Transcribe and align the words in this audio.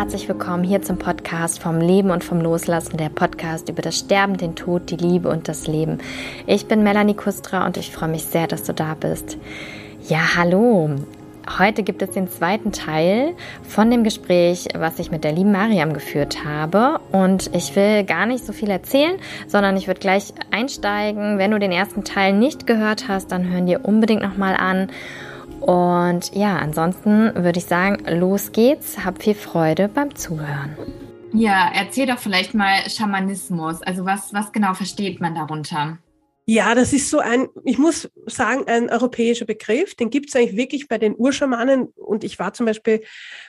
herzlich 0.00 0.30
willkommen 0.30 0.64
hier 0.64 0.80
zum 0.80 0.96
Podcast 0.96 1.60
vom 1.60 1.78
Leben 1.78 2.10
und 2.10 2.24
vom 2.24 2.40
Loslassen, 2.40 2.96
der 2.96 3.10
Podcast 3.10 3.68
über 3.68 3.82
das 3.82 3.98
Sterben, 3.98 4.38
den 4.38 4.56
Tod, 4.56 4.90
die 4.90 4.96
Liebe 4.96 5.28
und 5.28 5.46
das 5.46 5.66
Leben. 5.66 5.98
Ich 6.46 6.64
bin 6.64 6.82
Melanie 6.82 7.12
Kustra 7.12 7.66
und 7.66 7.76
ich 7.76 7.90
freue 7.90 8.08
mich 8.08 8.24
sehr, 8.24 8.46
dass 8.46 8.62
du 8.62 8.72
da 8.72 8.94
bist. 8.94 9.36
Ja, 10.08 10.36
hallo. 10.38 10.88
Heute 11.58 11.82
gibt 11.82 12.00
es 12.00 12.12
den 12.12 12.30
zweiten 12.30 12.72
Teil 12.72 13.34
von 13.62 13.90
dem 13.90 14.02
Gespräch, 14.02 14.68
was 14.74 14.98
ich 14.98 15.10
mit 15.10 15.22
der 15.22 15.32
lieben 15.32 15.52
Mariam 15.52 15.92
geführt 15.92 16.46
habe. 16.46 16.98
Und 17.12 17.54
ich 17.54 17.76
will 17.76 18.02
gar 18.04 18.24
nicht 18.24 18.46
so 18.46 18.54
viel 18.54 18.70
erzählen, 18.70 19.18
sondern 19.48 19.76
ich 19.76 19.86
würde 19.86 20.00
gleich 20.00 20.32
einsteigen. 20.50 21.36
Wenn 21.36 21.50
du 21.50 21.58
den 21.58 21.72
ersten 21.72 22.04
Teil 22.04 22.32
nicht 22.32 22.66
gehört 22.66 23.06
hast, 23.08 23.32
dann 23.32 23.52
hören 23.52 23.66
dir 23.66 23.84
unbedingt 23.84 24.22
nochmal 24.22 24.56
an. 24.56 24.88
Und 25.60 26.34
ja, 26.34 26.56
ansonsten 26.56 27.34
würde 27.34 27.58
ich 27.58 27.66
sagen, 27.66 28.02
los 28.18 28.52
geht's. 28.52 29.04
Hab 29.04 29.22
viel 29.22 29.34
Freude 29.34 29.88
beim 29.88 30.14
Zuhören. 30.14 30.76
Ja, 31.32 31.70
erzähl 31.74 32.06
doch 32.06 32.18
vielleicht 32.18 32.54
mal 32.54 32.88
Schamanismus. 32.88 33.82
Also 33.82 34.04
was, 34.04 34.32
was 34.32 34.52
genau 34.52 34.74
versteht 34.74 35.20
man 35.20 35.34
darunter? 35.34 35.98
Ja, 36.46 36.74
das 36.74 36.92
ist 36.92 37.10
so 37.10 37.20
ein, 37.20 37.48
ich 37.64 37.78
muss 37.78 38.10
sagen, 38.26 38.66
ein 38.66 38.90
europäischer 38.90 39.44
Begriff. 39.44 39.94
Den 39.94 40.10
gibt 40.10 40.30
es 40.30 40.34
eigentlich 40.34 40.56
wirklich 40.56 40.88
bei 40.88 40.98
den 40.98 41.14
Urschamanen. 41.16 41.88
Und 41.94 42.24
ich 42.24 42.38
war 42.40 42.52
zum 42.52 42.66
Beispiel 42.66 43.04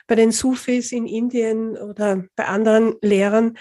bei 0.06 0.14
den 0.14 0.30
Sufis 0.30 0.92
in 0.92 1.06
Indien 1.06 1.76
oder 1.76 2.24
bei 2.36 2.44
anderen 2.44 2.94
Lehrern. 3.02 3.58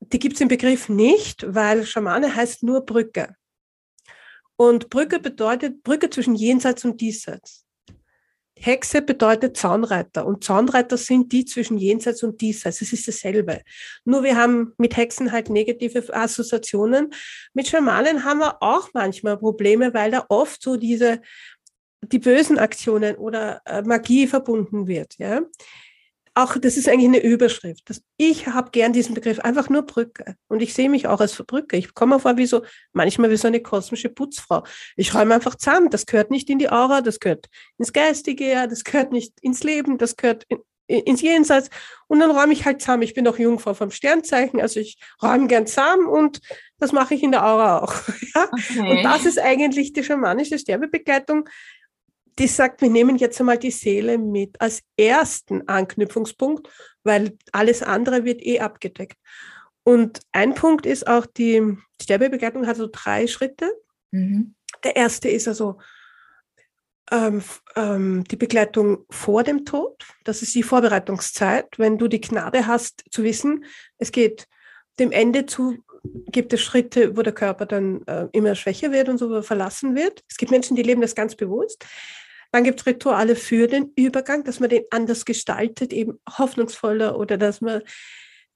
Die 0.00 0.18
gibt 0.18 0.34
es 0.34 0.40
im 0.40 0.48
Begriff 0.48 0.88
nicht, 0.88 1.46
weil 1.54 1.86
Schamane 1.86 2.34
heißt 2.34 2.64
nur 2.64 2.84
Brücke. 2.84 3.36
Und 4.56 4.90
Brücke 4.90 5.20
bedeutet 5.20 5.82
Brücke 5.84 6.10
zwischen 6.10 6.34
Jenseits 6.34 6.84
und 6.84 7.00
Diesseits. 7.00 7.63
Hexe 8.64 9.02
bedeutet 9.02 9.56
Zaunreiter 9.56 10.26
und 10.26 10.42
Zaunreiter 10.42 10.96
sind 10.96 11.32
die 11.32 11.44
zwischen 11.44 11.76
Jenseits 11.76 12.22
und 12.22 12.40
Diesseits. 12.40 12.80
Es 12.80 12.92
ist 12.92 13.06
dasselbe. 13.06 13.60
Nur 14.04 14.22
wir 14.22 14.36
haben 14.36 14.72
mit 14.78 14.96
Hexen 14.96 15.32
halt 15.32 15.50
negative 15.50 16.14
Assoziationen. 16.14 17.12
Mit 17.52 17.68
Schamanen 17.68 18.24
haben 18.24 18.38
wir 18.38 18.62
auch 18.62 18.88
manchmal 18.94 19.36
Probleme, 19.36 19.92
weil 19.92 20.10
da 20.10 20.24
oft 20.28 20.62
so 20.62 20.76
diese 20.76 21.20
die 22.12 22.18
bösen 22.18 22.58
Aktionen 22.58 23.16
oder 23.16 23.60
äh, 23.64 23.82
Magie 23.82 24.26
verbunden 24.26 24.86
wird. 24.86 25.14
Ja? 25.18 25.40
Auch, 26.34 26.56
das 26.58 26.76
ist 26.76 26.88
eigentlich 26.88 27.08
eine 27.08 27.22
Überschrift. 27.22 27.88
Das, 27.88 28.02
ich 28.16 28.48
habe 28.48 28.70
gern 28.72 28.92
diesen 28.92 29.14
Begriff, 29.14 29.38
einfach 29.38 29.68
nur 29.68 29.82
Brücke. 29.82 30.34
Und 30.48 30.62
ich 30.62 30.74
sehe 30.74 30.90
mich 30.90 31.06
auch 31.06 31.20
als 31.20 31.36
Brücke. 31.36 31.76
Ich 31.76 31.94
komme 31.94 32.18
vor 32.18 32.36
wie 32.36 32.46
so, 32.46 32.62
manchmal 32.92 33.30
wie 33.30 33.36
so 33.36 33.46
eine 33.46 33.60
kosmische 33.60 34.08
Putzfrau. 34.08 34.64
Ich 34.96 35.14
räume 35.14 35.34
einfach 35.34 35.54
zusammen. 35.54 35.90
Das 35.90 36.06
gehört 36.06 36.30
nicht 36.30 36.50
in 36.50 36.58
die 36.58 36.70
Aura, 36.70 37.02
das 37.02 37.20
gehört 37.20 37.46
ins 37.78 37.92
Geistige, 37.92 38.66
das 38.68 38.82
gehört 38.82 39.12
nicht 39.12 39.32
ins 39.42 39.62
Leben, 39.62 39.96
das 39.96 40.16
gehört 40.16 40.44
in, 40.48 40.58
ins 40.86 41.22
Jenseits. 41.22 41.70
Und 42.08 42.18
dann 42.18 42.32
räume 42.32 42.52
ich 42.52 42.64
halt 42.64 42.80
zusammen. 42.80 43.02
Ich 43.02 43.14
bin 43.14 43.28
auch 43.28 43.38
Jungfrau 43.38 43.74
vom 43.74 43.92
Sternzeichen, 43.92 44.60
also 44.60 44.80
ich 44.80 44.98
räume 45.22 45.46
gern 45.46 45.68
zusammen 45.68 46.06
und 46.06 46.40
das 46.78 46.90
mache 46.90 47.14
ich 47.14 47.22
in 47.22 47.30
der 47.30 47.46
Aura 47.46 47.78
auch. 47.78 47.94
ja? 48.34 48.50
okay. 48.50 48.90
Und 48.90 49.02
das 49.04 49.24
ist 49.24 49.38
eigentlich 49.38 49.92
die 49.92 50.02
schamanische 50.02 50.58
Sterbebegleitung 50.58 51.48
die 52.38 52.48
sagt, 52.48 52.80
wir 52.80 52.90
nehmen 52.90 53.16
jetzt 53.16 53.38
einmal 53.40 53.58
die 53.58 53.70
Seele 53.70 54.18
mit 54.18 54.60
als 54.60 54.82
ersten 54.96 55.68
Anknüpfungspunkt, 55.68 56.68
weil 57.04 57.36
alles 57.52 57.82
andere 57.82 58.24
wird 58.24 58.44
eh 58.44 58.60
abgedeckt. 58.60 59.18
Und 59.84 60.20
ein 60.32 60.54
Punkt 60.54 60.86
ist 60.86 61.06
auch, 61.06 61.26
die 61.26 61.76
Sterbebegleitung 62.00 62.66
hat 62.66 62.76
so 62.76 62.88
drei 62.90 63.26
Schritte. 63.26 63.70
Mhm. 64.10 64.54
Der 64.82 64.96
erste 64.96 65.28
ist 65.28 65.46
also 65.46 65.78
ähm, 67.12 67.42
ähm, 67.76 68.24
die 68.24 68.36
Begleitung 68.36 69.04
vor 69.10 69.42
dem 69.44 69.64
Tod. 69.64 70.04
Das 70.24 70.42
ist 70.42 70.54
die 70.54 70.62
Vorbereitungszeit. 70.62 71.78
Wenn 71.78 71.98
du 71.98 72.08
die 72.08 72.20
Gnade 72.20 72.66
hast 72.66 73.04
zu 73.10 73.22
wissen, 73.22 73.64
es 73.98 74.10
geht 74.10 74.48
dem 74.98 75.12
Ende 75.12 75.44
zu, 75.44 75.84
gibt 76.02 76.52
es 76.52 76.62
Schritte, 76.62 77.16
wo 77.16 77.22
der 77.22 77.34
Körper 77.34 77.66
dann 77.66 78.06
äh, 78.06 78.28
immer 78.32 78.54
schwächer 78.54 78.90
wird 78.90 79.08
und 79.08 79.18
so 79.18 79.42
verlassen 79.42 79.94
wird. 79.94 80.24
Es 80.28 80.38
gibt 80.38 80.50
Menschen, 80.50 80.76
die 80.76 80.82
leben 80.82 81.02
das 81.02 81.14
ganz 81.14 81.34
bewusst. 81.34 81.84
Dann 82.54 82.62
gibt 82.62 82.78
es 82.78 82.86
Rituale 82.86 83.34
für 83.34 83.66
den 83.66 83.90
Übergang, 83.96 84.44
dass 84.44 84.60
man 84.60 84.70
den 84.70 84.84
anders 84.92 85.24
gestaltet, 85.24 85.92
eben 85.92 86.20
hoffnungsvoller 86.38 87.18
oder 87.18 87.36
dass 87.36 87.60
man 87.60 87.82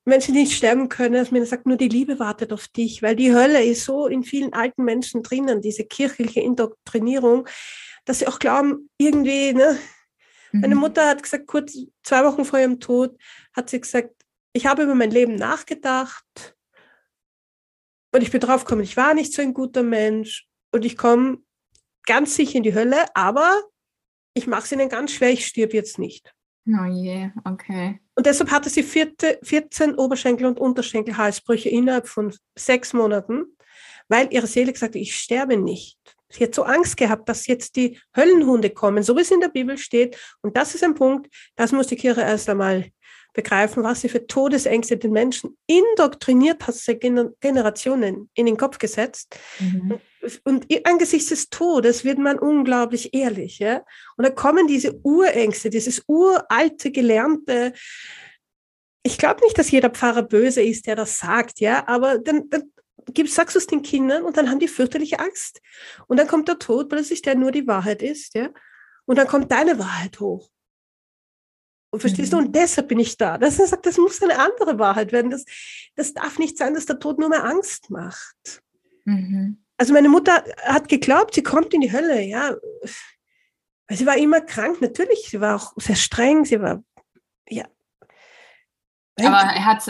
Menschen 0.04 0.34
nicht 0.34 0.52
sterben 0.52 0.88
können, 0.88 1.14
dass 1.14 1.32
man 1.32 1.44
sagt, 1.44 1.66
nur 1.66 1.76
die 1.76 1.88
Liebe 1.88 2.20
wartet 2.20 2.52
auf 2.52 2.68
dich, 2.68 3.02
weil 3.02 3.16
die 3.16 3.34
Hölle 3.34 3.64
ist 3.64 3.84
so 3.84 4.06
in 4.06 4.22
vielen 4.22 4.52
alten 4.52 4.84
Menschen 4.84 5.24
drinnen, 5.24 5.62
diese 5.62 5.82
kirchliche 5.82 6.38
Indoktrinierung, 6.38 7.48
dass 8.04 8.20
sie 8.20 8.28
auch 8.28 8.38
glauben, 8.38 8.88
irgendwie, 8.98 9.52
ne? 9.52 9.76
Mhm. 10.52 10.60
Meine 10.60 10.76
Mutter 10.76 11.08
hat 11.08 11.24
gesagt, 11.24 11.48
kurz 11.48 11.76
zwei 12.04 12.24
Wochen 12.24 12.44
vor 12.44 12.60
ihrem 12.60 12.78
Tod, 12.78 13.18
hat 13.52 13.68
sie 13.68 13.80
gesagt, 13.80 14.14
ich 14.52 14.66
habe 14.66 14.84
über 14.84 14.94
mein 14.94 15.10
Leben 15.10 15.34
nachgedacht 15.34 16.54
und 18.12 18.22
ich 18.22 18.30
bin 18.30 18.40
draufgekommen, 18.40 18.84
ich 18.84 18.96
war 18.96 19.14
nicht 19.14 19.32
so 19.32 19.42
ein 19.42 19.54
guter 19.54 19.82
Mensch 19.82 20.46
und 20.70 20.84
ich 20.84 20.96
komme 20.96 21.38
ganz 22.06 22.36
sicher 22.36 22.58
in 22.58 22.62
die 22.62 22.74
Hölle, 22.76 23.04
aber 23.16 23.60
ich 24.38 24.46
mache 24.46 24.62
es 24.64 24.72
ihnen 24.72 24.88
ganz 24.88 25.12
schwer, 25.12 25.30
ich 25.30 25.46
stirb 25.46 25.74
jetzt 25.74 25.98
nicht. 25.98 26.32
Oh 26.66 26.84
je, 26.84 27.30
okay. 27.44 28.00
Und 28.14 28.26
deshalb 28.26 28.50
hatte 28.50 28.70
sie 28.70 28.82
vierte, 28.82 29.38
14 29.42 29.94
Oberschenkel- 29.94 30.46
und 30.46 30.60
Unterschenkelhalsbrüche 30.60 31.68
innerhalb 31.68 32.08
von 32.08 32.34
sechs 32.56 32.92
Monaten, 32.92 33.56
weil 34.08 34.32
ihre 34.32 34.46
Seele 34.46 34.72
gesagt 34.72 34.94
hat, 34.94 35.00
ich 35.00 35.16
sterbe 35.16 35.56
nicht. 35.56 35.98
Sie 36.30 36.44
hat 36.44 36.54
so 36.54 36.62
Angst 36.62 36.96
gehabt, 36.96 37.28
dass 37.28 37.46
jetzt 37.46 37.76
die 37.76 37.98
Höllenhunde 38.14 38.70
kommen, 38.70 39.02
so 39.02 39.16
wie 39.16 39.22
es 39.22 39.30
in 39.30 39.40
der 39.40 39.48
Bibel 39.48 39.78
steht. 39.78 40.18
Und 40.42 40.56
das 40.56 40.74
ist 40.74 40.84
ein 40.84 40.94
Punkt, 40.94 41.32
das 41.56 41.72
muss 41.72 41.86
die 41.86 41.96
Kirche 41.96 42.20
erst 42.20 42.48
einmal 42.50 42.90
begreifen, 43.38 43.84
was 43.84 44.00
sie 44.00 44.08
für 44.08 44.26
Todesängste 44.26 44.96
den 44.96 45.12
Menschen 45.12 45.56
indoktriniert 45.68 46.66
hat, 46.66 46.74
seit 46.74 47.00
Generationen 47.00 48.28
in 48.34 48.46
den 48.46 48.56
Kopf 48.56 48.78
gesetzt. 48.78 49.38
Mhm. 49.60 50.00
Und 50.42 50.66
angesichts 50.82 51.28
des 51.28 51.48
Todes 51.48 52.04
wird 52.04 52.18
man 52.18 52.36
unglaublich 52.36 53.14
ehrlich. 53.14 53.60
Ja? 53.60 53.84
Und 54.16 54.26
da 54.26 54.30
kommen 54.30 54.66
diese 54.66 54.98
Urängste, 55.04 55.70
dieses 55.70 56.02
uralte, 56.08 56.90
gelernte, 56.90 57.74
ich 59.04 59.16
glaube 59.16 59.40
nicht, 59.44 59.56
dass 59.56 59.70
jeder 59.70 59.90
Pfarrer 59.90 60.24
böse 60.24 60.60
ist, 60.60 60.88
der 60.88 60.96
das 60.96 61.18
sagt, 61.18 61.60
ja, 61.60 61.86
aber 61.86 62.18
dann, 62.18 62.50
dann 62.50 62.72
gibst, 63.14 63.36
sagst 63.36 63.54
du 63.54 63.60
es 63.60 63.68
den 63.68 63.82
Kindern 63.82 64.24
und 64.24 64.36
dann 64.36 64.50
haben 64.50 64.58
die 64.58 64.66
fürchterliche 64.66 65.20
Angst. 65.20 65.62
Und 66.08 66.18
dann 66.18 66.26
kommt 66.26 66.48
der 66.48 66.58
Tod 66.58 66.88
plötzlich, 66.88 67.22
der 67.22 67.36
nur 67.36 67.52
die 67.52 67.68
Wahrheit 67.68 68.02
ist, 68.02 68.34
ja. 68.34 68.50
Und 69.06 69.16
dann 69.16 69.28
kommt 69.28 69.52
deine 69.52 69.78
Wahrheit 69.78 70.18
hoch. 70.18 70.50
Und 71.90 72.00
verstehst 72.00 72.32
mhm. 72.32 72.36
du? 72.36 72.44
Und 72.44 72.56
deshalb 72.56 72.88
bin 72.88 73.00
ich 73.00 73.16
da. 73.16 73.38
Das, 73.38 73.56
sagt, 73.56 73.86
das 73.86 73.96
muss 73.96 74.22
eine 74.22 74.38
andere 74.38 74.78
Wahrheit 74.78 75.12
werden. 75.12 75.30
Das, 75.30 75.44
das 75.96 76.12
darf 76.12 76.38
nicht 76.38 76.58
sein, 76.58 76.74
dass 76.74 76.86
der 76.86 76.98
Tod 76.98 77.18
nur 77.18 77.28
mehr 77.28 77.44
Angst 77.44 77.90
macht. 77.90 78.62
Mhm. 79.04 79.64
Also 79.78 79.92
meine 79.94 80.08
Mutter 80.08 80.44
hat 80.64 80.88
geglaubt, 80.88 81.34
sie 81.34 81.42
kommt 81.42 81.72
in 81.72 81.80
die 81.80 81.92
Hölle, 81.92 82.20
ja. 82.22 82.54
Sie 83.88 84.04
war 84.04 84.18
immer 84.18 84.40
krank, 84.40 84.82
natürlich. 84.82 85.28
Sie 85.30 85.40
war 85.40 85.56
auch 85.56 85.72
sehr 85.76 85.96
streng, 85.96 86.44
sie 86.44 86.60
war, 86.60 86.82
ja. 87.48 87.64
Aber 89.20 89.38
hat, 89.38 89.82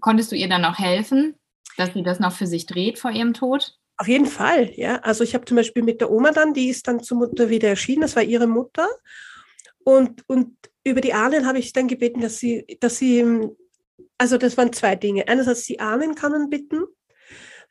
konntest 0.00 0.32
du 0.32 0.36
ihr 0.36 0.48
dann 0.48 0.64
auch 0.64 0.78
helfen, 0.78 1.38
dass 1.76 1.94
sie 1.94 2.02
das 2.02 2.20
noch 2.20 2.32
für 2.32 2.46
sich 2.46 2.66
dreht 2.66 2.98
vor 2.98 3.10
ihrem 3.10 3.32
Tod? 3.32 3.78
Auf 3.96 4.06
jeden 4.06 4.26
Fall, 4.26 4.70
ja. 4.74 4.96
Also 4.96 5.24
ich 5.24 5.34
habe 5.34 5.44
zum 5.44 5.56
Beispiel 5.56 5.82
mit 5.82 6.00
der 6.00 6.10
Oma 6.10 6.32
dann, 6.32 6.52
die 6.52 6.68
ist 6.68 6.86
dann 6.86 7.02
zur 7.02 7.18
Mutter 7.18 7.48
wieder 7.48 7.68
erschienen, 7.68 8.02
das 8.02 8.16
war 8.16 8.22
ihre 8.22 8.46
Mutter. 8.46 8.86
Und, 9.84 10.28
und 10.28 10.56
über 10.88 11.00
die 11.00 11.14
Ahnen 11.14 11.46
habe 11.46 11.58
ich 11.58 11.72
dann 11.72 11.88
gebeten, 11.88 12.20
dass 12.20 12.38
sie, 12.38 12.78
dass 12.80 12.98
sie, 12.98 13.24
also 14.18 14.38
das 14.38 14.56
waren 14.56 14.72
zwei 14.72 14.96
Dinge. 14.96 15.28
Einerseits 15.28 15.64
die 15.64 15.80
Ahnen 15.80 16.14
kann 16.14 16.32
man 16.32 16.50
bitten, 16.50 16.84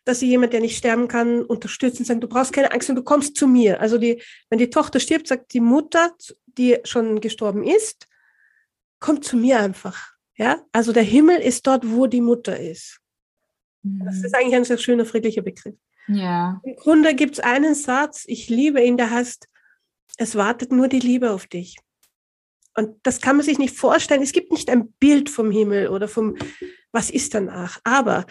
dass 0.05 0.19
sie 0.19 0.27
jemand, 0.27 0.53
der 0.53 0.61
nicht 0.61 0.77
sterben 0.77 1.07
kann, 1.07 1.43
unterstützen, 1.43 2.05
sagen, 2.05 2.21
du 2.21 2.27
brauchst 2.27 2.53
keine 2.53 2.71
Angst 2.71 2.89
und 2.89 2.95
du 2.95 3.03
kommst 3.03 3.35
zu 3.35 3.47
mir. 3.47 3.81
Also 3.81 3.97
die, 3.97 4.21
wenn 4.49 4.59
die 4.59 4.69
Tochter 4.69 4.99
stirbt, 4.99 5.27
sagt 5.27 5.53
die 5.53 5.59
Mutter, 5.59 6.13
die 6.45 6.77
schon 6.85 7.19
gestorben 7.19 7.63
ist, 7.63 8.07
kommt 8.99 9.25
zu 9.25 9.35
mir 9.35 9.59
einfach. 9.59 10.13
Ja, 10.35 10.63
also 10.71 10.93
der 10.93 11.03
Himmel 11.03 11.39
ist 11.39 11.65
dort, 11.67 11.89
wo 11.89 12.07
die 12.07 12.21
Mutter 12.21 12.59
ist. 12.59 12.99
Mhm. 13.83 14.03
Das 14.05 14.23
ist 14.23 14.35
eigentlich 14.35 14.55
ein 14.55 14.63
sehr 14.63 14.77
schöner, 14.77 15.05
friedlicher 15.05 15.41
Begriff. 15.41 15.75
Ja. 16.07 16.61
Im 16.63 16.75
Grunde 16.75 17.15
gibt 17.15 17.33
es 17.33 17.39
einen 17.39 17.75
Satz, 17.75 18.23
ich 18.27 18.49
liebe 18.49 18.81
ihn, 18.81 18.97
der 18.97 19.09
heißt, 19.09 19.47
es 20.17 20.35
wartet 20.35 20.71
nur 20.71 20.87
die 20.87 20.99
Liebe 20.99 21.31
auf 21.31 21.47
dich. 21.47 21.77
Und 22.77 22.95
das 23.01 23.21
kann 23.21 23.37
man 23.37 23.45
sich 23.45 23.57
nicht 23.57 23.75
vorstellen. 23.75 24.21
Es 24.21 24.33
gibt 24.33 24.51
nicht 24.51 24.69
ein 24.69 24.91
Bild 24.93 25.31
vom 25.31 25.49
Himmel 25.49 25.87
oder 25.87 26.07
vom, 26.07 26.37
was 26.91 27.09
ist 27.09 27.33
danach. 27.33 27.79
Aber 27.83 28.27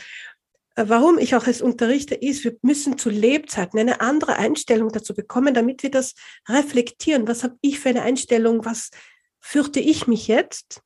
äh, 0.77 0.85
warum 0.87 1.19
ich 1.19 1.35
auch 1.35 1.49
als 1.49 1.61
Unterrichter 1.61 2.23
ist, 2.23 2.45
wir 2.45 2.57
müssen 2.63 2.97
zu 2.97 3.11
Lebzeiten 3.11 3.81
eine 3.81 4.01
andere 4.01 4.37
Einstellung 4.37 4.93
dazu 4.93 5.15
bekommen, 5.15 5.53
damit 5.53 5.83
wir 5.83 5.91
das 5.91 6.15
reflektieren. 6.49 7.27
Was 7.27 7.43
habe 7.43 7.57
ich 7.61 7.81
für 7.81 7.89
eine 7.89 8.03
Einstellung? 8.03 8.65
Was 8.65 8.93
fürchte 9.41 9.81
ich 9.81 10.07
mich 10.07 10.29
jetzt? 10.29 10.81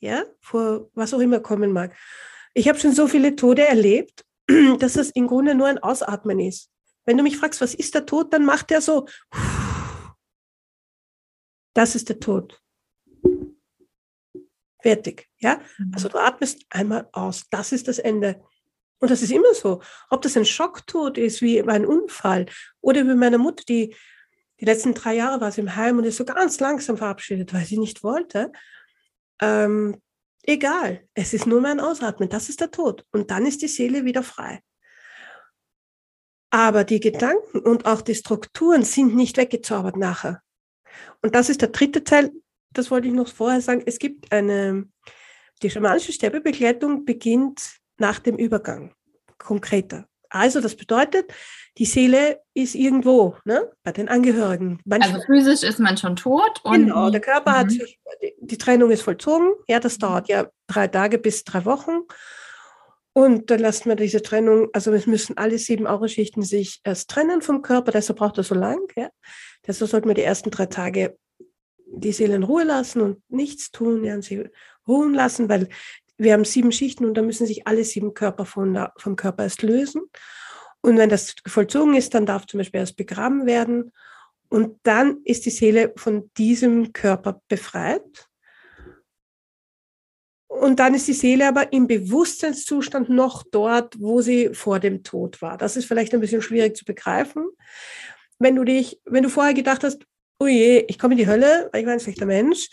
Ja, 0.00 0.24
vor 0.40 0.88
was 0.94 1.12
auch 1.12 1.20
immer 1.20 1.40
kommen 1.40 1.70
mag. 1.70 1.94
Ich 2.54 2.66
habe 2.66 2.78
schon 2.78 2.94
so 2.94 3.08
viele 3.08 3.36
Tode 3.36 3.66
erlebt, 3.66 4.24
dass 4.78 4.96
es 4.96 5.10
im 5.10 5.26
Grunde 5.26 5.54
nur 5.54 5.66
ein 5.66 5.78
Ausatmen 5.78 6.40
ist. 6.40 6.70
Wenn 7.04 7.18
du 7.18 7.22
mich 7.22 7.36
fragst, 7.36 7.60
was 7.60 7.74
ist 7.74 7.94
der 7.94 8.06
Tod, 8.06 8.32
dann 8.32 8.46
macht 8.46 8.70
er 8.70 8.80
so. 8.80 9.06
Das 11.74 11.94
ist 11.94 12.08
der 12.08 12.18
Tod. 12.18 12.61
Fertig. 14.82 15.28
Ja, 15.38 15.60
mhm. 15.78 15.92
also 15.94 16.08
du 16.08 16.18
atmest 16.18 16.64
einmal 16.70 17.08
aus. 17.12 17.44
Das 17.50 17.72
ist 17.72 17.88
das 17.88 17.98
Ende. 17.98 18.42
Und 18.98 19.10
das 19.10 19.22
ist 19.22 19.32
immer 19.32 19.54
so. 19.54 19.80
Ob 20.10 20.22
das 20.22 20.36
ein 20.36 20.44
Schocktod 20.44 21.18
ist, 21.18 21.40
wie 21.42 21.62
ein 21.62 21.86
Unfall, 21.86 22.46
oder 22.80 23.04
wie 23.06 23.14
meine 23.14 23.38
Mutter, 23.38 23.64
die 23.68 23.94
die 24.62 24.66
letzten 24.66 24.94
drei 24.94 25.14
Jahre 25.14 25.40
war 25.40 25.50
sie 25.50 25.60
im 25.60 25.74
Heim 25.74 25.98
und 25.98 26.04
ist 26.04 26.18
so 26.18 26.24
ganz 26.24 26.60
langsam 26.60 26.96
verabschiedet, 26.96 27.52
weil 27.52 27.64
sie 27.64 27.78
nicht 27.78 28.04
wollte. 28.04 28.52
Ähm, 29.40 30.00
egal, 30.44 31.02
es 31.14 31.34
ist 31.34 31.48
nur 31.48 31.60
mein 31.60 31.80
Ausatmen, 31.80 32.28
das 32.28 32.48
ist 32.48 32.60
der 32.60 32.70
Tod. 32.70 33.04
Und 33.10 33.32
dann 33.32 33.44
ist 33.44 33.60
die 33.62 33.66
Seele 33.66 34.04
wieder 34.04 34.22
frei. 34.22 34.60
Aber 36.50 36.84
die 36.84 37.00
Gedanken 37.00 37.58
und 37.58 37.86
auch 37.86 38.02
die 38.02 38.14
Strukturen 38.14 38.84
sind 38.84 39.16
nicht 39.16 39.36
weggezaubert 39.36 39.96
nachher. 39.96 40.42
Und 41.22 41.34
das 41.34 41.48
ist 41.48 41.60
der 41.60 41.70
dritte 41.70 42.04
Teil, 42.04 42.30
das 42.72 42.90
wollte 42.90 43.08
ich 43.08 43.14
noch 43.14 43.28
vorher 43.28 43.60
sagen. 43.60 43.82
Es 43.86 43.98
gibt 43.98 44.32
eine, 44.32 44.88
die 45.62 45.70
schamanische 45.70 46.12
Sterbebegleitung 46.12 47.04
beginnt 47.04 47.76
nach 47.98 48.18
dem 48.18 48.36
Übergang, 48.36 48.94
konkreter. 49.38 50.06
Also 50.28 50.60
das 50.62 50.76
bedeutet, 50.76 51.30
die 51.76 51.84
Seele 51.84 52.40
ist 52.54 52.74
irgendwo, 52.74 53.36
ne, 53.44 53.70
bei 53.82 53.92
den 53.92 54.08
Angehörigen. 54.08 54.80
Manchmal, 54.84 55.20
also 55.20 55.26
physisch 55.26 55.62
ist 55.62 55.78
man 55.78 55.98
schon 55.98 56.16
tot. 56.16 56.62
genau, 56.64 57.10
der 57.10 57.20
Körper 57.20 57.52
hat 57.52 57.66
mhm. 57.66 57.70
sich, 57.70 58.00
die 58.40 58.58
Trennung 58.58 58.90
ist 58.90 59.02
vollzogen. 59.02 59.52
Ja, 59.68 59.78
das 59.78 59.98
dauert 59.98 60.28
ja 60.28 60.48
drei 60.66 60.88
Tage 60.88 61.18
bis 61.18 61.44
drei 61.44 61.66
Wochen. 61.66 62.00
Und 63.14 63.50
dann 63.50 63.60
lassen 63.60 63.90
wir 63.90 63.96
diese 63.96 64.22
Trennung, 64.22 64.68
also 64.72 64.90
es 64.92 65.06
müssen 65.06 65.36
alle 65.36 65.58
sieben 65.58 65.86
Auraschichten 65.86 66.42
sich 66.42 66.80
erst 66.82 67.10
trennen 67.10 67.42
vom 67.42 67.60
Körper, 67.60 67.92
deshalb 67.92 68.18
braucht 68.18 68.38
er 68.38 68.44
so 68.44 68.54
lang. 68.54 68.80
Ja. 68.96 69.10
Deshalb 69.66 69.90
sollten 69.90 70.08
wir 70.08 70.14
die 70.14 70.22
ersten 70.22 70.50
drei 70.50 70.64
Tage 70.64 71.18
die 71.92 72.12
Seele 72.12 72.36
in 72.36 72.42
Ruhe 72.42 72.64
lassen 72.64 73.00
und 73.00 73.22
nichts 73.28 73.70
tun, 73.70 74.04
ja, 74.04 74.14
und 74.14 74.22
sie 74.22 74.48
ruhen 74.86 75.14
lassen, 75.14 75.48
weil 75.48 75.68
wir 76.16 76.32
haben 76.32 76.44
sieben 76.44 76.72
Schichten 76.72 77.04
und 77.04 77.14
da 77.14 77.22
müssen 77.22 77.46
sich 77.46 77.66
alle 77.66 77.84
sieben 77.84 78.14
Körper 78.14 78.44
von 78.44 78.74
der, 78.74 78.92
vom 78.96 79.16
Körper 79.16 79.44
erst 79.44 79.62
lösen. 79.62 80.02
Und 80.80 80.96
wenn 80.96 81.08
das 81.08 81.34
vollzogen 81.46 81.94
ist, 81.94 82.14
dann 82.14 82.26
darf 82.26 82.46
zum 82.46 82.58
Beispiel 82.58 82.80
erst 82.80 82.96
begraben 82.96 83.46
werden. 83.46 83.92
Und 84.48 84.78
dann 84.82 85.22
ist 85.24 85.46
die 85.46 85.50
Seele 85.50 85.92
von 85.96 86.30
diesem 86.36 86.92
Körper 86.92 87.40
befreit. 87.48 88.28
Und 90.48 90.78
dann 90.80 90.94
ist 90.94 91.08
die 91.08 91.14
Seele 91.14 91.48
aber 91.48 91.72
im 91.72 91.86
Bewusstseinszustand 91.86 93.08
noch 93.08 93.42
dort, 93.50 93.98
wo 94.00 94.20
sie 94.20 94.50
vor 94.52 94.80
dem 94.80 95.02
Tod 95.02 95.40
war. 95.40 95.56
Das 95.56 95.76
ist 95.76 95.86
vielleicht 95.86 96.12
ein 96.12 96.20
bisschen 96.20 96.42
schwierig 96.42 96.76
zu 96.76 96.84
begreifen. 96.84 97.48
Wenn 98.38 98.56
du 98.56 98.64
dich, 98.64 99.00
wenn 99.04 99.22
du 99.22 99.30
vorher 99.30 99.54
gedacht 99.54 99.82
hast, 99.84 100.04
oh 100.42 100.46
je, 100.48 100.84
ich 100.88 100.98
komme 100.98 101.14
in 101.14 101.18
die 101.18 101.26
Hölle, 101.26 101.68
weil 101.72 101.80
ich 101.80 101.86
war 101.86 101.92
ein 101.92 102.00
schlechter 102.00 102.26
Mensch, 102.26 102.68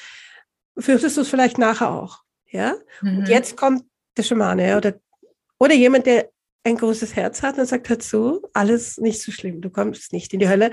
fürchtest 0.77 1.17
du 1.17 1.21
es 1.21 1.29
vielleicht 1.29 1.57
nachher 1.57 1.91
auch. 1.91 2.23
Ja? 2.49 2.75
Mhm. 3.01 3.19
Und 3.19 3.29
jetzt 3.29 3.55
kommt 3.55 3.83
der 4.17 4.23
Schamane 4.23 4.75
oder, 4.75 4.95
oder 5.59 5.73
jemand, 5.73 6.05
der 6.05 6.29
ein 6.63 6.77
großes 6.77 7.15
Herz 7.15 7.43
hat 7.43 7.57
und 7.57 7.67
sagt, 7.67 7.89
hör 7.89 7.99
zu, 7.99 8.41
alles 8.53 8.97
nicht 8.97 9.21
so 9.21 9.31
schlimm, 9.31 9.61
du 9.61 9.69
kommst 9.69 10.13
nicht 10.13 10.33
in 10.33 10.39
die 10.39 10.49
Hölle, 10.49 10.71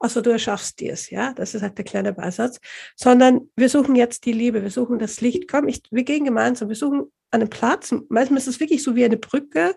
außer 0.00 0.22
du 0.22 0.30
erschaffst 0.30 0.80
dir 0.80 0.92
es, 0.92 1.08
ja, 1.10 1.32
das 1.32 1.54
ist 1.54 1.62
halt 1.62 1.78
der 1.78 1.84
kleine 1.84 2.12
Beisatz, 2.12 2.58
sondern 2.96 3.50
wir 3.56 3.68
suchen 3.68 3.96
jetzt 3.96 4.26
die 4.26 4.32
Liebe, 4.32 4.62
wir 4.62 4.70
suchen 4.70 4.98
das 4.98 5.20
Licht, 5.20 5.48
komm, 5.48 5.68
ich, 5.68 5.82
wir 5.90 6.04
gehen 6.04 6.24
gemeinsam, 6.24 6.68
wir 6.68 6.76
suchen 6.76 7.10
einen 7.30 7.48
Platz, 7.48 7.94
manchmal 8.08 8.38
ist 8.38 8.48
es 8.48 8.60
wirklich 8.60 8.82
so 8.82 8.96
wie 8.96 9.04
eine 9.04 9.16
Brücke 9.16 9.74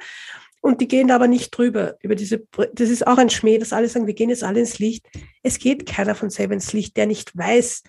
und 0.62 0.82
die 0.82 0.88
gehen 0.88 1.08
da 1.08 1.16
aber 1.16 1.28
nicht 1.28 1.52
drüber, 1.52 1.98
über 2.02 2.16
diese, 2.16 2.46
das 2.74 2.90
ist 2.90 3.06
auch 3.06 3.18
ein 3.18 3.30
Schmäh, 3.30 3.58
dass 3.58 3.74
alle 3.74 3.88
sagen, 3.88 4.08
wir 4.08 4.14
gehen 4.14 4.30
jetzt 4.30 4.44
alle 4.44 4.60
ins 4.60 4.80
Licht, 4.80 5.08
es 5.44 5.60
geht 5.60 5.86
keiner 5.86 6.16
von 6.16 6.30
selber 6.30 6.54
ins 6.54 6.74
Licht, 6.74 6.98
der 6.98 7.06
nicht 7.06 7.38
weiß, 7.38 7.84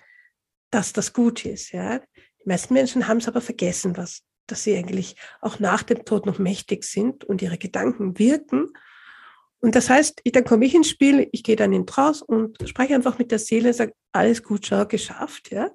dass 0.71 0.93
das 0.93 1.13
gut 1.13 1.45
ist, 1.45 1.71
ja, 1.71 1.99
die 2.43 2.47
meisten 2.47 2.73
Menschen 2.73 3.07
haben 3.07 3.17
es 3.17 3.27
aber 3.27 3.41
vergessen, 3.41 3.97
was, 3.97 4.21
dass 4.47 4.63
sie 4.63 4.75
eigentlich 4.75 5.15
auch 5.41 5.59
nach 5.59 5.83
dem 5.83 6.05
Tod 6.05 6.25
noch 6.25 6.39
mächtig 6.39 6.83
sind 6.83 7.23
und 7.25 7.41
ihre 7.41 7.57
Gedanken 7.57 8.17
wirken. 8.17 8.71
Und 9.61 9.75
das 9.75 9.89
heißt, 9.89 10.21
dann 10.31 10.45
komme 10.45 10.65
ich 10.65 10.73
ins 10.73 10.89
Spiel, 10.89 11.27
ich 11.33 11.43
gehe 11.43 11.57
dann 11.57 11.73
in 11.73 11.85
Traus 11.85 12.21
und 12.21 12.57
spreche 12.67 12.95
einfach 12.95 13.17
mit 13.19 13.31
der 13.31 13.39
Seele, 13.39 13.73
sage, 13.73 13.93
alles 14.13 14.41
gut, 14.41 14.65
schau, 14.65 14.85
geschafft, 14.85 15.51
ja. 15.51 15.69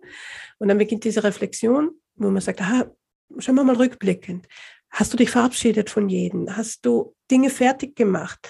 Und 0.58 0.68
dann 0.68 0.78
beginnt 0.78 1.04
diese 1.04 1.22
Reflexion, 1.22 1.90
wo 2.14 2.30
man 2.30 2.40
sagt, 2.40 2.62
ah, 2.62 2.90
schauen 3.38 3.56
wir 3.56 3.64
mal 3.64 3.76
rückblickend. 3.76 4.46
Hast 4.94 5.12
du 5.12 5.16
dich 5.16 5.30
verabschiedet 5.30 5.90
von 5.90 6.08
jedem? 6.08 6.56
Hast 6.56 6.86
du 6.86 7.16
Dinge 7.28 7.50
fertig 7.50 7.96
gemacht? 7.96 8.48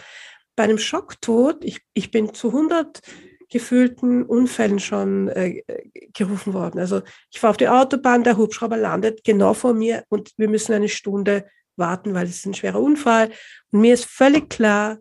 Bei 0.55 0.65
einem 0.65 0.77
Schocktod, 0.77 1.65
ich, 1.65 1.81
ich 1.95 2.11
bin 2.11 2.35
zu 2.35 2.49
100 2.49 3.01
gefühlten 3.49 4.25
Unfällen 4.25 4.79
schon 4.79 5.29
äh, 5.29 5.63
gerufen 6.13 6.53
worden. 6.53 6.81
Also 6.81 7.01
ich 7.31 7.41
fahre 7.41 7.53
auf 7.53 7.57
die 7.57 7.69
Autobahn, 7.69 8.25
der 8.25 8.37
Hubschrauber 8.37 8.77
landet 8.77 9.25
genau 9.25 9.55
vor 9.55 9.73
mir 9.73 10.05
und 10.11 10.33
wir 10.37 10.51
müssen 10.51 10.75
eine 10.75 10.91
Stunde 10.91 11.49
warten, 11.77 12.13
weil 12.13 12.27
es 12.27 12.37
ist 12.37 12.47
ein 12.47 12.55
schwerer 12.55 12.81
Unfall. 12.81 13.31
Und 13.71 13.81
mir 13.81 13.95
ist 13.95 14.05
völlig 14.05 14.51
klar, 14.51 14.99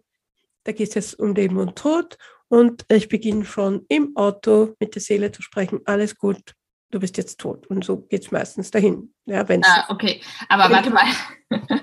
da 0.64 0.72
geht 0.72 0.90
es 0.90 0.96
jetzt 0.96 1.20
um 1.20 1.36
Leben 1.36 1.58
und 1.58 1.76
Tod. 1.76 2.18
Und 2.48 2.86
ich 2.88 3.10
beginne 3.10 3.44
schon 3.44 3.86
im 3.90 4.16
Auto 4.16 4.76
mit 4.80 4.96
der 4.96 5.02
Seele 5.02 5.34
zu 5.34 5.42
sprechen, 5.42 5.82
alles 5.84 6.16
gut, 6.16 6.54
du 6.94 7.00
bist 7.00 7.18
jetzt 7.18 7.40
tot. 7.40 7.66
Und 7.68 7.84
so 7.84 7.98
geht 7.98 8.24
es 8.24 8.32
meistens 8.32 8.72
dahin. 8.72 9.12
Ja, 9.26 9.48
wenn's 9.50 9.68
ah, 9.68 9.86
okay, 9.90 10.22
aber 10.48 10.70
warte 10.74 10.92
mal. 10.92 11.06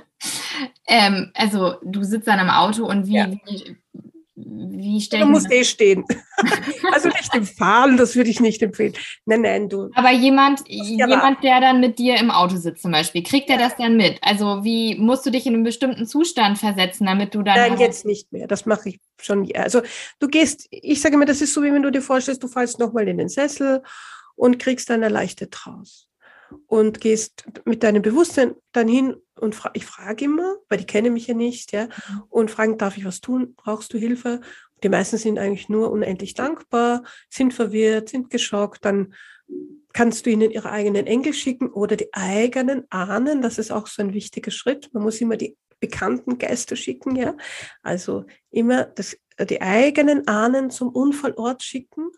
ähm, 0.86 1.30
also 1.34 1.74
du 1.82 2.02
sitzt 2.04 2.28
dann 2.28 2.38
im 2.38 2.50
Auto 2.50 2.86
und 2.86 3.06
wie, 3.06 3.16
ja. 3.16 3.30
wie 3.30 3.76
wie 4.42 5.00
stellen 5.00 5.26
Du 5.26 5.28
musst 5.28 5.50
eh 5.52 5.64
stehen. 5.64 6.04
also 6.92 7.08
nicht 7.08 7.34
im 7.34 7.44
Fahren, 7.44 7.96
das 7.96 8.16
würde 8.16 8.30
ich 8.30 8.40
nicht 8.40 8.62
empfehlen. 8.62 8.94
Nein, 9.26 9.42
nein, 9.42 9.68
du. 9.68 9.90
Aber 9.94 10.10
jemand, 10.10 10.62
jemand, 10.66 11.42
der 11.44 11.60
dann 11.60 11.80
mit 11.80 11.98
dir 11.98 12.16
im 12.16 12.30
Auto 12.30 12.56
sitzt 12.56 12.82
zum 12.82 12.92
Beispiel, 12.92 13.22
kriegt 13.22 13.50
er 13.50 13.58
das 13.58 13.76
dann 13.76 13.96
mit? 13.96 14.18
Also 14.22 14.64
wie 14.64 14.96
musst 14.96 15.26
du 15.26 15.30
dich 15.30 15.46
in 15.46 15.54
einen 15.54 15.64
bestimmten 15.64 16.06
Zustand 16.06 16.58
versetzen, 16.58 17.06
damit 17.06 17.34
du 17.34 17.42
dann. 17.42 17.56
Nein, 17.56 17.78
jetzt 17.78 18.06
nicht 18.06 18.32
mehr. 18.32 18.46
Das 18.46 18.66
mache 18.66 18.90
ich 18.90 19.00
schon. 19.20 19.50
Also 19.54 19.82
du 20.18 20.28
gehst, 20.28 20.68
ich 20.70 21.00
sage 21.00 21.16
mir, 21.18 21.26
das 21.26 21.42
ist 21.42 21.52
so, 21.52 21.62
wie 21.62 21.72
wenn 21.72 21.82
du 21.82 21.90
dir 21.90 22.02
vorstellst, 22.02 22.42
du 22.42 22.48
fallst 22.48 22.78
nochmal 22.78 23.08
in 23.08 23.18
den 23.18 23.28
Sessel 23.28 23.82
und 24.40 24.58
kriegst 24.58 24.88
dann 24.88 25.02
erleichtert 25.02 25.66
raus 25.66 26.08
und 26.66 27.02
gehst 27.02 27.44
mit 27.66 27.82
deinem 27.82 28.00
Bewusstsein 28.00 28.54
dann 28.72 28.88
hin 28.88 29.16
und 29.38 29.54
fra 29.54 29.70
ich 29.74 29.84
frage 29.84 30.24
immer, 30.24 30.56
weil 30.70 30.78
die 30.78 30.86
kennen 30.86 31.12
mich 31.12 31.26
ja 31.26 31.34
nicht, 31.34 31.72
ja, 31.72 31.84
mhm. 31.84 32.22
und 32.30 32.50
fragen, 32.50 32.78
darf 32.78 32.96
ich 32.96 33.04
was 33.04 33.20
tun? 33.20 33.54
Brauchst 33.54 33.92
du 33.92 33.98
Hilfe? 33.98 34.40
Die 34.82 34.88
meisten 34.88 35.18
sind 35.18 35.38
eigentlich 35.38 35.68
nur 35.68 35.90
unendlich 35.90 36.32
dankbar, 36.32 37.04
sind 37.28 37.52
verwirrt, 37.52 38.08
sind 38.08 38.30
geschockt, 38.30 38.82
dann 38.86 39.12
kannst 39.92 40.24
du 40.24 40.30
ihnen 40.30 40.50
ihre 40.50 40.70
eigenen 40.70 41.06
Engel 41.06 41.34
schicken 41.34 41.68
oder 41.68 41.96
die 41.96 42.14
eigenen 42.14 42.86
Ahnen, 42.90 43.42
das 43.42 43.58
ist 43.58 43.70
auch 43.70 43.88
so 43.88 44.00
ein 44.00 44.14
wichtiger 44.14 44.52
Schritt. 44.52 44.88
Man 44.94 45.02
muss 45.02 45.20
immer 45.20 45.36
die 45.36 45.54
bekannten 45.80 46.38
Geister 46.38 46.76
schicken, 46.76 47.14
ja. 47.14 47.36
Also 47.82 48.24
immer 48.50 48.84
das, 48.84 49.18
die 49.38 49.60
eigenen 49.60 50.26
Ahnen 50.28 50.70
zum 50.70 50.88
Unfallort 50.88 51.62
schicken, 51.62 52.10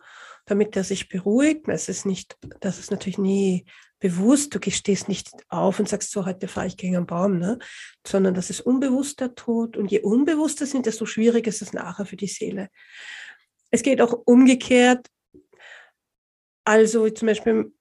damit 0.52 0.76
er 0.76 0.84
sich 0.84 1.08
beruhigt. 1.08 1.66
Das 1.66 1.88
ist 1.88 2.04
nicht, 2.04 2.36
das 2.60 2.78
ist 2.78 2.90
natürlich 2.90 3.16
nie 3.16 3.64
bewusst, 4.00 4.54
du 4.54 4.70
stehst 4.70 5.08
nicht 5.08 5.30
auf 5.48 5.78
und 5.78 5.88
sagst 5.88 6.10
so, 6.10 6.26
heute 6.26 6.46
fahre 6.46 6.66
ich 6.66 6.76
gegen 6.76 6.96
einen 6.96 7.06
Baum, 7.06 7.38
ne? 7.38 7.58
sondern 8.06 8.34
das 8.34 8.50
ist 8.50 8.60
unbewusster 8.60 9.34
Tod. 9.34 9.78
Und 9.78 9.90
je 9.90 10.00
unbewusster 10.00 10.66
sind, 10.66 10.84
desto 10.84 11.06
schwieriger 11.06 11.48
ist 11.48 11.62
es 11.62 11.72
nachher 11.72 12.04
für 12.04 12.16
die 12.16 12.26
Seele. 12.26 12.68
Es 13.70 13.82
geht 13.82 14.02
auch 14.02 14.12
umgekehrt. 14.26 15.06
Also 16.64 17.08
zum 17.08 17.28
Beispiel 17.28 17.72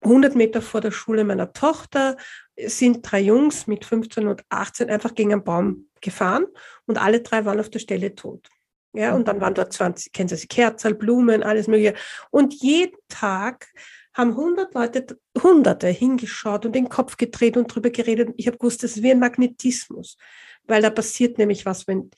100 0.00 0.34
Meter 0.34 0.62
vor 0.62 0.80
der 0.80 0.92
Schule 0.92 1.24
meiner 1.24 1.52
Tochter 1.52 2.16
sind 2.56 3.02
drei 3.02 3.20
Jungs 3.20 3.66
mit 3.66 3.84
15 3.84 4.26
und 4.28 4.44
18 4.48 4.88
einfach 4.88 5.14
gegen 5.14 5.32
einen 5.32 5.44
Baum 5.44 5.90
gefahren 6.00 6.46
und 6.86 6.96
alle 6.96 7.20
drei 7.20 7.44
waren 7.44 7.60
auf 7.60 7.68
der 7.68 7.80
Stelle 7.80 8.14
tot. 8.14 8.48
Ja, 8.96 9.14
und 9.14 9.28
dann 9.28 9.42
waren 9.42 9.52
dort 9.52 9.74
20, 9.74 10.12
kennen 10.12 10.28
Sie 10.28 10.46
Kerzen, 10.46 10.96
Blumen, 10.96 11.42
alles 11.42 11.68
Mögliche. 11.68 11.94
Und 12.30 12.54
jeden 12.54 12.96
Tag 13.08 13.68
haben 14.14 14.34
hundert 14.34 14.72
Leute, 14.72 15.18
hunderte 15.42 15.88
hingeschaut 15.88 16.64
und 16.64 16.74
den 16.74 16.88
Kopf 16.88 17.18
gedreht 17.18 17.58
und 17.58 17.66
drüber 17.66 17.90
geredet. 17.90 18.30
Ich 18.38 18.46
habe 18.46 18.56
gewusst, 18.56 18.82
das 18.82 18.92
ist 18.96 19.02
wie 19.02 19.10
ein 19.10 19.20
Magnetismus, 19.20 20.16
weil 20.64 20.80
da 20.80 20.88
passiert 20.88 21.36
nämlich 21.36 21.66
was, 21.66 21.86
wenn, 21.86 22.10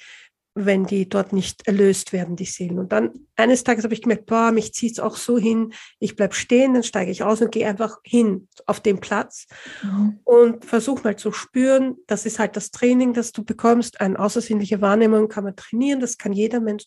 wenn 0.66 0.84
die 0.84 1.08
dort 1.08 1.32
nicht 1.32 1.66
erlöst 1.66 2.12
werden, 2.12 2.36
die 2.36 2.44
Seelen. 2.44 2.78
Und 2.78 2.92
dann 2.92 3.12
eines 3.36 3.64
Tages 3.64 3.84
habe 3.84 3.94
ich 3.94 4.02
gemerkt, 4.02 4.26
boah, 4.26 4.50
mich 4.50 4.72
zieht 4.74 4.92
es 4.92 5.00
auch 5.00 5.16
so 5.16 5.38
hin, 5.38 5.72
ich 5.98 6.16
bleib 6.16 6.34
stehen, 6.34 6.74
dann 6.74 6.82
steige 6.82 7.10
ich 7.10 7.22
aus 7.22 7.40
und 7.40 7.52
gehe 7.52 7.68
einfach 7.68 7.98
hin 8.04 8.48
auf 8.66 8.80
den 8.80 9.00
Platz 9.00 9.46
mhm. 9.82 10.20
und 10.24 10.64
versuche 10.64 11.02
mal 11.04 11.16
zu 11.16 11.32
spüren, 11.32 11.96
das 12.06 12.26
ist 12.26 12.38
halt 12.38 12.56
das 12.56 12.70
Training, 12.70 13.12
das 13.12 13.32
du 13.32 13.44
bekommst, 13.44 14.00
eine 14.00 14.18
außersinnliche 14.18 14.80
Wahrnehmung 14.80 15.28
kann 15.28 15.44
man 15.44 15.56
trainieren, 15.56 16.00
das 16.00 16.18
kann 16.18 16.32
jeder 16.32 16.60
Mensch 16.60 16.84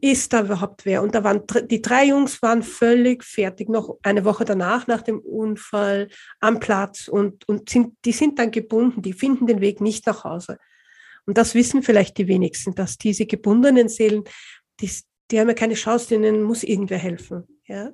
ist 0.00 0.32
da 0.32 0.42
überhaupt 0.42 0.84
wer? 0.84 1.02
Und 1.02 1.14
da 1.14 1.24
waren 1.24 1.42
die 1.70 1.80
drei 1.80 2.04
Jungs 2.06 2.42
waren 2.42 2.62
völlig 2.62 3.24
fertig, 3.24 3.68
noch 3.68 3.96
eine 4.02 4.24
Woche 4.24 4.44
danach, 4.44 4.86
nach 4.86 5.02
dem 5.02 5.20
Unfall, 5.20 6.08
am 6.40 6.60
Platz 6.60 7.08
und, 7.08 7.48
und 7.48 7.70
sind, 7.70 7.96
die 8.04 8.12
sind 8.12 8.38
dann 8.38 8.50
gebunden, 8.50 9.02
die 9.02 9.12
finden 9.12 9.46
den 9.46 9.60
Weg 9.60 9.80
nicht 9.80 10.06
nach 10.06 10.24
Hause. 10.24 10.58
Und 11.26 11.38
das 11.38 11.54
wissen 11.54 11.82
vielleicht 11.82 12.18
die 12.18 12.28
wenigsten, 12.28 12.74
dass 12.74 12.98
diese 12.98 13.26
gebundenen 13.26 13.88
Seelen, 13.88 14.24
die, 14.80 14.90
die 15.30 15.40
haben 15.40 15.48
ja 15.48 15.54
keine 15.54 15.74
Chance, 15.74 16.08
denen 16.08 16.42
muss 16.42 16.62
irgendwer 16.62 16.98
helfen. 16.98 17.46
Ja? 17.66 17.90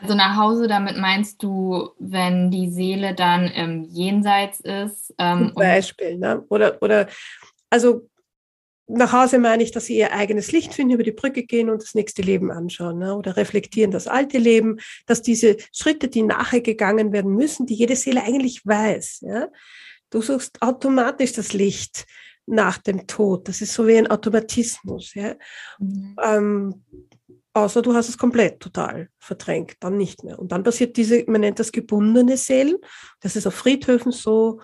Also 0.00 0.14
nach 0.14 0.36
Hause, 0.36 0.68
damit 0.68 0.96
meinst 0.96 1.42
du, 1.42 1.90
wenn 1.98 2.50
die 2.50 2.70
Seele 2.70 3.14
dann 3.14 3.46
im 3.48 3.84
Jenseits 3.84 4.60
ist? 4.60 5.14
Ähm, 5.18 5.46
Zum 5.46 5.54
Beispiel, 5.54 6.18
ne? 6.18 6.44
Oder, 6.48 6.80
oder 6.82 7.08
also 7.70 8.08
nach 8.88 9.12
Hause 9.12 9.38
meine 9.38 9.62
ich, 9.62 9.72
dass 9.72 9.86
sie 9.86 9.96
ihr 9.96 10.12
eigenes 10.12 10.52
Licht 10.52 10.72
finden, 10.72 10.94
über 10.94 11.02
die 11.02 11.12
Brücke 11.12 11.42
gehen 11.42 11.70
und 11.70 11.82
das 11.82 11.94
nächste 11.94 12.22
Leben 12.22 12.52
anschauen 12.52 12.98
ne? 12.98 13.16
oder 13.16 13.36
reflektieren 13.36 13.90
das 13.90 14.06
alte 14.06 14.38
Leben, 14.38 14.78
dass 15.06 15.22
diese 15.22 15.56
Schritte, 15.72 16.08
die 16.08 16.22
nachher 16.22 16.60
gegangen 16.60 17.12
werden 17.12 17.34
müssen, 17.34 17.66
die 17.66 17.74
jede 17.74 17.96
Seele 17.96 18.22
eigentlich 18.22 18.64
weiß. 18.64 19.22
Ja? 19.22 19.48
Du 20.10 20.22
suchst 20.22 20.62
automatisch 20.62 21.32
das 21.32 21.52
Licht 21.52 22.06
nach 22.46 22.78
dem 22.78 23.06
Tod. 23.06 23.48
Das 23.48 23.60
ist 23.60 23.74
so 23.74 23.86
wie 23.86 23.96
ein 23.96 24.06
Automatismus. 24.06 25.14
Ja? 25.14 25.34
Mhm. 25.78 26.16
Ähm, 26.22 26.84
außer 27.52 27.82
du 27.82 27.94
hast 27.94 28.08
es 28.08 28.18
komplett 28.18 28.60
total 28.60 29.08
verdrängt, 29.18 29.74
dann 29.80 29.96
nicht 29.96 30.24
mehr. 30.24 30.38
Und 30.38 30.52
dann 30.52 30.62
passiert 30.62 30.96
diese, 30.96 31.24
man 31.26 31.40
nennt 31.40 31.58
das 31.58 31.72
gebundene 31.72 32.36
Seelen. 32.36 32.76
Das 33.20 33.36
ist 33.36 33.46
auf 33.46 33.54
Friedhöfen 33.54 34.12
so, 34.12 34.60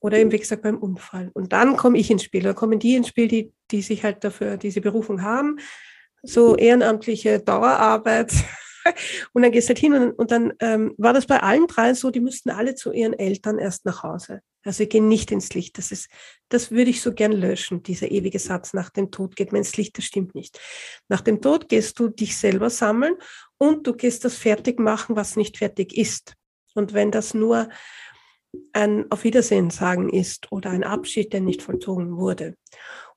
oder 0.00 0.18
eben, 0.18 0.32
wie 0.32 0.38
gesagt, 0.38 0.62
beim 0.62 0.78
Unfall. 0.78 1.30
Und 1.32 1.52
dann 1.52 1.76
komme 1.76 1.96
ich 1.96 2.10
ins 2.10 2.24
Spiel. 2.24 2.42
Da 2.42 2.54
kommen 2.54 2.80
die 2.80 2.96
ins 2.96 3.08
Spiel, 3.08 3.28
die, 3.28 3.52
die 3.70 3.82
sich 3.82 4.02
halt 4.02 4.24
dafür 4.24 4.56
diese 4.56 4.80
Berufung 4.80 5.22
haben. 5.22 5.58
So 6.24 6.56
ehrenamtliche 6.56 7.38
Dauerarbeit. 7.40 8.32
Und 9.32 9.42
dann 9.42 9.52
gehst 9.52 9.68
du 9.68 9.70
halt 9.70 9.78
hin 9.78 9.92
und, 9.92 10.10
und 10.18 10.32
dann 10.32 10.54
ähm, 10.58 10.92
war 10.98 11.12
das 11.12 11.26
bei 11.26 11.40
allen 11.40 11.68
drei 11.68 11.94
so, 11.94 12.10
die 12.10 12.18
mussten 12.18 12.50
alle 12.50 12.74
zu 12.74 12.90
ihren 12.90 13.12
Eltern 13.12 13.60
erst 13.60 13.84
nach 13.84 14.02
Hause. 14.02 14.40
Also 14.64 14.78
sie 14.78 14.88
gehen 14.88 15.08
nicht 15.08 15.30
ins 15.30 15.54
Licht. 15.54 15.78
Das 15.78 15.92
ist, 15.92 16.08
das 16.48 16.70
würde 16.70 16.90
ich 16.90 17.02
so 17.02 17.12
gern 17.12 17.32
löschen, 17.32 17.82
dieser 17.82 18.10
ewige 18.10 18.38
Satz, 18.38 18.74
nach 18.74 18.90
dem 18.90 19.10
Tod 19.10 19.36
geht 19.36 19.52
man 19.52 19.60
ins 19.60 19.76
Licht, 19.76 19.98
das 19.98 20.04
stimmt 20.04 20.34
nicht. 20.34 20.60
Nach 21.08 21.20
dem 21.20 21.40
Tod 21.40 21.68
gehst 21.68 21.98
du 21.98 22.08
dich 22.08 22.36
selber 22.36 22.70
sammeln 22.70 23.14
und 23.58 23.86
du 23.86 23.94
gehst 23.94 24.24
das 24.24 24.36
fertig 24.36 24.78
machen, 24.78 25.16
was 25.16 25.36
nicht 25.36 25.58
fertig 25.58 25.96
ist. 25.96 26.34
Und 26.74 26.92
wenn 26.94 27.10
das 27.10 27.34
nur 27.34 27.68
ein 28.72 29.10
Auf 29.10 29.24
Wiedersehen 29.24 29.70
sagen 29.70 30.10
ist 30.10 30.52
oder 30.52 30.70
ein 30.70 30.84
Abschied, 30.84 31.32
der 31.32 31.40
nicht 31.40 31.62
vollzogen 31.62 32.16
wurde. 32.16 32.56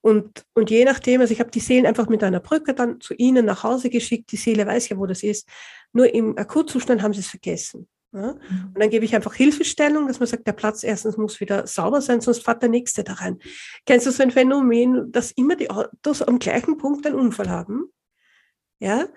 Und, 0.01 0.45
und 0.53 0.69
je 0.69 0.85
nachdem, 0.85 1.21
also 1.21 1.33
ich 1.33 1.39
habe 1.39 1.51
die 1.51 1.59
Seelen 1.59 1.85
einfach 1.85 2.07
mit 2.07 2.23
einer 2.23 2.39
Brücke 2.39 2.73
dann 2.73 3.01
zu 3.01 3.13
ihnen 3.15 3.45
nach 3.45 3.63
Hause 3.63 3.89
geschickt. 3.89 4.31
Die 4.31 4.37
Seele 4.37 4.65
weiß 4.65 4.89
ja, 4.89 4.97
wo 4.97 5.05
das 5.05 5.23
ist. 5.23 5.49
Nur 5.93 6.13
im 6.13 6.37
Akutzustand 6.37 7.01
haben 7.01 7.13
sie 7.13 7.21
es 7.21 7.27
vergessen. 7.27 7.87
Ja? 8.15 8.33
Mhm. 8.33 8.71
Und 8.73 8.79
dann 8.79 8.89
gebe 8.89 9.03
ich 9.05 9.13
einfach 9.13 9.33
Hilfestellung, 9.33 10.07
dass 10.07 10.19
man 10.19 10.27
sagt, 10.27 10.47
der 10.47 10.53
Platz 10.53 10.83
erstens 10.83 11.17
muss 11.17 11.39
wieder 11.41 11.67
sauber 11.67 12.01
sein, 12.01 12.21
sonst 12.21 12.43
fährt 12.43 12.61
der 12.61 12.69
nächste 12.69 13.03
da 13.03 13.13
rein. 13.13 13.39
Kennst 13.85 14.07
du 14.07 14.11
so 14.11 14.23
ein 14.23 14.31
Phänomen, 14.31 15.11
dass 15.11 15.31
immer 15.31 15.55
die 15.55 15.69
Autos 15.69 16.21
am 16.21 16.39
gleichen 16.39 16.77
Punkt 16.77 17.05
einen 17.05 17.15
Unfall 17.15 17.49
haben? 17.49 17.91
Ja, 18.79 19.07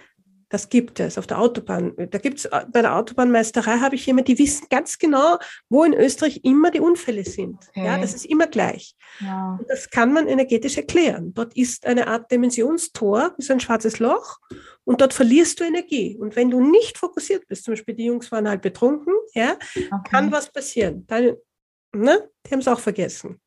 das 0.49 0.69
gibt 0.69 1.01
es 1.01 1.19
auf 1.19 1.27
der 1.27 1.39
Autobahn. 1.39 1.95
Da 1.97 2.19
gibt 2.19 2.39
es 2.39 2.45
äh, 2.47 2.65
bei 2.73 2.83
der 2.83 2.97
Autobahnmeisterei 2.97 3.79
habe 3.79 3.97
ich 3.97 4.07
jemanden, 4.07 4.33
die 4.33 4.39
wissen 4.39 4.67
ganz 4.71 4.99
genau, 4.99 5.39
wo 5.69 5.85
in 5.85 5.95
Österreich 5.95 6.41
immer 6.45 6.71
die 6.71 6.81
Unfälle 6.81 7.25
sind. 7.25 7.59
Okay. 7.71 7.85
Ja, 7.85 7.99
das 7.99 8.15
ist 8.15 8.27
immer 8.27 8.47
gleich. 8.47 8.95
Ja. 9.21 9.59
Das 9.69 9.91
kann 9.91 10.13
man 10.13 10.29
energetisch 10.29 10.77
erklären. 10.77 11.35
Dort 11.35 11.57
ist 11.57 11.87
eine 11.87 12.07
Art 12.07 12.31
Dimensionstor, 12.31 13.35
wie 13.37 13.45
so 13.45 13.53
ein 13.53 13.61
schwarzes 13.61 13.99
Loch, 13.99 14.39
und 14.85 15.03
dort 15.03 15.13
verlierst 15.13 15.61
du 15.61 15.65
Energie. 15.65 16.17
Und 16.19 16.35
wenn 16.35 16.51
du 16.51 16.61
nicht 16.61 16.97
fokussiert 16.97 17.47
bist, 17.47 17.65
zum 17.65 17.73
Beispiel 17.73 17.95
die 17.95 18.07
Jungs 18.07 18.33
waren 18.33 18.49
halt 18.49 18.63
betrunken, 18.63 19.13
ja, 19.35 19.53
okay. 19.53 19.91
kann 20.11 20.33
was 20.33 20.51
passieren. 20.51 21.07
Dann, 21.07 21.37
ne, 21.95 22.31
die 22.47 22.53
haben 22.53 22.61
es 22.61 22.69
auch 22.69 22.81
vergessen. 22.81 23.41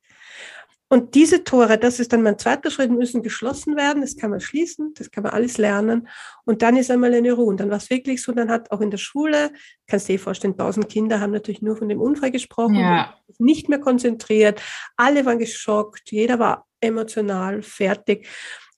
Und 0.92 1.14
diese 1.14 1.42
Tore, 1.42 1.78
das 1.78 2.00
ist 2.00 2.12
dann 2.12 2.22
mein 2.22 2.38
zweiter 2.38 2.70
Schritt, 2.70 2.90
müssen 2.90 3.22
geschlossen 3.22 3.76
werden. 3.76 4.02
Das 4.02 4.14
kann 4.14 4.28
man 4.28 4.40
schließen, 4.40 4.92
das 4.92 5.10
kann 5.10 5.22
man 5.22 5.32
alles 5.32 5.56
lernen. 5.56 6.06
Und 6.44 6.60
dann 6.60 6.76
ist 6.76 6.90
einmal 6.90 7.14
eine 7.14 7.32
Ruhe. 7.32 7.46
Und 7.46 7.60
dann 7.60 7.70
war 7.70 7.78
es 7.78 7.88
wirklich 7.88 8.22
so, 8.22 8.30
dann 8.32 8.50
hat 8.50 8.70
auch 8.70 8.82
in 8.82 8.90
der 8.90 8.98
Schule, 8.98 9.52
kannst 9.86 10.06
du 10.06 10.12
dir 10.12 10.18
vorstellen, 10.18 10.54
tausend 10.54 10.90
Kinder 10.90 11.18
haben 11.18 11.32
natürlich 11.32 11.62
nur 11.62 11.76
von 11.76 11.88
dem 11.88 11.98
Unfall 11.98 12.30
gesprochen, 12.30 12.74
ja. 12.74 13.14
nicht 13.38 13.70
mehr 13.70 13.78
konzentriert. 13.78 14.60
Alle 14.98 15.24
waren 15.24 15.38
geschockt, 15.38 16.12
jeder 16.12 16.38
war 16.38 16.66
emotional 16.82 17.62
fertig. 17.62 18.28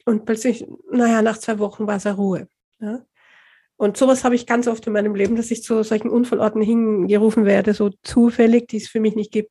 Und 0.04 0.24
plötzlich, 0.24 0.64
naja, 0.92 1.20
nach 1.20 1.38
zwei 1.38 1.58
Wochen 1.58 1.88
war 1.88 1.96
es 1.96 2.06
eine 2.06 2.14
Ruhe. 2.14 2.46
Ja? 2.78 3.04
Und 3.76 3.96
sowas 3.96 4.22
habe 4.22 4.36
ich 4.36 4.46
ganz 4.46 4.68
oft 4.68 4.86
in 4.86 4.92
meinem 4.92 5.16
Leben, 5.16 5.34
dass 5.34 5.50
ich 5.50 5.64
zu 5.64 5.82
solchen 5.82 6.10
Unfallorten 6.10 6.62
hingerufen 6.62 7.44
werde, 7.44 7.74
so 7.74 7.90
zufällig, 8.04 8.68
die 8.68 8.76
es 8.76 8.86
für 8.86 9.00
mich 9.00 9.16
nicht 9.16 9.32
gibt, 9.32 9.50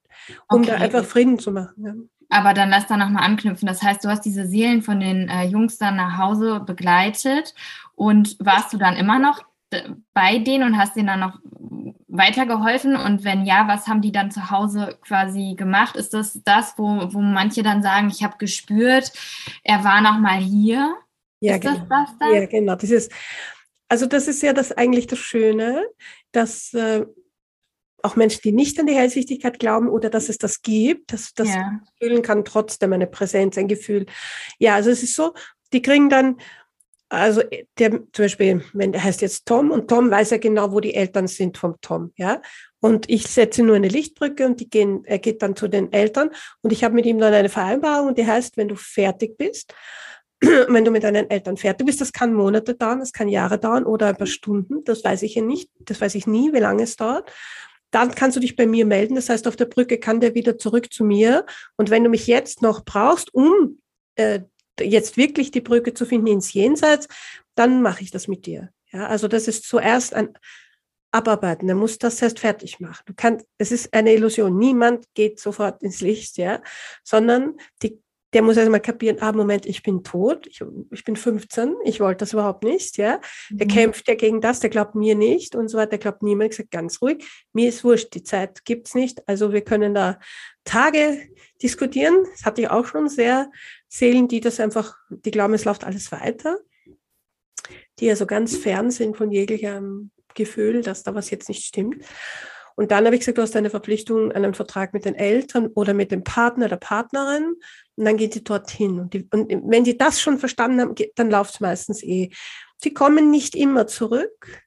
um 0.50 0.62
okay. 0.62 0.72
da 0.72 0.75
einfach 0.77 1.03
Frieden 1.03 1.39
zu 1.39 1.51
machen. 1.51 2.10
Aber 2.33 2.53
dann 2.53 2.69
lass 2.69 2.87
da 2.87 2.97
nochmal 2.97 3.23
anknüpfen. 3.23 3.67
Das 3.67 3.83
heißt, 3.83 4.03
du 4.03 4.09
hast 4.09 4.21
diese 4.21 4.47
Seelen 4.47 4.81
von 4.81 4.99
den 4.99 5.29
äh, 5.29 5.45
Jungs 5.45 5.77
dann 5.77 5.97
nach 5.97 6.17
Hause 6.17 6.59
begleitet 6.59 7.53
und 7.95 8.37
warst 8.39 8.73
du 8.73 8.77
dann 8.77 8.95
immer 8.95 9.19
noch 9.19 9.41
bei 10.13 10.39
denen 10.39 10.63
und 10.63 10.77
hast 10.77 10.95
denen 10.95 11.07
dann 11.07 11.19
noch 11.19 11.39
weitergeholfen? 12.07 12.95
Und 12.95 13.23
wenn 13.23 13.45
ja, 13.45 13.67
was 13.67 13.87
haben 13.87 14.01
die 14.01 14.11
dann 14.11 14.31
zu 14.31 14.49
Hause 14.49 14.97
quasi 15.01 15.55
gemacht? 15.57 15.95
Ist 15.95 16.13
das 16.13 16.41
das, 16.43 16.73
wo, 16.77 17.13
wo 17.13 17.19
manche 17.19 17.63
dann 17.63 17.83
sagen, 17.83 18.09
ich 18.09 18.23
habe 18.23 18.37
gespürt, 18.37 19.11
er 19.63 19.83
war 19.83 20.01
noch 20.01 20.19
mal 20.19 20.39
hier? 20.39 20.95
Ja, 21.39 21.55
ist 21.55 21.61
genau. 21.61 21.75
das 21.75 21.87
das 21.89 22.17
dann? 22.19 22.33
Ja, 22.33 22.45
genau. 22.45 22.75
Dieses, 22.75 23.09
also 23.89 24.05
das 24.05 24.27
ist 24.27 24.41
ja 24.41 24.53
das 24.53 24.71
eigentlich 24.71 25.07
das 25.07 25.19
Schöne, 25.19 25.83
dass 26.31 26.73
äh, 26.73 27.05
auch 28.03 28.15
Menschen, 28.17 28.41
die 28.43 28.51
nicht 28.51 28.79
an 28.79 28.86
die 28.86 28.93
Hellsichtigkeit 28.93 29.60
glauben 29.60 29.88
oder 29.88 30.10
dass 30.10 30.29
es 30.29 30.38
das 30.38 30.62
gibt, 30.62 31.13
dass 31.13 31.33
das 31.33 31.48
ja. 31.50 31.79
fühlen 32.00 32.22
kann 32.22 32.43
trotzdem 32.45 32.93
eine 32.93 33.07
Präsenz, 33.07 33.57
ein 33.57 33.69
Gefühl. 33.69 34.05
Ja, 34.60 34.75
also 34.75 34.89
es 34.89 35.03
ist 35.03 35.15
so, 35.15 35.33
die 35.72 35.81
kriegen 35.81 36.10
dann, 36.10 36.38
also 37.07 37.41
der 37.79 37.91
zum 38.12 38.25
Beispiel, 38.25 38.63
wenn 38.74 38.91
der 38.91 39.03
heißt 39.03 39.22
jetzt 39.22 39.45
Tom 39.45 39.72
und 39.72 39.88
Tom 39.88 40.12
weiß 40.12 40.31
ja 40.31 40.38
genau, 40.38 40.74
wo 40.74 40.81
die 40.81 40.95
Eltern 40.95 41.27
sind 41.27 41.57
vom 41.57 41.75
Tom, 41.81 42.12
ja. 42.17 42.41
Und 42.81 43.10
ich 43.10 43.27
setze 43.27 43.63
nur 43.63 43.77
eine 43.77 43.88
Lichtbrücke 43.88 44.45
und 44.45 44.60
die 44.60 44.69
gehen, 44.69 45.05
er 45.05 45.19
geht 45.19 45.41
dann 45.41 45.55
zu 45.55 45.69
den 45.69 45.93
Eltern 45.93 46.31
und 46.62 46.74
ich 46.74 46.83
habe 46.83 46.95
mit 46.95 47.05
ihm 47.05 47.19
dann 47.19 47.33
eine 47.33 47.50
Vereinbarung 47.50 48.10
und 48.10 48.17
die 48.17 48.27
heißt, 48.27 48.57
wenn 48.57 48.67
du 48.67 48.75
fertig 48.75 49.38
bist, 49.38 49.74
wenn 50.41 50.83
du 50.83 50.91
mit 50.91 51.03
deinen 51.03 51.29
Eltern 51.29 51.55
fertig 51.55 51.86
bist, 51.86 52.01
das 52.01 52.12
kann 52.12 52.33
Monate 52.33 52.75
dauern, 52.75 53.00
das 53.00 53.13
kann 53.13 53.29
Jahre 53.29 53.57
dauern 53.57 53.86
oder 53.86 54.07
ein 54.07 54.17
paar 54.17 54.27
Stunden, 54.27 54.83
das 54.83 55.05
weiß 55.05 55.22
ich 55.22 55.36
ja 55.36 55.41
nicht, 55.41 55.69
das 55.79 56.01
weiß 56.01 56.15
ich 56.15 56.27
nie, 56.27 56.51
wie 56.51 56.60
lange 56.60 56.83
es 56.83 56.98
dauert 56.98 57.31
dann 57.93 58.15
kannst 58.15 58.35
du 58.35 58.41
dich 58.41 58.55
bei 58.55 58.65
mir 58.65 58.85
melden. 58.85 59.15
Das 59.15 59.29
heißt, 59.29 59.47
auf 59.47 59.55
der 59.55 59.65
Brücke 59.65 60.00
kann 60.00 60.19
der 60.19 60.33
wieder 60.33 60.57
zurück 60.57 60.91
zu 60.91 61.03
mir. 61.03 61.45
Und 61.77 61.91
wenn 61.91 62.03
du 62.03 62.09
mich 62.09 62.25
jetzt 62.25 62.63
noch 62.63 62.83
brauchst, 62.83 63.33
um 63.33 63.79
äh, 64.15 64.41
jetzt 64.81 65.15
wirklich 65.15 65.51
die 65.51 65.62
Brücke 65.62 65.93
zu 65.93 66.05
finden 66.05 66.27
ins 66.27 66.53
Jenseits, 66.53 67.07
dann 67.53 67.83
mache 67.83 68.01
ich 68.01 68.09
das 68.09 68.27
mit 68.27 68.47
dir. 68.47 68.71
Ja, 68.91 69.07
also 69.07 69.27
das 69.27 69.47
ist 69.47 69.67
zuerst 69.67 70.15
ein 70.15 70.29
Abarbeiten. 71.12 71.67
Der 71.67 71.75
muss 71.75 72.00
das 72.00 72.19
erst 72.19 72.39
fertig 72.39 72.79
machen. 72.79 73.03
Du 73.05 73.13
kannst, 73.15 73.45
es 73.59 73.71
ist 73.71 73.93
eine 73.93 74.13
Illusion. 74.13 74.57
Niemand 74.57 75.05
geht 75.13 75.39
sofort 75.39 75.83
ins 75.83 76.01
Licht, 76.01 76.38
ja, 76.38 76.63
sondern 77.03 77.57
die 77.83 78.01
der 78.33 78.41
muss 78.41 78.57
erstmal 78.57 78.81
kapieren, 78.81 79.17
ah, 79.19 79.31
Moment, 79.31 79.65
ich 79.65 79.83
bin 79.83 80.03
tot, 80.03 80.47
ich, 80.47 80.63
ich 80.91 81.03
bin 81.03 81.15
15, 81.15 81.75
ich 81.83 81.99
wollte 81.99 82.19
das 82.19 82.33
überhaupt 82.33 82.63
nicht, 82.63 82.97
ja. 82.97 83.19
Der 83.49 83.67
mhm. 83.67 83.71
kämpft 83.71 84.07
ja 84.07 84.15
gegen 84.15 84.41
das, 84.41 84.59
der 84.59 84.69
glaubt 84.69 84.95
mir 84.95 85.15
nicht 85.15 85.55
und 85.55 85.67
so 85.67 85.77
weiter, 85.77 85.91
der 85.91 85.99
glaubt 85.99 86.23
niemand. 86.23 86.51
Ich 86.51 86.57
sage 86.57 86.69
ganz 86.71 87.01
ruhig, 87.01 87.25
mir 87.53 87.69
ist 87.69 87.83
wurscht, 87.83 88.13
die 88.13 88.23
Zeit 88.23 88.65
gibt's 88.65 88.95
nicht, 88.95 89.27
also 89.27 89.53
wir 89.53 89.61
können 89.61 89.93
da 89.93 90.19
Tage 90.63 91.29
diskutieren. 91.61 92.15
Das 92.31 92.45
hatte 92.45 92.61
ich 92.61 92.69
auch 92.69 92.85
schon 92.85 93.09
sehr 93.09 93.51
Seelen, 93.87 94.27
die 94.27 94.39
das 94.39 94.59
einfach, 94.59 94.97
die 95.09 95.31
glauben, 95.31 95.53
es 95.53 95.65
läuft 95.65 95.83
alles 95.83 96.11
weiter, 96.11 96.57
die 97.99 98.07
ja 98.07 98.15
so 98.15 98.25
ganz 98.25 98.57
fern 98.57 98.89
sind 98.91 99.17
von 99.17 99.31
jeglichem 99.31 100.11
Gefühl, 100.33 100.81
dass 100.81 101.03
da 101.03 101.13
was 101.13 101.29
jetzt 101.29 101.49
nicht 101.49 101.65
stimmt. 101.65 102.03
Und 102.75 102.91
dann 102.91 103.05
habe 103.05 103.15
ich 103.15 103.21
gesagt, 103.21 103.37
du 103.37 103.41
hast 103.41 103.55
eine 103.55 103.69
Verpflichtung, 103.69 104.31
einen 104.31 104.53
Vertrag 104.53 104.93
mit 104.93 105.05
den 105.05 105.15
Eltern 105.15 105.67
oder 105.67 105.93
mit 105.93 106.11
dem 106.11 106.23
Partner 106.23 106.65
oder 106.65 106.77
Partnerin. 106.77 107.55
Und 107.95 108.05
dann 108.05 108.17
geht 108.17 108.35
die 108.35 108.43
dorthin. 108.43 108.99
Und, 108.99 109.13
die, 109.13 109.27
und 109.31 109.49
wenn 109.69 109.83
die 109.83 109.97
das 109.97 110.21
schon 110.21 110.39
verstanden 110.39 110.81
haben, 110.81 110.95
dann 111.15 111.29
läuft 111.29 111.55
es 111.55 111.59
meistens 111.59 112.03
eh. 112.03 112.29
Sie 112.77 112.93
kommen 112.93 113.29
nicht 113.29 113.55
immer 113.55 113.87
zurück. 113.87 114.63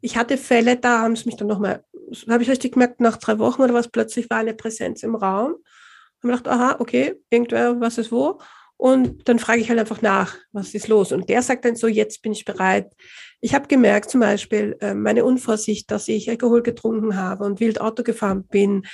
Ich 0.00 0.16
hatte 0.16 0.36
Fälle, 0.36 0.76
da 0.76 1.00
haben 1.00 1.16
sie 1.16 1.26
mich 1.26 1.36
dann 1.36 1.48
nochmal, 1.48 1.84
habe 2.28 2.42
ich 2.42 2.50
richtig 2.50 2.72
gemerkt, 2.72 3.00
nach 3.00 3.16
drei 3.16 3.38
Wochen 3.38 3.62
oder 3.62 3.74
was, 3.74 3.88
plötzlich 3.88 4.30
war 4.30 4.38
eine 4.38 4.54
Präsenz 4.54 5.02
im 5.02 5.14
Raum. 5.14 5.52
Und 5.54 6.30
ich 6.30 6.36
gedacht, 6.36 6.48
aha, 6.48 6.76
okay, 6.78 7.16
irgendwer, 7.30 7.80
was 7.80 7.98
ist 7.98 8.12
wo? 8.12 8.40
Und 8.78 9.28
dann 9.28 9.40
frage 9.40 9.60
ich 9.60 9.68
halt 9.68 9.80
einfach 9.80 10.02
nach, 10.02 10.36
was 10.52 10.72
ist 10.72 10.86
los? 10.86 11.10
Und 11.10 11.28
der 11.28 11.42
sagt 11.42 11.64
dann 11.64 11.74
so, 11.74 11.88
jetzt 11.88 12.22
bin 12.22 12.30
ich 12.30 12.44
bereit. 12.44 12.94
Ich 13.40 13.52
habe 13.52 13.66
gemerkt 13.66 14.08
zum 14.08 14.20
Beispiel, 14.20 14.76
äh, 14.80 14.94
meine 14.94 15.24
Unvorsicht, 15.24 15.90
dass 15.90 16.06
ich 16.06 16.30
Alkohol 16.30 16.62
getrunken 16.62 17.16
habe 17.16 17.44
und 17.44 17.58
wild 17.58 17.80
Auto 17.80 18.04
gefahren 18.04 18.44
bin, 18.44 18.86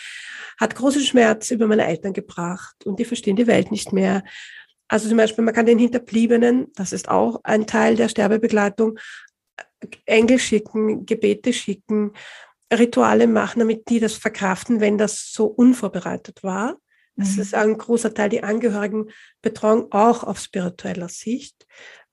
hat 0.59 0.75
großen 0.75 1.03
Schmerz 1.03 1.51
über 1.51 1.67
meine 1.67 1.87
Eltern 1.87 2.15
gebracht 2.15 2.75
und 2.87 2.99
die 2.99 3.05
verstehen 3.05 3.37
die 3.37 3.47
Welt 3.47 3.71
nicht 3.71 3.93
mehr. 3.93 4.25
Also 4.89 5.09
zum 5.09 5.19
Beispiel, 5.19 5.45
man 5.45 5.55
kann 5.55 5.67
den 5.67 5.79
Hinterbliebenen, 5.79 6.73
das 6.75 6.95
ist 6.95 7.11
auch 7.11 7.41
ein 7.45 7.67
Teil 7.67 7.97
der 7.97 8.09
Sterbebegleitung, 8.09 8.99
Engel 10.07 10.39
schicken, 10.39 11.05
Gebete 11.05 11.53
schicken, 11.53 12.13
Rituale 12.73 13.27
machen, 13.27 13.59
damit 13.59 13.91
die 13.91 14.01
das 14.01 14.15
verkraften, 14.15 14.81
wenn 14.81 14.97
das 14.97 15.31
so 15.31 15.45
unvorbereitet 15.45 16.43
war. 16.43 16.77
Das 17.17 17.37
mhm. 17.37 17.43
ist 17.43 17.55
ein 17.55 17.79
großer 17.79 18.13
Teil, 18.15 18.29
die 18.29 18.43
Angehörigen 18.43 19.11
Betreuung 19.43 19.93
auch 19.93 20.25
auf 20.25 20.39
spiritueller 20.39 21.09
Sicht. 21.09 21.67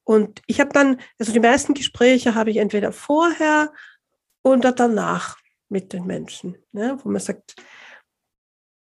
Und 0.04 0.42
ich 0.48 0.60
habe 0.60 0.72
dann, 0.74 1.00
also 1.20 1.32
die 1.32 1.40
meisten 1.40 1.74
Gespräche 1.74 2.36
habe 2.36 2.52
ich 2.52 2.58
entweder 2.58 2.92
vorher 2.92 3.72
und 4.42 4.64
danach 4.64 5.38
mit 5.70 5.94
den 5.94 6.06
Menschen, 6.06 6.58
ne? 6.72 7.00
wo 7.02 7.10
man 7.10 7.22
sagt, 7.22 7.56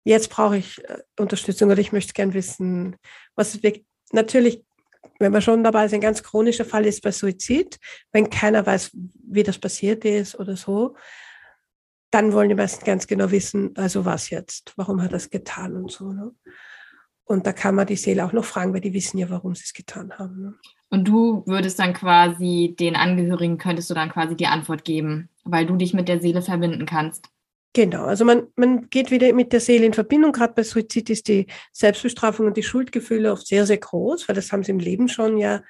jetzt 0.03 0.29
brauche 0.29 0.57
ich 0.57 0.83
äh, 0.85 0.99
Unterstützung 1.19 1.69
oder 1.69 1.79
ich 1.79 1.91
möchte 1.91 2.13
gern 2.13 2.33
wissen, 2.33 2.95
was 3.35 3.61
wir 3.61 3.81
natürlich, 4.13 4.63
wenn 5.19 5.33
wir 5.33 5.41
schon 5.41 5.63
dabei 5.63 5.87
sind, 5.87 5.99
ein 5.99 6.01
ganz 6.01 6.23
chronischer 6.23 6.65
Fall 6.65 6.85
ist 6.85 7.01
bei 7.01 7.11
Suizid, 7.11 7.77
wenn 8.11 8.29
keiner 8.29 8.65
weiß, 8.65 8.91
wie 8.93 9.43
das 9.43 9.57
passiert 9.57 10.05
ist 10.05 10.39
oder 10.39 10.55
so, 10.55 10.95
dann 12.11 12.33
wollen 12.33 12.49
die 12.49 12.55
meisten 12.55 12.85
ganz 12.85 13.07
genau 13.07 13.31
wissen, 13.31 13.75
also 13.75 14.05
was 14.05 14.29
jetzt, 14.29 14.73
warum 14.77 15.01
hat 15.01 15.11
er 15.11 15.17
es 15.17 15.29
getan 15.29 15.75
und 15.75 15.91
so. 15.91 16.11
Ne? 16.13 16.31
Und 17.25 17.45
da 17.45 17.53
kann 17.53 17.75
man 17.75 17.87
die 17.87 17.97
Seele 17.97 18.25
auch 18.25 18.31
noch 18.31 18.45
fragen, 18.45 18.73
weil 18.73 18.81
die 18.81 18.93
wissen 18.93 19.17
ja, 19.17 19.29
warum 19.29 19.53
sie 19.55 19.65
es 19.65 19.73
getan 19.73 20.13
haben. 20.17 20.41
Ne? 20.41 20.53
Und 20.89 21.07
du 21.07 21.43
würdest 21.45 21.79
dann 21.79 21.93
quasi 21.93 22.75
den 22.79 22.95
Angehörigen, 22.95 23.57
könntest 23.57 23.89
du 23.89 23.93
dann 23.93 24.09
quasi 24.09 24.35
die 24.35 24.47
Antwort 24.47 24.85
geben, 24.85 25.29
weil 25.43 25.65
du 25.65 25.75
dich 25.75 25.93
mit 25.93 26.07
der 26.07 26.21
Seele 26.21 26.41
verbinden 26.41 26.85
kannst. 26.85 27.29
Genau, 27.73 28.05
also 28.05 28.23
man, 28.23 28.47
man 28.55 28.89
geht 28.89 29.11
wieder 29.11 29.31
mit 29.33 29.51
der 29.51 29.59
Seele 29.59 29.85
in 29.85 29.93
Verbindung. 29.93 30.31
Gerade 30.31 30.53
bei 30.53 30.63
Suizid 30.63 31.09
ist 31.09 31.27
die 31.27 31.47
Selbstbestrafung 31.73 32.47
und 32.47 32.57
die 32.57 32.63
Schuldgefühle 32.63 33.31
oft 33.31 33.45
sehr, 33.45 33.65
sehr 33.65 33.77
groß, 33.77 34.27
weil 34.27 34.35
das 34.35 34.51
haben 34.51 34.63
sie 34.63 34.71
im 34.71 34.79
Leben 34.79 35.09
schon 35.09 35.37
ja 35.37 35.61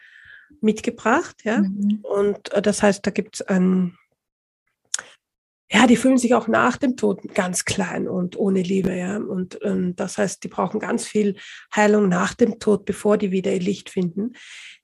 mitgebracht. 0.61 1.43
Ja? 1.43 1.59
Mhm. 1.59 1.99
Und 2.03 2.53
äh, 2.53 2.61
das 2.61 2.83
heißt, 2.83 3.05
da 3.05 3.11
gibt 3.11 3.35
es 3.35 3.41
ein 3.41 3.97
ja, 5.69 5.85
die 5.85 5.97
fühlen 5.97 6.17
sich 6.17 6.33
auch 6.33 6.47
nach 6.47 6.77
dem 6.77 6.95
Tod 6.95 7.21
ganz 7.33 7.65
klein 7.65 8.07
und 8.07 8.37
ohne 8.37 8.61
Liebe, 8.61 8.95
ja. 8.95 9.17
Und 9.17 9.59
ähm, 9.63 9.97
das 9.97 10.17
heißt, 10.17 10.41
die 10.43 10.47
brauchen 10.47 10.79
ganz 10.79 11.05
viel 11.05 11.35
Heilung 11.75 12.07
nach 12.07 12.33
dem 12.33 12.57
Tod, 12.59 12.85
bevor 12.85 13.17
die 13.17 13.31
wieder 13.31 13.51
ihr 13.51 13.59
Licht 13.59 13.89
finden. 13.89 14.31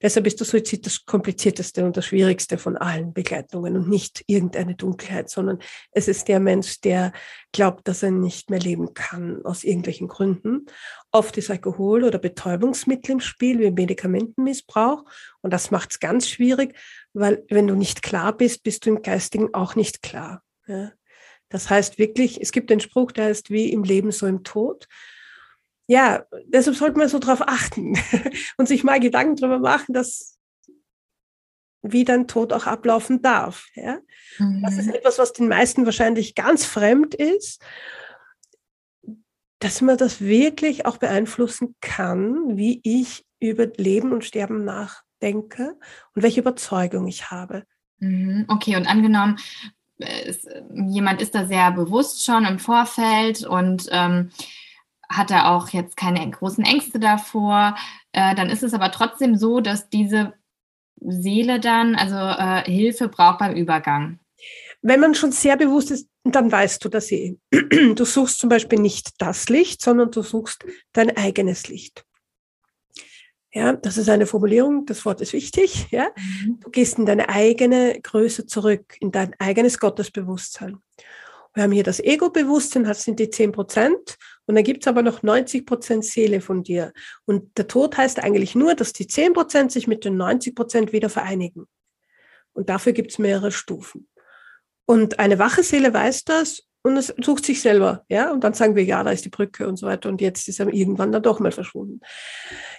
Deshalb 0.02 0.28
ist 0.28 0.42
der 0.42 0.48
Suizid 0.48 0.86
das 0.86 1.06
komplizierteste 1.06 1.86
und 1.86 1.96
das 1.96 2.08
schwierigste 2.08 2.58
von 2.58 2.76
allen 2.76 3.14
Begleitungen 3.14 3.78
und 3.78 3.88
nicht 3.88 4.26
irgendeine 4.28 4.76
Dunkelheit, 4.76 5.30
sondern 5.30 5.60
es 5.94 6.10
ist 6.10 6.28
der 6.28 6.42
Mensch, 6.42 6.82
der 6.82 7.14
glaubt, 7.54 7.88
dass 7.88 8.04
er 8.04 8.12
nicht 8.12 8.50
mehr 8.50 8.60
leben 8.60 8.94
kann 8.94 9.46
aus 9.46 9.64
irgendwelchen 9.64 10.10
Gründen. 10.10 10.66
Oft 11.14 11.38
ist 11.38 11.50
Alkohol 11.50 12.04
oder 12.04 12.20
Betäubungsmittel 12.20 13.12
im 13.12 13.20
Spiel, 13.22 13.60
wie 13.60 13.72
Medikamentenmissbrauch. 13.72 15.06
Und 15.40 15.54
das 15.54 15.72
macht 15.72 15.92
es 15.92 16.00
ganz 16.02 16.28
schwierig, 16.28 16.76
weil 17.14 17.46
wenn 17.50 17.68
du 17.68 17.76
nicht 17.76 18.04
klar 18.04 18.36
bist, 18.36 18.64
bist 18.64 18.86
du 18.86 18.90
im 18.90 19.02
Geistigen 19.02 19.54
auch 19.54 19.76
nicht 19.76 20.02
klar. 20.02 20.44
Ja. 20.68 20.92
Das 21.50 21.70
heißt 21.70 22.00
wirklich, 22.00 22.42
es 22.42 22.52
gibt 22.52 22.70
den 22.70 22.80
Spruch, 22.80 23.12
der 23.12 23.26
heißt 23.26 23.50
wie 23.52 23.72
im 23.72 23.84
Leben 23.84 24.12
so 24.12 24.26
im 24.26 24.44
Tod. 24.44 24.88
Ja, 25.88 26.26
deshalb 26.46 26.76
sollte 26.76 26.98
man 26.98 27.10
so 27.10 27.20
darauf 27.20 27.42
achten 27.42 27.96
und 28.58 28.68
sich 28.68 28.84
mal 28.84 29.00
Gedanken 29.00 29.36
darüber 29.36 29.60
machen, 29.60 29.94
dass 29.94 30.40
wie 31.84 32.06
dein 32.06 32.28
Tod 32.28 32.54
auch 32.54 32.66
ablaufen 32.66 33.22
darf. 33.22 33.68
Ja? 33.76 34.00
Mhm. 34.40 34.64
Das 34.64 34.78
ist 34.78 34.88
mhm. 34.88 34.94
etwas, 34.94 35.20
was 35.20 35.34
den 35.34 35.50
meisten 35.50 35.86
wahrscheinlich 35.86 36.34
ganz 36.34 36.66
fremd 36.66 37.14
ist, 37.14 37.62
dass 39.60 39.82
man 39.82 39.98
das 39.98 40.22
wirklich 40.22 40.86
auch 40.86 40.98
beeinflussen 40.98 41.76
kann, 41.82 42.58
wie 42.58 42.82
ich 42.84 43.26
über 43.40 43.68
Leben 43.68 44.12
und 44.12 44.26
Sterben 44.26 44.64
nachdenke 44.64 45.78
und 46.16 46.24
welche 46.24 46.40
Überzeugung 46.40 47.08
ich 47.08 47.30
habe. 47.30 47.64
Mhm. 48.00 48.46
Okay, 48.48 48.76
und 48.76 48.88
angenommen, 48.88 49.38
ist, 49.98 50.48
jemand 50.74 51.22
ist 51.22 51.36
da 51.36 51.46
sehr 51.46 51.72
bewusst 51.72 52.26
schon 52.26 52.46
im 52.46 52.60
Vorfeld 52.60 53.46
und 53.46 53.88
ähm, 53.92 54.32
hat 55.10 55.30
da 55.30 55.56
auch 55.56 55.70
jetzt 55.70 55.98
keine 55.98 56.30
großen 56.30 56.66
Ängste 56.66 57.00
davor. 57.00 57.76
Äh, 58.12 58.36
dann 58.36 58.50
ist 58.50 58.64
es 58.64 58.74
aber 58.74 58.92
trotzdem 58.92 59.36
so, 59.36 59.60
dass 59.60 59.90
diese 59.90 60.34
Seele 61.00 61.60
dann 61.60 61.96
also 61.96 62.16
äh, 62.16 62.64
Hilfe 62.70 63.10
braucht 63.10 63.40
beim 63.40 63.56
Übergang. 63.56 64.20
Wenn 64.82 65.00
man 65.00 65.16
schon 65.16 65.32
sehr 65.32 65.58
bewusst 65.58 65.92
ist, 65.92 66.10
dann 66.24 66.52
weißt 66.52 66.84
du 66.84 66.90
das 66.90 67.12
eh. 67.12 67.38
Du 67.96 68.06
suchst 68.06 68.40
zum 68.40 68.50
Beispiel 68.50 68.80
nicht 68.80 69.22
das 69.22 69.50
Licht, 69.50 69.82
sondern 69.82 70.12
du 70.12 70.22
suchst 70.22 70.66
dein 70.94 71.16
eigenes 71.16 71.68
Licht. 71.68 72.06
Ja, 73.56 73.74
das 73.74 73.98
ist 73.98 74.10
eine 74.10 74.26
Formulierung, 74.26 74.86
das 74.88 75.06
Wort 75.06 75.22
ist 75.22 75.34
wichtig. 75.34 75.88
Ja? 75.92 76.10
Mhm. 76.18 76.60
Du 76.60 76.72
gehst 76.72 76.98
in 76.98 77.06
deine 77.06 77.30
eigene 77.30 78.00
Größe 78.02 78.48
zurück, 78.48 78.98
in 79.00 79.12
dein 79.12 79.36
eigenes 79.40 79.78
Gottesbewusstsein. 79.80 80.80
Wir 81.54 81.64
haben 81.64 81.72
hier 81.72 81.84
das 81.84 82.00
Ego-Bewusstsein, 82.00 82.84
das 82.84 83.04
sind 83.04 83.20
die 83.20 83.30
10 83.30 83.52
Prozent. 83.52 84.18
Und 84.48 84.56
dann 84.56 84.64
gibt's 84.64 84.88
aber 84.88 85.04
noch 85.04 85.22
90 85.22 85.68
Prozent 85.68 86.04
Seele 86.04 86.42
von 86.42 86.64
dir. 86.64 86.94
Und 87.26 87.56
der 87.58 87.68
Tod 87.68 87.96
heißt 87.96 88.20
eigentlich 88.20 88.56
nur, 88.56 88.74
dass 88.74 88.92
die 88.92 89.06
10 89.06 89.34
Prozent 89.34 89.72
sich 89.72 89.88
mit 89.88 90.04
den 90.04 90.18
90 90.18 90.56
Prozent 90.56 90.92
wieder 90.92 91.10
vereinigen. 91.10 91.68
Und 92.54 92.70
dafür 92.70 92.94
gibt's 92.94 93.20
mehrere 93.20 93.52
Stufen. 93.52 94.10
Und 94.86 95.20
eine 95.20 95.38
wache 95.38 95.62
Seele 95.62 95.94
weiß 95.94 96.24
das 96.24 96.64
und 96.86 96.98
es 96.98 97.14
sucht 97.22 97.46
sich 97.46 97.62
selber, 97.62 98.04
ja, 98.10 98.30
und 98.32 98.44
dann 98.44 98.54
sagen 98.54 98.76
wir, 98.76 98.84
ja, 98.84 99.04
da 99.04 99.12
ist 99.12 99.24
die 99.24 99.30
Brücke 99.30 99.68
und 99.68 99.78
so 99.78 99.88
weiter 99.88 100.10
und 100.10 100.20
jetzt 100.20 100.50
ist 100.50 100.60
er 100.60 100.68
irgendwann 100.68 101.14
dann 101.14 101.24
doch 101.24 101.40
mal 101.40 101.54
verschwunden. 101.54 102.02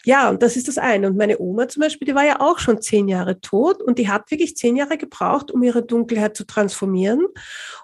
Ja, 0.05 0.29
und 0.29 0.43
das 0.43 0.57
ist 0.57 0.69
das 0.69 0.77
eine. 0.77 1.07
Und 1.07 1.17
meine 1.17 1.39
Oma 1.41 1.69
zum 1.69 1.81
Beispiel, 1.81 2.07
die 2.07 2.15
war 2.15 2.27
ja 2.27 2.41
auch 2.41 2.59
schon 2.59 2.83
zehn 2.83 3.09
Jahre 3.09 3.41
tot 3.41 3.83
und 3.83 3.99
die 3.99 4.11
hat 4.11 4.31
wirklich 4.31 4.59
zehn 4.59 4.77
Jahre 4.77 4.99
gebraucht, 4.99 5.51
um 5.51 5.63
ihre 5.63 5.83
Dunkelheit 5.83 6.37
zu 6.37 6.45
transformieren. 6.45 7.25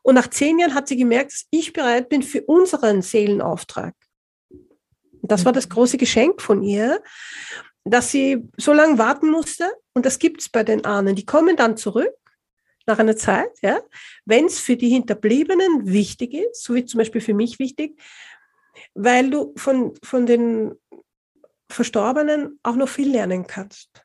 Und 0.02 0.14
nach 0.14 0.28
zehn 0.28 0.58
Jahren 0.58 0.74
hat 0.74 0.88
sie 0.88 0.98
gemerkt, 0.98 1.32
dass 1.32 1.46
ich 1.50 1.72
bereit 1.72 2.10
bin 2.10 2.22
für 2.22 2.42
unseren 2.42 3.00
Seelenauftrag. 3.00 3.94
Und 4.50 5.32
das 5.32 5.46
war 5.46 5.52
das 5.52 5.70
große 5.70 5.96
Geschenk 5.96 6.42
von 6.42 6.62
ihr, 6.62 7.02
dass 7.84 8.10
sie 8.10 8.46
so 8.58 8.74
lange 8.74 8.98
warten 8.98 9.30
musste. 9.30 9.70
Und 9.94 10.04
das 10.04 10.18
gibt's 10.18 10.50
bei 10.50 10.64
den 10.64 10.84
Ahnen. 10.84 11.16
Die 11.16 11.24
kommen 11.24 11.56
dann 11.56 11.78
zurück 11.78 12.12
nach 12.86 12.98
einer 12.98 13.16
Zeit, 13.16 13.50
ja, 13.62 13.80
wenn 14.24 14.46
es 14.46 14.58
für 14.58 14.76
die 14.76 14.88
Hinterbliebenen 14.88 15.86
wichtig 15.86 16.34
ist, 16.34 16.62
so 16.64 16.74
wie 16.74 16.84
zum 16.84 16.98
Beispiel 16.98 17.20
für 17.20 17.34
mich 17.34 17.58
wichtig, 17.58 18.00
weil 18.94 19.30
du 19.30 19.52
von, 19.56 19.94
von 20.02 20.26
den 20.26 20.74
Verstorbenen 21.70 22.58
auch 22.62 22.76
noch 22.76 22.88
viel 22.88 23.10
lernen 23.10 23.46
kannst. 23.46 24.04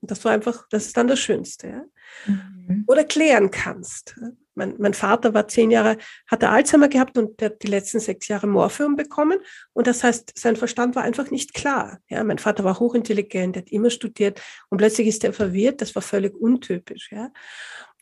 Und 0.00 0.10
das 0.10 0.24
war 0.24 0.32
einfach, 0.32 0.66
das 0.70 0.86
ist 0.86 0.96
dann 0.96 1.08
das 1.08 1.18
Schönste. 1.18 1.68
Ja? 1.68 1.84
Mhm. 2.26 2.84
Oder 2.86 3.04
klären 3.04 3.50
kannst. 3.50 4.18
Mein, 4.54 4.74
mein, 4.78 4.94
Vater 4.94 5.34
war 5.34 5.48
zehn 5.48 5.70
Jahre, 5.70 5.98
hatte 6.26 6.48
Alzheimer 6.48 6.88
gehabt 6.88 7.18
und 7.18 7.40
der 7.40 7.50
hat 7.50 7.62
die 7.62 7.66
letzten 7.66 8.00
sechs 8.00 8.28
Jahre 8.28 8.46
Morphium 8.46 8.96
bekommen. 8.96 9.38
Und 9.72 9.86
das 9.86 10.02
heißt, 10.02 10.32
sein 10.38 10.56
Verstand 10.56 10.96
war 10.96 11.02
einfach 11.02 11.30
nicht 11.30 11.52
klar. 11.52 11.98
Ja, 12.08 12.24
mein 12.24 12.38
Vater 12.38 12.64
war 12.64 12.78
hochintelligent, 12.78 13.56
er 13.56 13.62
hat 13.62 13.70
immer 13.70 13.90
studiert 13.90 14.40
und 14.70 14.78
plötzlich 14.78 15.08
ist 15.08 15.24
er 15.24 15.34
verwirrt. 15.34 15.82
Das 15.82 15.94
war 15.94 16.02
völlig 16.02 16.34
untypisch. 16.34 17.10
Ja. 17.12 17.30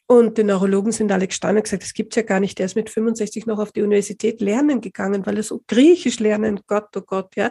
Und 0.06 0.36
die 0.36 0.44
Neurologen 0.44 0.92
sind 0.92 1.10
alle 1.10 1.26
gestanden 1.26 1.58
und 1.58 1.64
gesagt, 1.64 1.82
das 1.82 1.94
gibt's 1.94 2.16
ja 2.16 2.22
gar 2.22 2.38
nicht. 2.38 2.58
Der 2.58 2.66
ist 2.66 2.76
mit 2.76 2.90
65 2.90 3.46
noch 3.46 3.58
auf 3.58 3.72
die 3.72 3.80
Universität 3.80 4.42
lernen 4.42 4.82
gegangen, 4.82 5.24
weil 5.24 5.38
er 5.38 5.42
so 5.42 5.62
Griechisch 5.66 6.20
lernen, 6.20 6.60
Gott, 6.66 6.94
oh 6.96 7.00
Gott, 7.00 7.34
ja. 7.36 7.50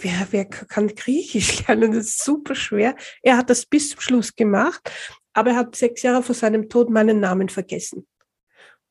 Wer, 0.00 0.28
wer 0.30 0.44
kann 0.44 0.88
Griechisch 0.88 1.66
lernen? 1.66 1.92
Das 1.92 2.06
ist 2.06 2.24
super 2.24 2.54
schwer. 2.54 2.94
Er 3.22 3.36
hat 3.36 3.50
das 3.50 3.66
bis 3.66 3.90
zum 3.90 4.00
Schluss 4.00 4.36
gemacht, 4.36 4.92
aber 5.32 5.50
er 5.50 5.56
hat 5.56 5.74
sechs 5.74 6.02
Jahre 6.02 6.22
vor 6.22 6.36
seinem 6.36 6.68
Tod 6.68 6.88
meinen 6.88 7.18
Namen 7.18 7.48
vergessen. 7.48 8.06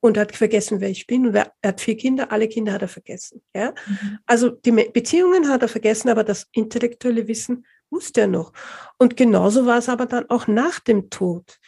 Und 0.03 0.17
hat 0.17 0.35
vergessen, 0.35 0.81
wer 0.81 0.89
ich 0.89 1.07
bin. 1.07 1.27
Und 1.27 1.35
er 1.35 1.53
hat 1.63 1.79
vier 1.79 1.95
Kinder, 1.95 2.31
alle 2.31 2.49
Kinder 2.49 2.73
hat 2.73 2.81
er 2.81 2.87
vergessen. 2.87 3.41
Ja? 3.55 3.73
Mhm. 3.87 4.19
Also 4.25 4.49
die 4.49 4.71
Beziehungen 4.71 5.47
hat 5.47 5.61
er 5.61 5.67
vergessen, 5.69 6.09
aber 6.09 6.23
das 6.25 6.47
intellektuelle 6.51 7.27
Wissen 7.27 7.65
wusste 7.89 8.21
er 8.21 8.27
noch. 8.27 8.51
Und 8.97 9.15
genauso 9.15 9.65
war 9.65 9.77
es 9.77 9.87
aber 9.87 10.07
dann 10.07 10.29
auch 10.29 10.47
nach 10.47 10.79
dem 10.79 11.09
Tod. 11.09 11.59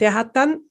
Der 0.00 0.14
hat 0.14 0.34
dann 0.34 0.62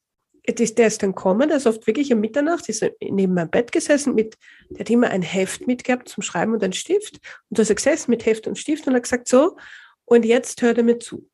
der 0.48 0.88
ist 0.88 1.04
dann 1.04 1.14
gekommen, 1.14 1.50
der 1.50 1.58
ist 1.58 1.68
oft 1.68 1.86
wirklich 1.86 2.12
um 2.12 2.20
Mitternacht, 2.20 2.68
ist 2.68 2.84
neben 3.00 3.34
meinem 3.34 3.50
Bett 3.50 3.72
gesessen 3.72 4.16
mit, 4.16 4.38
der 4.70 4.80
hat 4.80 4.90
immer 4.90 5.10
ein 5.10 5.22
Heft 5.22 5.68
mitgehabt 5.68 6.10
zum 6.10 6.24
Schreiben 6.24 6.54
und 6.54 6.64
einen 6.64 6.74
Stift. 6.74 7.20
Und 7.50 7.60
da 7.60 7.62
ist 7.62 7.70
er 7.70 7.76
gesessen 7.76 8.12
mit 8.12 8.26
Heft 8.26 8.48
und 8.48 8.58
Stift 8.58 8.88
und 8.88 8.96
hat 8.96 9.04
gesagt, 9.04 9.28
so, 9.28 9.58
und 10.06 10.26
jetzt 10.26 10.62
hört 10.62 10.78
er 10.78 10.84
mir 10.84 11.00
zu. 11.00 11.30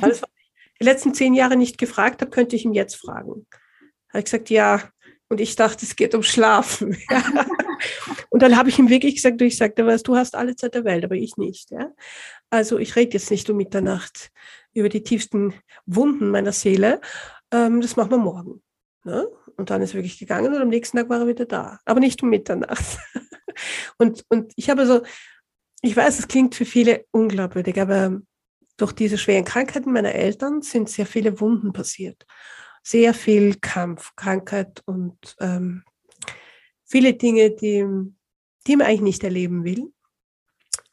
Alles, 0.00 0.22
was 0.22 0.30
ich 0.36 0.72
die 0.80 0.84
letzten 0.84 1.14
zehn 1.14 1.34
Jahre 1.34 1.56
nicht 1.56 1.78
gefragt 1.78 2.20
habe, 2.20 2.30
könnte 2.30 2.56
ich 2.56 2.64
ihm 2.64 2.74
jetzt 2.74 2.96
fragen. 2.96 3.46
Hat 4.08 4.14
er 4.14 4.22
gesagt, 4.22 4.50
ja. 4.50 4.90
Und 5.28 5.40
ich 5.40 5.56
dachte, 5.56 5.86
es 5.86 5.96
geht 5.96 6.14
um 6.14 6.22
Schlafen. 6.22 6.98
und 8.30 8.42
dann 8.42 8.56
habe 8.56 8.68
ich 8.68 8.78
ihm 8.78 8.90
wirklich 8.90 9.14
gesagt, 9.14 9.40
du, 9.40 9.46
ich 9.46 9.56
sagte, 9.56 9.86
weißt, 9.86 10.06
du 10.06 10.14
hast 10.14 10.36
alle 10.36 10.56
Zeit 10.56 10.74
der 10.74 10.84
Welt, 10.84 11.04
aber 11.04 11.14
ich 11.14 11.38
nicht. 11.38 11.70
Ja? 11.70 11.90
Also 12.50 12.78
ich 12.78 12.96
rede 12.96 13.14
jetzt 13.14 13.30
nicht 13.30 13.48
um 13.48 13.56
Mitternacht 13.56 14.30
über 14.74 14.90
die 14.90 15.02
tiefsten 15.02 15.54
Wunden 15.86 16.30
meiner 16.30 16.52
Seele, 16.52 17.00
ähm, 17.52 17.80
das 17.80 17.96
machen 17.96 18.10
wir 18.10 18.18
morgen. 18.18 18.62
Ne? 19.04 19.28
Und 19.56 19.70
dann 19.70 19.82
ist 19.82 19.90
er 19.90 19.98
wirklich 19.98 20.18
gegangen 20.18 20.54
und 20.54 20.60
am 20.60 20.68
nächsten 20.68 20.96
Tag 20.96 21.08
war 21.08 21.20
er 21.20 21.26
wieder 21.26 21.44
da. 21.44 21.78
Aber 21.84 22.00
nicht 22.00 22.22
um 22.22 22.30
Mitternacht. 22.30 22.98
und, 23.98 24.24
und 24.28 24.52
ich 24.56 24.70
habe 24.70 24.86
so, 24.86 25.02
ich 25.82 25.96
weiß, 25.96 26.18
es 26.18 26.28
klingt 26.28 26.54
für 26.54 26.64
viele 26.64 27.04
unglaubwürdig, 27.10 27.80
aber 27.80 28.20
durch 28.76 28.92
diese 28.92 29.18
schweren 29.18 29.44
Krankheiten 29.44 29.92
meiner 29.92 30.14
Eltern 30.14 30.62
sind 30.62 30.88
sehr 30.88 31.06
viele 31.06 31.40
Wunden 31.40 31.72
passiert. 31.72 32.26
Sehr 32.82 33.14
viel 33.14 33.56
Kampf, 33.60 34.12
Krankheit 34.16 34.82
und 34.86 35.36
ähm, 35.40 35.84
viele 36.84 37.14
Dinge, 37.14 37.50
die, 37.50 37.86
die 38.66 38.76
man 38.76 38.86
eigentlich 38.86 39.00
nicht 39.02 39.24
erleben 39.24 39.64
will. 39.64 39.92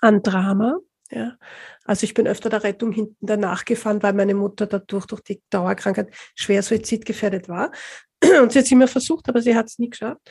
An 0.01 0.21
Drama. 0.21 0.79
Ja, 1.11 1.37
also 1.85 2.03
ich 2.03 2.13
bin 2.13 2.27
öfter 2.27 2.49
der 2.49 2.63
Rettung 2.63 2.91
hinten 2.91 3.25
danach 3.25 3.65
gefahren, 3.65 4.03
weil 4.03 4.13
meine 4.13 4.35
Mutter 4.35 4.67
dadurch 4.67 5.07
durch 5.07 5.21
die 5.21 5.41
Dauerkrankheit 5.49 6.13
schwer 6.35 6.61
suizidgefährdet 6.61 7.49
war. 7.49 7.71
Und 8.41 8.51
sie 8.51 8.59
hat 8.59 8.65
es 8.65 8.71
immer 8.71 8.87
versucht, 8.87 9.27
aber 9.27 9.41
sie 9.41 9.55
hat 9.55 9.67
es 9.67 9.79
nie 9.79 9.89
geschafft. 9.89 10.21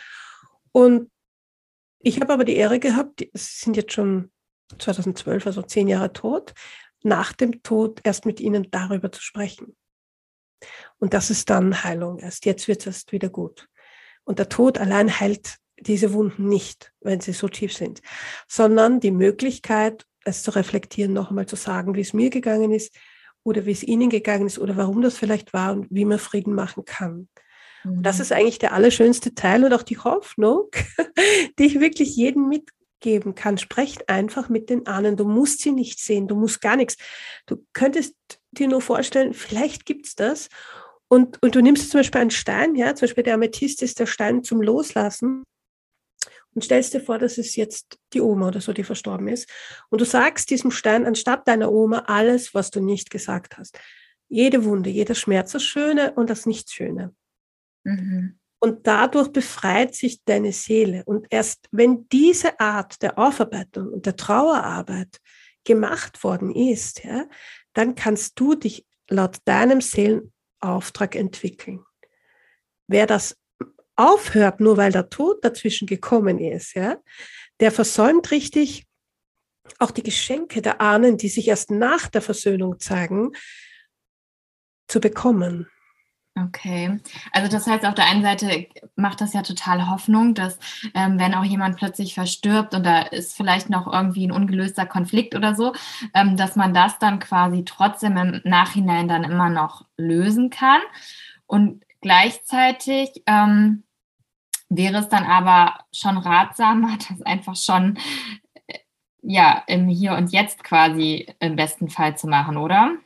Und 0.70 1.10
ich 1.98 2.20
habe 2.20 2.32
aber 2.32 2.44
die 2.44 2.56
Ehre 2.56 2.78
gehabt, 2.78 3.20
die 3.20 3.30
sind 3.34 3.76
jetzt 3.76 3.92
schon 3.92 4.30
2012, 4.78 5.46
also 5.46 5.62
zehn 5.62 5.88
Jahre 5.88 6.12
tot, 6.12 6.54
nach 7.02 7.32
dem 7.32 7.62
Tod 7.62 8.00
erst 8.04 8.24
mit 8.24 8.38
ihnen 8.40 8.70
darüber 8.70 9.10
zu 9.10 9.20
sprechen. 9.22 9.76
Und 10.98 11.14
das 11.14 11.30
ist 11.30 11.50
dann 11.50 11.82
Heilung 11.84 12.18
erst. 12.18 12.44
Jetzt 12.44 12.68
wird 12.68 12.80
es 12.80 12.86
erst 12.86 13.12
wieder 13.12 13.30
gut. 13.30 13.68
Und 14.24 14.38
der 14.38 14.48
Tod 14.48 14.78
allein 14.78 15.20
heilt 15.20 15.56
diese 15.80 16.12
Wunden 16.12 16.48
nicht, 16.48 16.92
wenn 17.00 17.20
sie 17.20 17.32
so 17.32 17.48
tief 17.48 17.72
sind, 17.72 18.02
sondern 18.48 19.00
die 19.00 19.12
Möglichkeit, 19.12 20.06
es 20.24 20.42
zu 20.42 20.50
reflektieren, 20.54 21.12
noch 21.12 21.30
einmal 21.30 21.46
zu 21.46 21.56
sagen, 21.56 21.94
wie 21.94 22.00
es 22.00 22.12
mir 22.12 22.30
gegangen 22.30 22.72
ist 22.72 22.94
oder 23.44 23.66
wie 23.66 23.72
es 23.72 23.82
ihnen 23.82 24.10
gegangen 24.10 24.46
ist 24.46 24.58
oder 24.58 24.76
warum 24.76 25.00
das 25.02 25.16
vielleicht 25.16 25.52
war 25.52 25.72
und 25.72 25.86
wie 25.90 26.04
man 26.04 26.18
Frieden 26.18 26.54
machen 26.54 26.84
kann. 26.84 27.28
Mhm. 27.84 28.02
Das 28.02 28.20
ist 28.20 28.32
eigentlich 28.32 28.58
der 28.58 28.72
allerschönste 28.72 29.34
Teil 29.34 29.64
und 29.64 29.72
auch 29.72 29.82
die 29.82 29.98
Hoffnung, 29.98 30.68
die 31.58 31.66
ich 31.66 31.80
wirklich 31.80 32.16
jedem 32.16 32.48
mitgeben 32.48 33.34
kann. 33.34 33.58
Sprecht 33.58 34.08
einfach 34.08 34.48
mit 34.48 34.70
den 34.70 34.86
Ahnen. 34.86 35.16
Du 35.16 35.24
musst 35.24 35.60
sie 35.60 35.72
nicht 35.72 36.00
sehen, 36.00 36.28
du 36.28 36.34
musst 36.34 36.60
gar 36.60 36.76
nichts. 36.76 36.96
Du 37.46 37.64
könntest 37.72 38.14
dir 38.52 38.68
nur 38.68 38.80
vorstellen, 38.80 39.34
vielleicht 39.34 39.86
gibt 39.86 40.06
es 40.06 40.14
das. 40.14 40.48
Und, 41.08 41.42
und 41.42 41.54
du 41.54 41.62
nimmst 41.62 41.90
zum 41.90 42.00
Beispiel 42.00 42.20
einen 42.20 42.30
Stein, 42.30 42.74
ja, 42.74 42.94
zum 42.94 43.06
Beispiel 43.06 43.24
der 43.24 43.34
Amethyst 43.34 43.82
ist 43.82 43.98
der 43.98 44.06
Stein 44.06 44.44
zum 44.44 44.60
Loslassen 44.60 45.44
und 46.58 46.64
stellst 46.64 46.92
dir 46.92 47.00
vor, 47.00 47.20
dass 47.20 47.38
es 47.38 47.54
jetzt 47.54 48.00
die 48.12 48.20
Oma 48.20 48.48
oder 48.48 48.60
so, 48.60 48.72
die 48.72 48.82
verstorben 48.82 49.28
ist. 49.28 49.48
Und 49.90 50.00
du 50.00 50.04
sagst 50.04 50.50
diesem 50.50 50.72
Stein 50.72 51.06
anstatt 51.06 51.46
deiner 51.46 51.70
Oma 51.70 52.00
alles, 52.08 52.52
was 52.52 52.72
du 52.72 52.80
nicht 52.80 53.10
gesagt 53.10 53.56
hast. 53.58 53.78
Jede 54.28 54.64
Wunde, 54.64 54.90
jeder 54.90 55.14
Schmerz, 55.14 55.52
das 55.52 55.62
Schöne 55.62 56.14
und 56.14 56.28
das 56.28 56.46
Nicht-Schöne. 56.46 57.14
Mhm. 57.84 58.40
Und 58.58 58.88
dadurch 58.88 59.28
befreit 59.28 59.94
sich 59.94 60.24
deine 60.24 60.50
Seele. 60.50 61.04
Und 61.06 61.28
erst 61.30 61.68
wenn 61.70 62.08
diese 62.08 62.58
Art 62.58 63.00
der 63.02 63.20
Aufarbeitung 63.20 63.92
und 63.92 64.04
der 64.04 64.16
Trauerarbeit 64.16 65.20
gemacht 65.62 66.24
worden 66.24 66.52
ist, 66.52 67.04
ja, 67.04 67.28
dann 67.72 67.94
kannst 67.94 68.40
du 68.40 68.56
dich 68.56 68.84
laut 69.08 69.36
deinem 69.44 69.80
Seelenauftrag 69.80 71.14
entwickeln. 71.14 71.84
Wer 72.88 73.06
das 73.06 73.36
aufhört, 73.98 74.60
nur 74.60 74.76
weil 74.76 74.92
der 74.92 75.10
Tod 75.10 75.44
dazwischen 75.44 75.86
gekommen 75.86 76.38
ist, 76.38 76.74
ja, 76.74 76.96
der 77.60 77.72
versäumt 77.72 78.30
richtig 78.30 78.86
auch 79.78 79.90
die 79.90 80.02
Geschenke 80.02 80.62
der 80.62 80.80
Ahnen, 80.80 81.18
die 81.18 81.28
sich 81.28 81.48
erst 81.48 81.70
nach 81.70 82.08
der 82.08 82.22
Versöhnung 82.22 82.80
zeigen, 82.80 83.32
zu 84.88 85.00
bekommen. 85.00 85.68
Okay, 86.46 87.00
also 87.32 87.50
das 87.50 87.66
heißt, 87.66 87.84
auf 87.84 87.94
der 87.94 88.06
einen 88.06 88.22
Seite 88.22 88.68
macht 88.94 89.20
das 89.20 89.32
ja 89.32 89.42
total 89.42 89.88
Hoffnung, 89.90 90.34
dass 90.34 90.58
ähm, 90.94 91.18
wenn 91.18 91.34
auch 91.34 91.44
jemand 91.44 91.76
plötzlich 91.76 92.14
verstirbt 92.14 92.74
und 92.74 92.86
da 92.86 93.02
ist 93.02 93.36
vielleicht 93.36 93.70
noch 93.70 93.92
irgendwie 93.92 94.26
ein 94.26 94.32
ungelöster 94.32 94.86
Konflikt 94.86 95.34
oder 95.34 95.56
so, 95.56 95.72
ähm, 96.14 96.36
dass 96.36 96.54
man 96.54 96.72
das 96.74 96.98
dann 97.00 97.18
quasi 97.18 97.64
trotzdem 97.64 98.16
im 98.16 98.40
Nachhinein 98.44 99.08
dann 99.08 99.24
immer 99.24 99.48
noch 99.48 99.86
lösen 99.96 100.50
kann. 100.50 100.80
Und 101.46 101.82
gleichzeitig 102.00 103.22
ähm, 103.26 103.82
wäre 104.68 104.98
es 104.98 105.08
dann 105.08 105.24
aber 105.24 105.84
schon 105.92 106.18
ratsamer, 106.18 106.98
das 107.08 107.22
einfach 107.22 107.56
schon 107.56 107.98
äh, 108.66 108.78
ja 109.22 109.62
im 109.66 109.88
Hier 109.88 110.14
und 110.14 110.32
Jetzt 110.32 110.64
quasi 110.64 111.26
im 111.40 111.56
besten 111.56 111.88
Fall 111.88 112.16
zu 112.16 112.26
machen, 112.26 112.56
oder? 112.56 112.96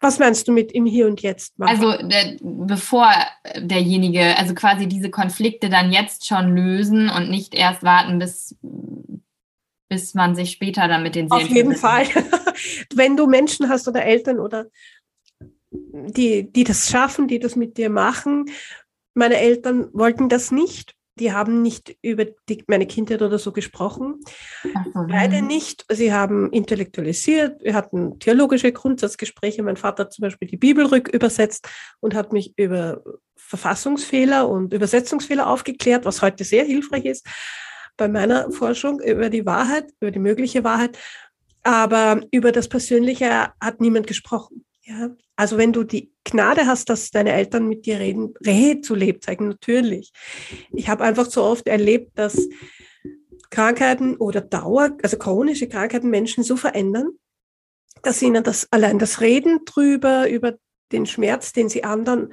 Was 0.00 0.18
meinst 0.18 0.48
du 0.48 0.52
mit 0.52 0.72
im 0.72 0.86
Hier 0.86 1.06
und 1.06 1.22
Jetzt 1.22 1.58
machen? 1.58 1.70
Also 1.70 2.08
der, 2.08 2.36
bevor 2.40 3.08
derjenige, 3.58 4.36
also 4.36 4.54
quasi 4.54 4.88
diese 4.88 5.10
Konflikte 5.10 5.68
dann 5.68 5.92
jetzt 5.92 6.26
schon 6.26 6.54
lösen 6.54 7.08
und 7.08 7.30
nicht 7.30 7.54
erst 7.54 7.84
warten, 7.84 8.18
bis, 8.18 8.56
bis 9.88 10.14
man 10.14 10.34
sich 10.34 10.50
später 10.50 10.88
dann 10.88 11.04
mit 11.04 11.14
den 11.14 11.28
Seelen 11.28 11.42
Auf 11.42 11.48
jeden 11.48 11.76
Fall. 11.76 12.06
Wenn 12.94 13.16
du 13.16 13.28
Menschen 13.28 13.68
hast 13.68 13.86
oder 13.86 14.04
Eltern 14.04 14.40
oder 14.40 14.66
die, 15.70 16.50
die 16.50 16.64
das 16.64 16.90
schaffen, 16.90 17.28
die 17.28 17.38
das 17.38 17.54
mit 17.54 17.78
dir 17.78 17.88
machen, 17.88 18.46
meine 19.14 19.38
Eltern 19.38 19.88
wollten 19.92 20.28
das 20.28 20.50
nicht. 20.50 20.94
Die 21.18 21.32
haben 21.32 21.60
nicht 21.60 21.94
über 22.00 22.24
die, 22.48 22.64
meine 22.68 22.86
Kindheit 22.86 23.20
oder 23.20 23.38
so 23.38 23.52
gesprochen. 23.52 24.20
Mhm. 24.64 25.06
Beide 25.08 25.42
nicht. 25.42 25.84
Sie 25.90 26.12
haben 26.12 26.50
intellektualisiert. 26.50 27.62
Wir 27.62 27.74
hatten 27.74 28.18
theologische 28.18 28.72
Grundsatzgespräche. 28.72 29.62
Mein 29.62 29.76
Vater 29.76 30.04
hat 30.04 30.12
zum 30.14 30.22
Beispiel 30.22 30.48
die 30.48 30.56
Bibel 30.56 30.86
rückübersetzt 30.86 31.68
und 32.00 32.14
hat 32.14 32.32
mich 32.32 32.54
über 32.56 33.02
Verfassungsfehler 33.36 34.48
und 34.48 34.72
Übersetzungsfehler 34.72 35.46
aufgeklärt, 35.46 36.06
was 36.06 36.22
heute 36.22 36.44
sehr 36.44 36.64
hilfreich 36.64 37.04
ist 37.04 37.26
bei 37.98 38.08
meiner 38.08 38.50
Forschung 38.50 39.00
über 39.00 39.28
die 39.28 39.44
Wahrheit, 39.44 39.92
über 40.00 40.10
die 40.10 40.18
mögliche 40.18 40.64
Wahrheit. 40.64 40.98
Aber 41.62 42.20
über 42.32 42.50
das 42.50 42.68
Persönliche 42.68 43.52
hat 43.60 43.80
niemand 43.80 44.06
gesprochen. 44.06 44.64
Ja, 44.84 45.10
also 45.36 45.58
wenn 45.58 45.72
du 45.72 45.84
die 45.84 46.12
Gnade 46.24 46.66
hast, 46.66 46.88
dass 46.88 47.10
deine 47.10 47.32
Eltern 47.32 47.68
mit 47.68 47.86
dir 47.86 48.00
reden, 48.00 48.34
rede 48.44 48.80
zu 48.80 48.96
Lebzeiten, 48.96 49.48
natürlich. 49.48 50.12
Ich 50.72 50.88
habe 50.88 51.04
einfach 51.04 51.26
so 51.26 51.44
oft 51.44 51.68
erlebt, 51.68 52.18
dass 52.18 52.48
Krankheiten 53.50 54.16
oder 54.16 54.40
Dauer, 54.40 54.96
also 55.02 55.18
chronische 55.18 55.68
Krankheiten 55.68 56.10
Menschen 56.10 56.42
so 56.42 56.56
verändern, 56.56 57.10
dass 58.02 58.22
ihnen 58.22 58.42
das 58.42 58.66
allein 58.72 58.98
das 58.98 59.20
Reden 59.20 59.64
drüber, 59.64 60.28
über 60.28 60.54
den 60.90 61.06
Schmerz, 61.06 61.52
den 61.52 61.68
sie 61.68 61.84
anderen 61.84 62.32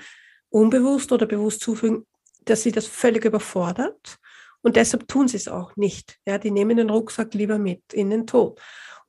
unbewusst 0.50 1.12
oder 1.12 1.28
bewusst 1.28 1.62
zufügen, 1.62 2.08
dass 2.46 2.64
sie 2.64 2.72
das 2.72 2.88
völlig 2.88 3.26
überfordert. 3.26 4.18
Und 4.62 4.76
deshalb 4.76 5.08
tun 5.08 5.28
sie 5.28 5.38
es 5.38 5.48
auch 5.48 5.76
nicht. 5.76 6.18
Ja, 6.26 6.38
die 6.38 6.52
nehmen 6.52 6.78
den 6.78 6.90
Rucksack 6.90 7.34
lieber 7.34 7.60
mit 7.60 7.94
in 7.94 8.10
den 8.10 8.26
Tod. 8.26 8.60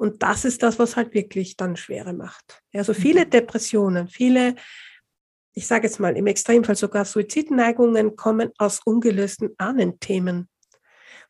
Und 0.00 0.22
das 0.22 0.46
ist 0.46 0.62
das, 0.62 0.78
was 0.78 0.96
halt 0.96 1.12
wirklich 1.12 1.58
dann 1.58 1.76
schwere 1.76 2.14
macht. 2.14 2.62
Also 2.72 2.94
viele 2.94 3.26
mhm. 3.26 3.30
Depressionen, 3.30 4.08
viele, 4.08 4.54
ich 5.52 5.66
sage 5.66 5.86
jetzt 5.86 6.00
mal 6.00 6.16
im 6.16 6.26
Extremfall 6.26 6.74
sogar 6.74 7.04
Suizidneigungen 7.04 8.16
kommen 8.16 8.50
aus 8.56 8.80
ungelösten 8.82 9.50
Ahnenthemen. 9.58 10.48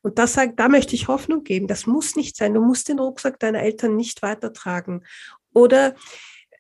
Und 0.03 0.21
das 0.21 0.35
sagt, 0.35 0.61
da 0.61 0.69
möchte 0.69 0.95
ich 0.95 1.09
Hoffnung 1.09 1.43
geben. 1.43 1.67
Das 1.67 1.89
muss 1.89 2.15
nicht 2.15 2.37
sein. 2.37 2.55
Du 2.55 2.61
musst 2.61 2.89
den 2.89 3.01
Rucksack 3.01 3.41
deiner 3.41 3.61
Eltern 3.61 3.97
nicht 3.97 4.23
weitertragen. 4.23 5.05
Oder 5.53 5.97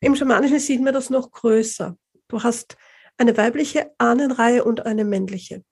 im 0.00 0.16
Schamanischen 0.16 0.58
sieht 0.58 0.82
man 0.82 0.92
das 0.92 1.10
noch 1.10 1.30
größer. 1.30 1.96
Du 2.26 2.42
hast 2.42 2.76
eine 3.18 3.36
weibliche 3.36 3.92
Ahnenreihe 3.98 4.64
und 4.64 4.84
eine 4.84 5.04
männliche. 5.04 5.62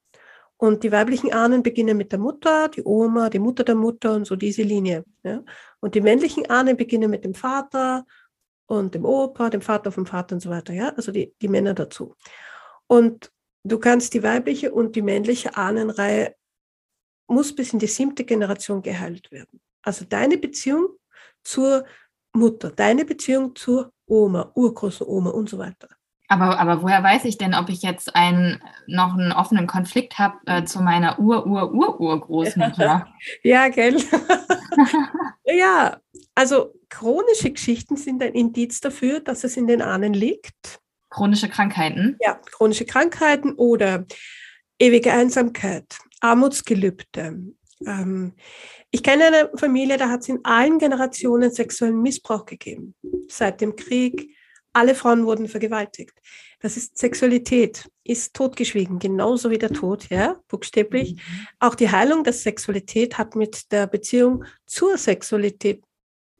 Und 0.60 0.82
die 0.82 0.90
weiblichen 0.90 1.32
Ahnen 1.32 1.62
beginnen 1.62 1.96
mit 1.96 2.10
der 2.10 2.18
Mutter, 2.18 2.68
die 2.68 2.82
Oma, 2.82 3.30
die 3.30 3.38
Mutter 3.38 3.62
der 3.62 3.76
Mutter 3.76 4.14
und 4.14 4.26
so 4.26 4.34
diese 4.34 4.62
Linie. 4.62 5.04
Ja? 5.22 5.42
Und 5.80 5.94
die 5.94 6.00
männlichen 6.00 6.50
Ahnen 6.50 6.76
beginnen 6.76 7.10
mit 7.10 7.24
dem 7.24 7.34
Vater 7.34 8.04
und 8.66 8.92
dem 8.94 9.04
Opa, 9.04 9.50
dem 9.50 9.62
Vater 9.62 9.92
vom 9.92 10.04
Vater 10.04 10.34
und 10.34 10.40
so 10.40 10.50
weiter. 10.50 10.72
Ja? 10.72 10.88
Also 10.90 11.12
die, 11.12 11.32
die 11.40 11.48
Männer 11.48 11.74
dazu. 11.74 12.16
Und 12.88 13.32
du 13.62 13.78
kannst 13.78 14.14
die 14.14 14.22
weibliche 14.24 14.72
und 14.72 14.96
die 14.96 15.02
männliche 15.02 15.56
Ahnenreihe 15.56 16.34
muss 17.28 17.54
bis 17.54 17.72
in 17.72 17.78
die 17.78 17.86
siebte 17.86 18.24
Generation 18.24 18.82
geheilt 18.82 19.30
werden. 19.30 19.60
Also 19.82 20.06
deine 20.06 20.38
Beziehung 20.38 20.88
zur 21.44 21.84
Mutter, 22.32 22.70
deine 22.70 23.04
Beziehung 23.04 23.54
zur 23.54 23.92
Oma, 24.06 24.50
Urgroßenoma 24.54 25.30
und 25.30 25.48
so 25.48 25.58
weiter. 25.58 25.88
Aber, 26.28 26.58
aber 26.58 26.82
woher 26.82 27.02
weiß 27.02 27.24
ich 27.24 27.38
denn, 27.38 27.54
ob 27.54 27.70
ich 27.70 27.82
jetzt 27.82 28.14
einen, 28.14 28.62
noch 28.86 29.14
einen 29.14 29.32
offenen 29.32 29.66
Konflikt 29.66 30.18
habe 30.18 30.36
äh, 30.44 30.64
zu 30.64 30.80
meiner 30.82 31.18
Ur-Ur-Ur-Ur-Großmutter? 31.18 33.06
Ja, 33.42 33.68
gell? 33.68 33.96
ja, 35.44 35.98
also 36.34 36.74
chronische 36.90 37.50
Geschichten 37.50 37.96
sind 37.96 38.22
ein 38.22 38.34
Indiz 38.34 38.80
dafür, 38.80 39.20
dass 39.20 39.44
es 39.44 39.56
in 39.56 39.66
den 39.66 39.82
Ahnen 39.82 40.12
liegt. 40.12 40.80
Chronische 41.10 41.48
Krankheiten? 41.48 42.16
Ja, 42.20 42.34
chronische 42.34 42.84
Krankheiten 42.84 43.54
oder 43.54 44.04
ewige 44.78 45.12
Einsamkeit, 45.12 45.98
Armutsgelübde. 46.20 47.54
Ähm, 47.86 48.34
ich 48.90 49.02
kenne 49.02 49.26
eine 49.26 49.50
Familie, 49.56 49.96
da 49.96 50.10
hat 50.10 50.20
es 50.20 50.28
in 50.28 50.44
allen 50.44 50.78
Generationen 50.78 51.50
sexuellen 51.50 52.02
Missbrauch 52.02 52.44
gegeben. 52.44 52.94
Seit 53.28 53.60
dem 53.60 53.76
Krieg, 53.76 54.34
alle 54.72 54.94
Frauen 54.94 55.26
wurden 55.26 55.48
vergewaltigt. 55.48 56.18
Das 56.60 56.76
ist 56.76 56.98
Sexualität, 56.98 57.88
ist 58.04 58.34
totgeschwiegen, 58.34 58.98
genauso 58.98 59.50
wie 59.50 59.58
der 59.58 59.72
Tod, 59.72 60.08
ja, 60.10 60.40
buchstäblich. 60.48 61.14
Mhm. 61.14 61.46
Auch 61.60 61.74
die 61.74 61.90
Heilung 61.90 62.24
der 62.24 62.32
Sexualität 62.32 63.18
hat 63.18 63.36
mit 63.36 63.70
der 63.72 63.86
Beziehung 63.86 64.44
zur 64.66 64.98
Sexualität 64.98 65.82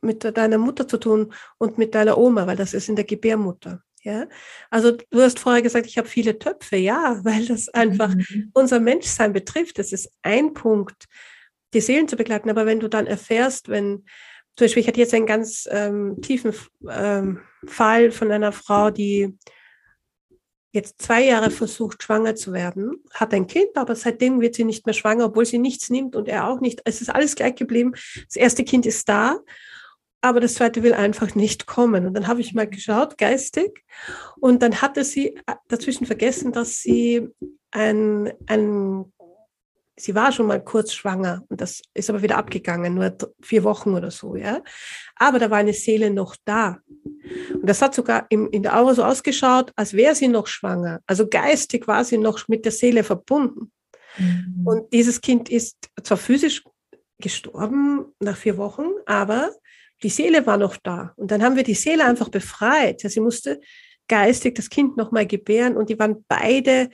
mit 0.01 0.25
deiner 0.37 0.59
Mutter 0.59 0.87
zu 0.87 0.99
tun 0.99 1.33
und 1.59 1.79
mit 1.79 1.95
deiner 1.95 2.19
Oma, 2.19 2.47
weil 2.47 2.57
das 2.57 2.75
ist 2.75 2.88
in 2.88 2.97
der 2.97 3.05
Gebärmutter. 3.05 3.83
Ja, 4.05 4.29
also 4.71 4.93
du 4.93 5.21
hast 5.21 5.41
vorher 5.41 5.61
gesagt, 5.61 5.87
ich 5.87 5.99
habe 5.99 6.09
viele 6.09 6.38
Töpfe, 6.38 6.77
ja, 6.77 7.21
weil 7.25 7.47
das 7.47 7.69
einfach 7.69 8.14
mhm. 8.14 8.51
unser 8.55 8.81
Menschsein 8.81 9.33
betrifft. 9.33 9.79
Das 9.79 9.93
ist 9.93 10.11
ein 10.23 10.55
Punkt, 10.55 11.07
die 11.75 11.81
Seelen 11.81 12.09
zu 12.09 12.17
begleiten. 12.17 12.51
Aber 12.51 12.67
wenn 12.67 12.81
du 12.81 12.88
dann 12.88 13.07
erfährst, 13.07 13.69
wenn 13.69 14.05
zum 14.59 14.64
Beispiel, 14.64 14.81
ich 14.81 14.88
hatte 14.88 14.99
jetzt 14.99 15.14
einen 15.14 15.27
ganz 15.27 15.68
ähm, 15.71 16.21
tiefen 16.21 16.53
ähm, 16.90 17.38
Fall 17.64 18.11
von 18.11 18.33
einer 18.33 18.51
Frau, 18.51 18.90
die 18.90 19.38
jetzt 20.73 21.01
zwei 21.01 21.25
Jahre 21.25 21.53
versucht, 21.53 22.03
schwanger 22.03 22.35
zu 22.35 22.53
werden, 22.53 23.05
hat 23.14 23.33
ein 23.33 23.47
Kind, 23.47 23.77
aber 23.77 23.94
seitdem 23.94 24.40
wird 24.40 24.57
sie 24.57 24.64
nicht 24.64 24.85
mehr 24.85 24.94
schwanger, 24.94 25.27
obwohl 25.27 25.47
sie 25.47 25.59
nichts 25.59 25.90
nimmt 25.90 26.16
und 26.16 26.27
er 26.27 26.49
auch 26.49 26.61
nicht. 26.61 26.81
Es 26.85 27.01
ist 27.01 27.09
alles 27.09 27.37
gleich 27.37 27.55
geblieben. 27.55 27.92
Das 28.27 28.35
erste 28.35 28.64
Kind 28.64 28.85
ist 28.85 29.09
da, 29.09 29.38
aber 30.23 30.40
das 30.40 30.55
zweite 30.55 30.83
will 30.83 30.92
einfach 30.92 31.37
nicht 31.37 31.68
kommen. 31.68 32.05
Und 32.05 32.14
dann 32.14 32.27
habe 32.27 32.40
ich 32.40 32.53
mal 32.53 32.68
geschaut, 32.68 33.16
geistig, 33.16 33.85
und 34.40 34.61
dann 34.61 34.83
hatte 34.83 35.05
sie 35.05 35.37
äh, 35.47 35.55
dazwischen 35.68 36.05
vergessen, 36.05 36.51
dass 36.51 36.79
sie 36.79 37.29
ein, 37.71 38.33
ein 38.49 39.12
sie 39.99 40.15
war 40.15 40.33
schon 40.33 40.47
mal 40.47 40.63
kurz 40.63 40.93
schwanger 40.93 41.45
und 41.49 41.61
das 41.61 41.83
ist 41.95 42.09
aber 42.09 42.23
wieder 42.23 42.39
abgegangen, 42.39 42.95
nur 42.95 43.17
vier 43.41 43.65
Wochen 43.65 43.95
oder 43.95 44.11
so, 44.11 44.37
ja. 44.37 44.63
Aber 45.17 45.39
da 45.39 45.51
war 45.51 45.59
eine 45.59 45.73
Seele 45.73 46.11
noch 46.11 46.37
da. 46.45 46.79
Und 47.53 47.69
das 47.69 47.83
hat 47.83 47.95
sogar 47.95 48.27
im, 48.31 48.49
in 48.51 48.63
der 48.63 48.79
Aura 48.79 48.95
so 48.95 49.05
ausgeschaut, 49.05 49.73
als 49.77 49.95
wäre 49.95 50.15
sie 50.15 50.29
noch 50.29 50.47
schwanger. 50.47 51.01
Also 51.07 51.29
geistig 51.29 51.87
war 51.89 52.05
sie 52.05 52.19
noch 52.19 52.47
mit 52.49 52.65
der 52.65 52.73
Seele 52.73 53.05
verbunden. 53.05 53.73
Mhm. 54.17 54.63
Und 54.65 54.93
dieses 54.93 55.21
Kind 55.21 55.49
ist 55.49 55.77
zwar 56.03 56.17
physisch 56.17 56.65
gestorben 57.19 58.07
nach 58.21 58.37
vier 58.37 58.57
Wochen, 58.57 58.87
aber 59.07 59.51
die 60.03 60.09
Seele 60.11 60.47
war 60.47 60.57
noch 60.57 60.77
da. 60.77 61.13
Und 61.17 61.31
dann 61.31 61.43
haben 61.43 61.57
wir 61.57 61.65
die 61.65 61.75
Seele 61.75 62.05
einfach 62.05 62.29
befreit. 62.29 63.03
Ja, 63.03 63.11
sie 63.11 63.21
musste 63.21 63.61
geistig 64.07 64.55
das 64.55 64.71
Kind 64.71 64.97
nochmal 64.97 65.27
gebären 65.27 65.77
und 65.77 65.91
die 65.91 65.99
waren 65.99 66.25
beide 66.29 66.89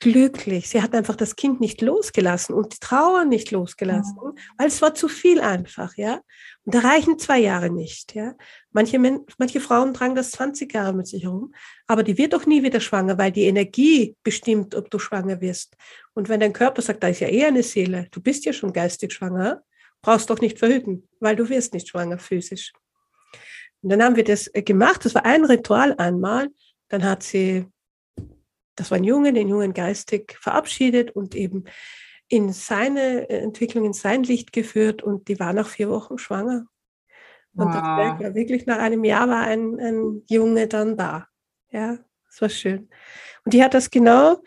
glücklich. 0.00 0.68
Sie 0.68 0.82
hat 0.82 0.94
einfach 0.94 1.16
das 1.16 1.36
Kind 1.36 1.60
nicht 1.60 1.80
losgelassen 1.80 2.54
und 2.54 2.74
die 2.74 2.78
Trauer 2.78 3.24
nicht 3.24 3.50
losgelassen, 3.50 4.16
ja. 4.22 4.32
weil 4.56 4.68
es 4.68 4.80
war 4.82 4.94
zu 4.94 5.08
viel 5.08 5.40
einfach, 5.40 5.96
ja. 5.96 6.20
Und 6.64 6.74
da 6.74 6.80
reichen 6.80 7.18
zwei 7.18 7.38
Jahre 7.38 7.70
nicht, 7.70 8.14
ja. 8.14 8.34
Manche, 8.72 8.98
manche 8.98 9.60
Frauen 9.60 9.94
tragen 9.94 10.14
das 10.14 10.30
20 10.32 10.72
Jahre 10.72 10.92
mit 10.92 11.06
sich 11.06 11.24
herum, 11.24 11.54
aber 11.86 12.02
die 12.02 12.18
wird 12.18 12.32
doch 12.32 12.46
nie 12.46 12.62
wieder 12.62 12.80
schwanger, 12.80 13.18
weil 13.18 13.32
die 13.32 13.44
Energie 13.44 14.16
bestimmt, 14.22 14.74
ob 14.74 14.90
du 14.90 14.98
schwanger 14.98 15.40
wirst. 15.40 15.76
Und 16.14 16.28
wenn 16.28 16.40
dein 16.40 16.52
Körper 16.52 16.82
sagt, 16.82 17.02
da 17.02 17.08
ist 17.08 17.20
ja 17.20 17.28
eher 17.28 17.48
eine 17.48 17.62
Seele, 17.62 18.08
du 18.10 18.20
bist 18.20 18.44
ja 18.44 18.52
schon 18.52 18.72
geistig 18.72 19.12
schwanger, 19.12 19.62
brauchst 20.02 20.30
doch 20.30 20.40
nicht 20.40 20.58
verhüten, 20.58 21.08
weil 21.20 21.36
du 21.36 21.48
wirst 21.48 21.74
nicht 21.74 21.88
schwanger 21.88 22.18
physisch. 22.18 22.72
Und 23.82 23.90
dann 23.90 24.02
haben 24.02 24.16
wir 24.16 24.24
das 24.24 24.52
äh, 24.54 24.62
gemacht, 24.62 25.04
das 25.04 25.14
war 25.14 25.24
ein 25.24 25.44
Ritual 25.44 25.94
einmal, 25.98 26.48
dann 26.88 27.04
hat 27.04 27.22
sie 27.22 27.66
das 28.78 28.90
war 28.90 28.98
ein 28.98 29.04
Junge, 29.04 29.32
den 29.32 29.48
Jungen 29.48 29.74
geistig 29.74 30.36
verabschiedet 30.40 31.10
und 31.10 31.34
eben 31.34 31.64
in 32.28 32.52
seine 32.52 33.28
Entwicklung, 33.28 33.84
in 33.84 33.92
sein 33.92 34.22
Licht 34.22 34.52
geführt 34.52 35.02
und 35.02 35.28
die 35.28 35.40
war 35.40 35.52
nach 35.52 35.68
vier 35.68 35.88
Wochen 35.88 36.18
schwanger. 36.18 36.66
Und 37.54 37.74
wow. 37.74 38.18
das 38.20 38.34
wirklich 38.34 38.66
nach 38.66 38.78
einem 38.78 39.02
Jahr 39.02 39.28
war 39.28 39.42
ein, 39.42 39.80
ein 39.80 40.22
Junge 40.28 40.68
dann 40.68 40.96
da. 40.96 41.26
Ja, 41.70 41.98
das 42.26 42.40
war 42.40 42.48
schön. 42.48 42.88
Und 43.44 43.54
die 43.54 43.64
hat 43.64 43.74
das 43.74 43.90
genau, 43.90 44.42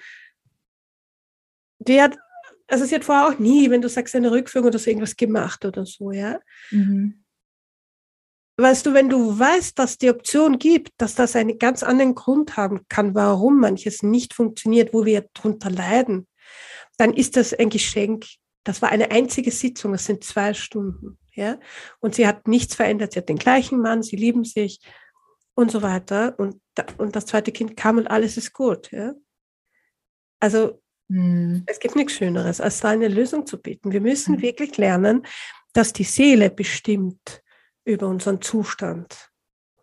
die 1.80 2.02
hat, 2.02 2.16
also 2.68 2.86
sie 2.86 2.96
hat 2.96 3.04
vorher 3.04 3.28
auch 3.28 3.40
nie, 3.40 3.70
wenn 3.70 3.82
du 3.82 3.90
sagst, 3.90 4.16
eine 4.16 4.32
Rückführung 4.32 4.68
oder 4.68 4.80
so 4.80 4.90
irgendwas 4.90 5.18
gemacht 5.18 5.66
oder 5.66 5.86
so, 5.86 6.12
ja. 6.12 6.40
Mhm 6.70 7.21
weißt 8.62 8.86
du, 8.86 8.94
wenn 8.94 9.10
du 9.10 9.38
weißt, 9.38 9.78
dass 9.80 9.98
die 9.98 10.10
Option 10.10 10.60
gibt, 10.60 10.90
dass 10.98 11.16
das 11.16 11.36
einen 11.36 11.58
ganz 11.60 11.84
anderen 11.84 12.16
Grund 12.16 12.58
haben 12.58 12.82
kann, 12.90 13.16
warum 13.16 13.60
manches 13.60 14.04
nicht 14.04 14.34
funktioniert, 14.34 14.94
wo 14.94 15.06
wir 15.06 15.26
drunter 15.34 15.70
leiden, 15.70 16.28
dann 16.98 17.14
ist 17.14 17.38
das 17.38 17.54
ein 17.54 17.70
Geschenk. 17.70 18.26
Das 18.64 18.82
war 18.82 18.90
eine 18.90 19.12
einzige 19.12 19.52
Sitzung, 19.52 19.94
das 19.94 20.06
sind 20.06 20.24
zwei 20.24 20.54
Stunden, 20.54 21.18
ja. 21.34 21.60
Und 22.00 22.16
sie 22.16 22.28
hat 22.28 22.48
nichts 22.48 22.76
verändert. 22.76 23.14
Sie 23.14 23.20
hat 23.20 23.30
den 23.30 23.38
gleichen 23.38 23.82
Mann, 23.82 24.04
sie 24.04 24.16
lieben 24.16 24.44
sich 24.44 24.80
und 25.56 25.72
so 25.72 25.82
weiter. 25.82 26.36
Und, 26.38 26.62
und 26.98 27.16
das 27.16 27.26
zweite 27.26 27.52
Kind 27.52 27.76
kam 27.76 27.98
und 27.98 28.08
alles 28.08 28.38
ist 28.38 28.54
gut, 28.54 28.92
ja. 28.92 29.14
Also, 30.40 30.82
hm. 31.10 31.64
es 31.68 31.80
gibt 31.80 31.96
nichts 31.96 32.14
Schöneres, 32.14 32.62
als 32.62 32.80
da 32.80 32.90
eine 32.90 33.08
Lösung 33.08 33.46
zu 33.46 33.62
bieten. 33.62 33.92
Wir 33.92 34.02
müssen 34.02 34.36
hm. 34.36 34.42
wirklich 34.42 34.78
lernen, 34.78 35.26
dass 35.74 35.94
die 35.94 36.04
Seele 36.04 36.50
bestimmt, 36.50 37.42
über 37.86 38.08
unseren 38.08 38.42
Zustand 38.42 39.32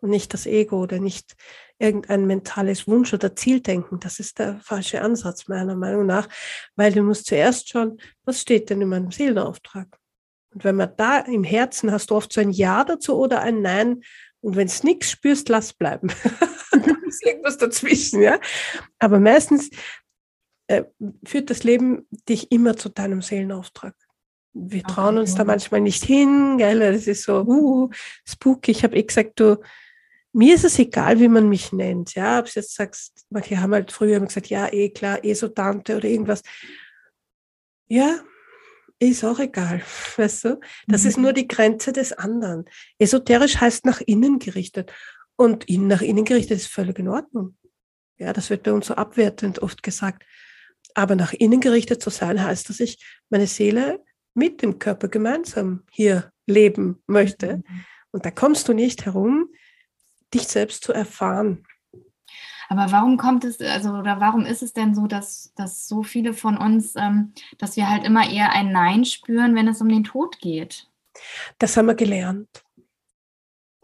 und 0.01 0.09
nicht 0.09 0.33
das 0.33 0.45
Ego 0.45 0.81
oder 0.81 0.99
nicht 0.99 1.35
irgendein 1.77 2.27
mentales 2.27 2.87
Wunsch 2.87 3.13
oder 3.13 3.35
Zieldenken. 3.35 3.99
Das 3.99 4.19
ist 4.19 4.39
der 4.39 4.59
falsche 4.59 5.01
Ansatz 5.01 5.47
meiner 5.47 5.75
Meinung 5.75 6.05
nach, 6.05 6.27
weil 6.75 6.91
du 6.91 7.01
musst 7.01 7.27
zuerst 7.27 7.69
schauen, 7.69 7.99
was 8.25 8.41
steht 8.41 8.69
denn 8.69 8.81
in 8.81 8.89
meinem 8.89 9.11
Seelenauftrag? 9.11 9.87
Und 10.53 10.63
wenn 10.63 10.75
man 10.75 10.93
da 10.97 11.19
im 11.19 11.43
Herzen 11.43 11.91
hast 11.91 12.09
du 12.09 12.15
oft 12.15 12.33
so 12.33 12.41
ein 12.41 12.51
Ja 12.51 12.83
dazu 12.83 13.17
oder 13.17 13.41
ein 13.41 13.61
Nein. 13.61 14.01
Und 14.41 14.55
wenn 14.55 14.67
es 14.67 14.83
nichts 14.83 15.11
spürst, 15.11 15.49
lass 15.49 15.73
bleiben. 15.73 16.07
da 16.71 16.95
ist 17.07 17.25
irgendwas 17.25 17.57
dazwischen, 17.57 18.21
ja. 18.21 18.39
Aber 18.99 19.19
meistens 19.19 19.69
äh, 20.67 20.85
führt 21.25 21.49
das 21.49 21.63
Leben 21.63 22.07
dich 22.27 22.51
immer 22.51 22.75
zu 22.75 22.89
deinem 22.89 23.21
Seelenauftrag 23.21 23.95
wir 24.53 24.83
trauen 24.83 25.17
uns 25.17 25.35
da 25.35 25.43
manchmal 25.43 25.81
nicht 25.81 26.03
hin, 26.03 26.57
gell? 26.57 26.79
Das 26.79 27.07
ist 27.07 27.23
so, 27.23 27.41
uh, 27.41 27.89
spooky. 28.27 28.71
Ich 28.71 28.83
habe 28.83 28.95
eh 28.95 29.03
gesagt, 29.03 29.39
du, 29.39 29.61
mir 30.33 30.55
ist 30.55 30.65
es 30.65 30.79
egal, 30.79 31.19
wie 31.19 31.27
man 31.27 31.49
mich 31.49 31.71
nennt. 31.71 32.15
Ja, 32.15 32.39
ob 32.39 32.45
du 32.45 32.51
jetzt 32.55 32.75
sagst, 32.75 33.25
manche 33.29 33.59
haben 33.59 33.73
halt 33.73 33.91
früher 33.91 34.19
gesagt, 34.19 34.47
ja, 34.47 34.71
eh 34.71 34.89
klar, 34.89 35.23
eh 35.23 35.33
so 35.33 35.47
Tante 35.47 35.97
oder 35.97 36.07
irgendwas. 36.07 36.41
Ja, 37.87 38.19
ist 38.99 39.23
auch 39.23 39.39
egal, 39.39 39.81
weißt 40.17 40.45
du? 40.45 40.59
Das 40.87 41.03
mhm. 41.03 41.09
ist 41.09 41.17
nur 41.17 41.33
die 41.33 41.47
Grenze 41.47 41.93
des 41.93 42.13
anderen. 42.13 42.65
Esoterisch 42.97 43.57
heißt 43.57 43.85
nach 43.85 44.01
innen 44.01 44.39
gerichtet. 44.39 44.91
Und 45.35 45.69
nach 45.69 46.01
innen 46.01 46.25
gerichtet 46.25 46.57
ist 46.57 46.67
völlig 46.67 46.99
in 46.99 47.07
Ordnung. 47.07 47.55
Ja, 48.17 48.33
das 48.33 48.49
wird 48.49 48.63
bei 48.63 48.73
uns 48.73 48.87
so 48.87 48.95
abwertend 48.95 49.59
oft 49.59 49.81
gesagt. 49.83 50.25
Aber 50.95 51.15
nach 51.15 51.31
innen 51.31 51.61
gerichtet 51.61 52.03
zu 52.03 52.09
sein, 52.09 52.43
heißt, 52.43 52.67
dass 52.67 52.81
ich 52.81 53.01
meine 53.29 53.47
Seele 53.47 54.03
mit 54.39 54.61
dem 54.63 54.79
Körper 54.79 55.07
gemeinsam 55.07 55.83
hier 55.91 56.31
leben 56.47 57.03
möchte. 57.05 57.57
Mhm. 57.57 57.85
Und 58.11 58.25
da 58.25 58.31
kommst 58.31 58.67
du 58.67 58.73
nicht 58.73 59.05
herum, 59.05 59.49
dich 60.33 60.47
selbst 60.47 60.83
zu 60.83 60.93
erfahren. 60.93 61.65
Aber 62.69 62.91
warum 62.91 63.17
kommt 63.17 63.43
es, 63.43 63.59
also 63.59 63.89
oder 63.89 64.19
warum 64.19 64.45
ist 64.45 64.61
es 64.61 64.73
denn 64.73 64.93
so, 64.93 65.07
dass, 65.07 65.51
dass 65.55 65.87
so 65.87 66.03
viele 66.03 66.33
von 66.33 66.55
uns, 66.55 66.95
ähm, 66.95 67.33
dass 67.57 67.75
wir 67.75 67.89
halt 67.89 68.05
immer 68.05 68.29
eher 68.29 68.51
ein 68.51 68.71
Nein 68.71 69.05
spüren, 69.05 69.55
wenn 69.55 69.67
es 69.67 69.81
um 69.81 69.89
den 69.89 70.03
Tod 70.03 70.39
geht? 70.39 70.87
Das 71.57 71.75
haben 71.75 71.87
wir 71.87 71.95
gelernt. 71.95 72.63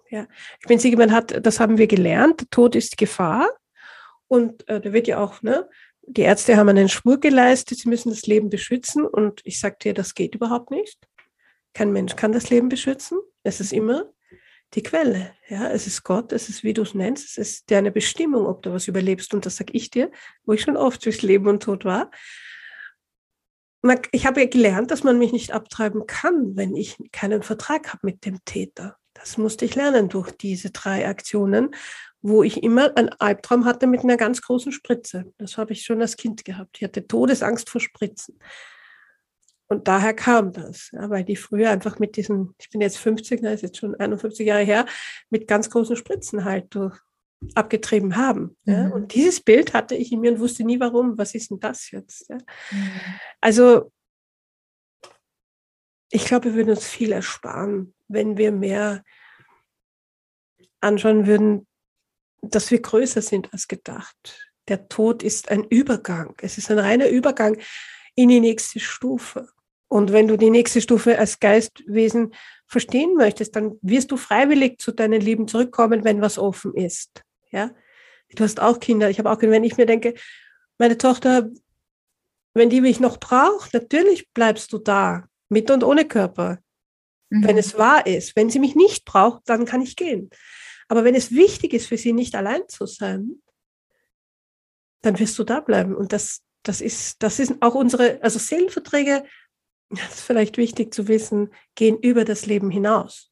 Ja, 0.09 0.27
ich 0.59 0.67
bin 0.67 0.77
sicher, 0.77 0.97
man 0.97 1.11
hat, 1.11 1.45
das 1.45 1.59
haben 1.59 1.79
wir 1.79 1.87
gelernt. 1.87 2.41
Der 2.41 2.49
Tod 2.49 2.75
ist 2.75 2.97
Gefahr. 2.97 3.49
Und 4.27 4.67
äh, 4.67 4.79
da 4.79 4.93
wird 4.93 5.07
ja 5.07 5.17
auch, 5.17 5.41
ne, 5.41 5.67
die 6.07 6.21
Ärzte 6.21 6.57
haben 6.57 6.69
einen 6.69 6.89
Schwur 6.89 7.19
geleistet, 7.19 7.79
sie 7.79 7.89
müssen 7.89 8.09
das 8.09 8.25
Leben 8.27 8.49
beschützen. 8.49 9.05
Und 9.05 9.41
ich 9.43 9.59
sage 9.59 9.77
dir, 9.81 9.93
das 9.93 10.13
geht 10.13 10.35
überhaupt 10.35 10.71
nicht. 10.71 10.99
Kein 11.73 11.91
Mensch 11.91 12.15
kann 12.15 12.31
das 12.31 12.49
Leben 12.49 12.69
beschützen. 12.69 13.19
Es 13.43 13.59
ist 13.59 13.73
immer 13.73 14.11
die 14.73 14.83
Quelle. 14.83 15.33
Ja, 15.47 15.69
es 15.69 15.87
ist 15.87 16.03
Gott, 16.03 16.31
es 16.31 16.49
ist, 16.49 16.63
wie 16.63 16.73
du 16.73 16.81
es 16.81 16.93
nennst, 16.93 17.25
es 17.25 17.37
ist 17.37 17.71
deine 17.71 17.91
Bestimmung, 17.91 18.45
ob 18.45 18.63
du 18.63 18.73
was 18.73 18.87
überlebst. 18.87 19.33
Und 19.33 19.45
das 19.45 19.57
sage 19.57 19.73
ich 19.73 19.89
dir, 19.89 20.11
wo 20.43 20.53
ich 20.53 20.61
schon 20.61 20.77
oft 20.77 21.05
durchs 21.05 21.21
Leben 21.21 21.47
und 21.47 21.63
Tod 21.63 21.85
war. 21.85 22.11
Ich 24.11 24.25
habe 24.25 24.41
ja 24.41 24.47
gelernt, 24.47 24.89
dass 24.89 25.03
man 25.03 25.19
mich 25.19 25.31
nicht 25.31 25.51
abtreiben 25.51 26.07
kann, 26.07 26.55
wenn 26.55 26.75
ich 26.75 26.97
keinen 27.11 27.43
Vertrag 27.43 27.93
habe 27.93 27.99
mit 28.03 28.25
dem 28.25 28.43
Täter. 28.43 28.97
Das 29.13 29.37
musste 29.37 29.65
ich 29.65 29.75
lernen 29.75 30.09
durch 30.09 30.31
diese 30.31 30.71
drei 30.71 31.07
Aktionen 31.07 31.75
wo 32.27 32.41
ich 32.41 32.63
immer 32.63 32.97
einen 32.97 33.09
Albtraum 33.19 33.65
hatte 33.65 33.85
mit 33.85 34.01
einer 34.01 34.17
ganz 34.17 34.41
großen 34.41 34.71
Spritze. 34.71 35.31
Das 35.37 35.59
habe 35.59 35.73
ich 35.73 35.83
schon 35.83 36.01
als 36.01 36.17
Kind 36.17 36.43
gehabt. 36.43 36.77
Ich 36.77 36.83
hatte 36.83 37.05
Todesangst 37.05 37.69
vor 37.69 37.79
Spritzen. 37.79 38.39
Und 39.67 39.87
daher 39.87 40.15
kam 40.15 40.51
das, 40.51 40.89
ja, 40.91 41.07
weil 41.11 41.23
die 41.23 41.35
früher 41.35 41.69
einfach 41.69 41.99
mit 41.99 42.17
diesen, 42.17 42.55
ich 42.59 42.71
bin 42.71 42.81
jetzt 42.81 42.97
50, 42.97 43.41
das 43.41 43.55
ist 43.55 43.61
jetzt 43.61 43.77
schon 43.77 43.93
51 43.93 44.47
Jahre 44.47 44.63
her, 44.63 44.85
mit 45.29 45.47
ganz 45.47 45.69
großen 45.69 45.95
Spritzen 45.95 46.45
halt 46.45 46.73
durch, 46.73 46.99
abgetrieben 47.53 48.15
haben. 48.15 48.57
Ja. 48.63 48.85
Mhm. 48.85 48.91
Und 48.93 49.13
dieses 49.13 49.39
Bild 49.39 49.75
hatte 49.75 49.93
ich 49.93 50.11
in 50.11 50.21
mir 50.21 50.31
und 50.31 50.39
wusste 50.39 50.63
nie 50.63 50.79
warum. 50.79 51.19
Was 51.19 51.35
ist 51.35 51.51
denn 51.51 51.59
das 51.59 51.91
jetzt? 51.91 52.27
Ja. 52.27 52.37
Mhm. 52.71 52.91
Also 53.39 53.91
ich 56.09 56.25
glaube, 56.25 56.45
wir 56.45 56.53
würden 56.55 56.71
uns 56.71 56.87
viel 56.87 57.11
ersparen, 57.11 57.93
wenn 58.07 58.35
wir 58.37 58.51
mehr 58.51 59.03
anschauen 60.81 61.27
würden, 61.27 61.67
dass 62.49 62.71
wir 62.71 62.81
größer 62.81 63.21
sind 63.21 63.51
als 63.53 63.67
gedacht. 63.67 64.51
Der 64.67 64.87
Tod 64.87 65.23
ist 65.23 65.49
ein 65.49 65.63
Übergang. 65.63 66.35
Es 66.41 66.57
ist 66.57 66.71
ein 66.71 66.79
reiner 66.79 67.07
Übergang 67.07 67.57
in 68.15 68.29
die 68.29 68.39
nächste 68.39 68.79
Stufe. 68.79 69.49
Und 69.87 70.11
wenn 70.11 70.27
du 70.27 70.37
die 70.37 70.49
nächste 70.49 70.81
Stufe 70.81 71.17
als 71.19 71.39
Geistwesen 71.39 72.33
verstehen 72.67 73.15
möchtest, 73.15 73.55
dann 73.55 73.77
wirst 73.81 74.11
du 74.11 74.17
freiwillig 74.17 74.79
zu 74.79 74.91
deinen 74.91 75.21
Lieben 75.21 75.47
zurückkommen, 75.47 76.03
wenn 76.03 76.21
was 76.21 76.37
offen 76.37 76.73
ist. 76.73 77.23
Ja? 77.51 77.71
Du 78.35 78.43
hast 78.43 78.59
auch 78.59 78.79
Kinder. 78.79 79.09
Ich 79.09 79.19
habe 79.19 79.29
auch 79.29 79.37
Kinder. 79.37 79.55
Wenn 79.55 79.63
ich 79.63 79.77
mir 79.77 79.85
denke, 79.85 80.15
meine 80.77 80.97
Tochter, 80.97 81.49
wenn 82.53 82.69
die 82.69 82.81
mich 82.81 82.99
noch 82.99 83.19
braucht, 83.19 83.73
natürlich 83.73 84.31
bleibst 84.33 84.73
du 84.73 84.79
da, 84.79 85.27
mit 85.49 85.69
und 85.69 85.83
ohne 85.83 86.05
Körper. 86.05 86.59
mhm. 87.29 87.43
wenn 87.43 87.57
es 87.57 87.77
wahr 87.77 88.05
ist. 88.07 88.35
Wenn 88.35 88.49
sie 88.49 88.59
mich 88.59 88.75
nicht 88.75 89.05
braucht, 89.05 89.43
dann 89.45 89.65
kann 89.65 89.81
ich 89.81 89.95
gehen. 89.95 90.29
Aber 90.87 91.03
wenn 91.03 91.15
es 91.15 91.31
wichtig 91.31 91.73
ist 91.73 91.87
für 91.87 91.97
sie, 91.97 92.13
nicht 92.13 92.35
allein 92.35 92.61
zu 92.67 92.85
sein, 92.85 93.41
dann 95.01 95.19
wirst 95.19 95.37
du 95.39 95.43
da 95.43 95.59
bleiben. 95.59 95.95
Und 95.95 96.13
das, 96.13 96.41
das 96.63 96.81
ist, 96.81 97.21
das 97.23 97.39
ist 97.39 97.61
auch 97.61 97.75
unsere, 97.75 98.21
also 98.21 98.39
Seelenverträge, 98.39 99.23
das 99.89 100.15
ist 100.15 100.21
vielleicht 100.21 100.57
wichtig 100.57 100.93
zu 100.93 101.07
wissen, 101.07 101.53
gehen 101.75 101.97
über 101.97 102.25
das 102.25 102.45
Leben 102.45 102.69
hinaus. 102.69 103.31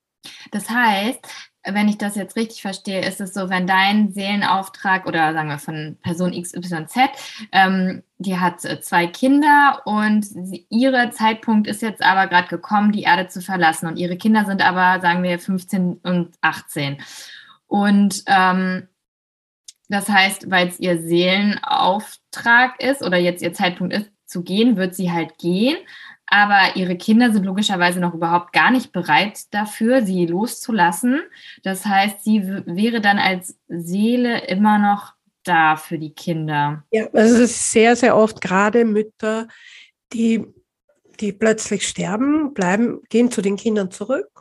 Das 0.52 0.70
heißt, 0.70 1.20
wenn 1.66 1.88
ich 1.88 1.98
das 1.98 2.16
jetzt 2.16 2.36
richtig 2.36 2.62
verstehe, 2.62 3.06
ist 3.06 3.22
es 3.22 3.34
so, 3.34 3.50
wenn 3.50 3.68
dein 3.68 4.12
Seelenauftrag 4.12 5.06
oder 5.06 5.34
sagen 5.34 5.50
wir 5.50 5.60
von 5.60 5.98
Person 6.02 6.32
XYZ, 6.32 6.96
ähm, 7.52 8.04
die 8.18 8.38
hat 8.38 8.66
äh, 8.66 8.82
zwei 8.82 9.08
Kinder 9.08 9.82
und 9.86 10.26
ihre 10.70 11.10
Zeitpunkt 11.12 11.68
ist 11.68 11.82
jetzt 11.82 12.04
aber 12.04 12.28
gerade 12.28 12.50
gekommen, 12.50 12.92
die 12.92 13.04
Erde 13.04 13.28
zu 13.28 13.42
verlassen 13.42 13.88
und 13.88 13.98
ihre 13.98 14.18
Kinder 14.18 14.46
sind 14.46 14.62
aber, 14.62 15.02
sagen 15.02 15.24
wir, 15.24 15.40
15 15.40 16.00
und 16.04 16.36
18. 16.42 17.02
Und 17.74 18.24
ähm, 18.28 18.88
das 19.90 20.08
heißt, 20.08 20.52
weil 20.52 20.68
es 20.68 20.80
ihr 20.80 21.02
Seelenauftrag 21.02 22.80
ist 22.80 23.02
oder 23.02 23.18
jetzt 23.18 23.42
ihr 23.42 23.52
Zeitpunkt 23.52 23.96
ist, 23.96 24.12
zu 24.28 24.44
gehen, 24.44 24.78
wird 24.78 24.94
sie 24.94 25.12
halt 25.12 25.40
gehen. 25.40 25.78
Aber 26.28 26.76
ihre 26.76 26.96
Kinder 26.96 27.34
sind 27.34 27.46
logischerweise 27.46 28.00
noch 28.00 28.14
überhaupt 28.14 28.54
gar 28.54 28.70
nicht 28.70 28.92
bereit 28.92 29.52
dafür, 29.56 30.04
sie 30.04 30.28
loszulassen. 30.28 31.22
Das 31.64 31.84
heißt, 31.84 32.24
sie 32.24 32.44
wäre 32.46 33.02
dann 33.02 33.18
als 33.18 33.58
Seele 33.68 34.46
immer 34.46 34.78
noch 34.78 35.14
da 35.44 35.76
für 35.76 35.98
die 35.98 36.14
Kinder. 36.14 36.84
Ja, 36.92 37.08
also 37.12 37.38
es 37.38 37.50
ist 37.50 37.72
sehr, 37.72 37.96
sehr 37.96 38.16
oft 38.16 38.40
gerade 38.40 38.86
Mütter, 38.86 39.48
die, 40.14 40.46
die 41.20 41.34
plötzlich 41.34 41.88
sterben, 41.88 42.54
bleiben, 42.54 43.02
gehen 43.10 43.32
zu 43.32 43.42
den 43.42 43.56
Kindern 43.56 43.90
zurück. 43.90 44.33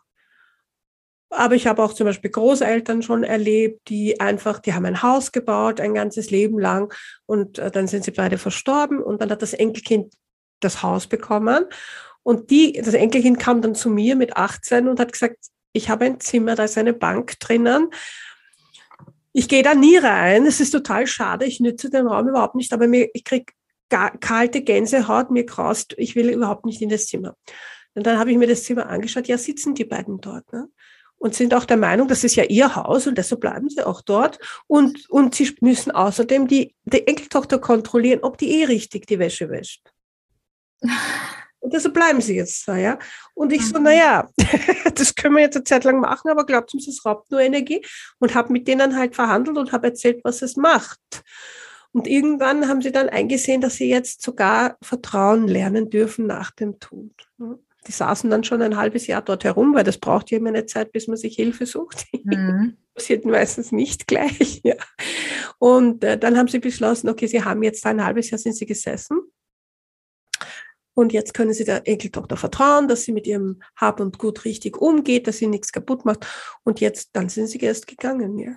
Aber 1.35 1.55
ich 1.55 1.67
habe 1.67 1.83
auch 1.83 1.95
zum 1.95 2.07
Beispiel 2.07 2.31
Großeltern 2.31 3.03
schon 3.03 3.25
erlebt, 3.25 3.89
die 3.89 4.21
einfach, 4.21 4.59
die 4.59 4.75
haben 4.75 4.85
ein 4.85 5.03
Haus 5.03 5.33
gebaut, 5.33 5.81
ein 5.81 5.95
ganzes 5.95 6.31
Leben 6.31 6.59
lang 6.59 6.93
und 7.25 7.59
äh, 7.59 7.71
dann 7.71 7.89
sind 7.89 8.05
sie 8.05 8.11
beide 8.11 8.37
verstorben 8.37 9.03
und 9.03 9.23
dann 9.23 9.31
hat 9.31 9.41
das 9.41 9.55
Enkelkind 9.55 10.13
das 10.61 10.83
Haus 10.83 11.07
bekommen. 11.07 11.65
Und 12.23 12.51
die, 12.51 12.73
das 12.73 12.95
Enkelkind 12.95 13.39
kam 13.39 13.63
dann 13.63 13.75
zu 13.75 13.89
mir 13.89 14.15
mit 14.15 14.37
18 14.37 14.89
und 14.89 15.01
hat 15.01 15.13
gesagt, 15.13 15.37
ich 15.73 15.89
habe 15.89 16.05
ein 16.05 16.21
Zimmer, 16.21 16.55
da 16.55 16.65
ist 16.65 16.77
eine 16.77 16.93
Bank 16.93 17.41
drinnen. 17.41 17.89
Ich 19.33 19.49
gehe 19.49 19.63
da 19.63 19.75
nie 19.75 19.97
rein. 19.97 20.45
Es 20.45 20.61
ist 20.61 20.73
total 20.73 21.07
schade. 21.07 21.47
Ich 21.47 21.61
nütze 21.61 21.89
den 21.89 22.07
Raum 22.07 22.29
überhaupt 22.29 22.57
nicht, 22.57 22.75
aber 22.75 22.87
mir, 22.87 23.09
ich 23.15 23.25
kriege 23.25 23.53
kalte 23.89 24.63
Gänsehaut, 24.63 25.31
mir 25.31 25.47
kraust. 25.47 25.95
Ich 25.97 26.15
will 26.15 26.29
überhaupt 26.29 26.67
nicht 26.67 26.83
in 26.83 26.91
das 26.91 27.07
Zimmer. 27.07 27.37
Und 27.95 28.07
dann 28.07 28.19
habe 28.19 28.31
ich 28.31 28.39
mir 28.39 28.47
das 28.47 28.65
Zimmer 28.65 28.89
angeschaut. 28.89 29.29
Ja, 29.29 29.39
sitzen 29.39 29.75
die 29.75 29.85
beiden 29.85 30.21
dort. 30.21 30.51
Ne? 30.53 30.69
Und 31.23 31.37
sind 31.37 31.55
auch 31.55 31.65
der 31.65 31.77
Meinung, 31.77 32.09
das 32.09 32.25
ist 32.25 32.35
ja 32.35 32.43
ihr 32.43 32.75
Haus 32.75 33.07
und 33.07 33.17
deshalb 33.17 33.43
bleiben 33.43 33.71
sie 33.71 33.87
auch 33.87 34.01
dort. 34.01 34.41
Und, 34.67 35.09
und 35.09 35.37
sie 35.37 35.57
müssen 35.61 35.93
außerdem 35.93 36.49
die, 36.49 36.75
die 36.83 37.07
Enkeltochter 37.07 37.61
kontrollieren, 37.61 38.25
ob 38.25 38.39
die 38.39 38.61
eh 38.61 38.65
richtig 38.65 39.07
die 39.07 39.21
Wäsche 39.21 39.49
wäscht. 39.49 39.93
Und 41.61 41.73
deshalb 41.73 41.95
bleiben 41.95 42.21
sie 42.21 42.35
jetzt 42.35 42.67
da, 42.67 42.77
ja. 42.77 42.99
Und 43.35 43.53
ich 43.53 43.65
so, 43.65 43.79
mhm. 43.79 43.85
naja, 43.85 44.29
das 44.97 45.15
können 45.15 45.37
wir 45.37 45.43
jetzt 45.43 45.55
eine 45.55 45.63
Zeit 45.63 45.85
lang 45.85 46.01
machen, 46.01 46.29
aber 46.29 46.45
glaubt 46.45 46.75
uns, 46.75 46.89
es 46.89 47.05
raubt 47.05 47.31
nur 47.31 47.41
Energie. 47.41 47.87
Und 48.19 48.35
habe 48.35 48.53
mit 48.53 48.67
denen 48.67 48.97
halt 48.97 49.15
verhandelt 49.15 49.57
und 49.57 49.71
habe 49.71 49.87
erzählt, 49.87 50.23
was 50.25 50.43
es 50.43 50.57
macht. 50.57 50.99
Und 51.93 52.09
irgendwann 52.09 52.67
haben 52.67 52.83
sie 52.83 52.91
dann 52.91 53.09
eingesehen, 53.09 53.61
dass 53.61 53.77
sie 53.77 53.89
jetzt 53.89 54.23
sogar 54.23 54.77
Vertrauen 54.83 55.47
lernen 55.47 55.89
dürfen 55.89 56.27
nach 56.27 56.51
dem 56.51 56.81
Tod. 56.81 57.13
Die 57.87 57.93
saßen 57.93 58.31
dann 58.31 58.45
schon 58.45 58.63
ein 58.63 58.77
halbes 58.77 59.07
Jahr 59.07 59.23
dort 59.23 59.45
herum, 59.45 59.75
weil 59.75 59.85
das 59.85 59.99
braucht 59.99 60.31
ja 60.31 60.39
immer 60.39 60.51
eine 60.51 60.67
Zeit, 60.67 60.93
bis 60.93 61.09
man 61.09 61.17
sich 61.17 61.37
Hilfe 61.37 61.67
sucht. 61.67 62.07
Mhm. 62.25 62.77
Passiert 62.95 63.25
meistens 63.25 63.73
nicht 63.73 64.07
gleich. 64.07 64.61
Ja. 64.63 64.75
Und 65.59 66.05
äh, 66.05 66.17
dann 66.19 66.37
haben 66.37 66.49
sie 66.49 66.61
beschlossen, 66.61 67.09
okay, 67.09 67.27
sie 67.27 67.43
haben 67.43 67.63
jetzt 67.63 67.85
ein 67.87 68.05
halbes 68.05 68.31
Jahr 68.31 68.39
sind 68.39 68.55
sie 68.55 68.67
gesessen 68.67 69.19
und 70.95 71.13
jetzt 71.13 71.33
können 71.35 71.55
Sie 71.55 71.65
der 71.65 71.87
Enkeltochter 71.89 72.37
vertrauen, 72.37 72.87
dass 72.87 73.05
sie 73.05 73.13
mit 73.13 73.27
ihrem 73.27 73.63
Hab 73.77 74.01
und 74.01 74.19
Gut 74.19 74.45
richtig 74.45 74.77
umgeht, 74.77 75.27
dass 75.27 75.39
sie 75.39 75.47
nichts 75.47 75.73
kaputt 75.73 76.05
macht. 76.05 76.27
Und 76.65 76.81
jetzt, 76.81 77.11
dann 77.15 77.29
sind 77.29 77.49
sie 77.49 77.59
erst 77.59 77.87
gegangen, 77.87 78.39
ja. 78.39 78.57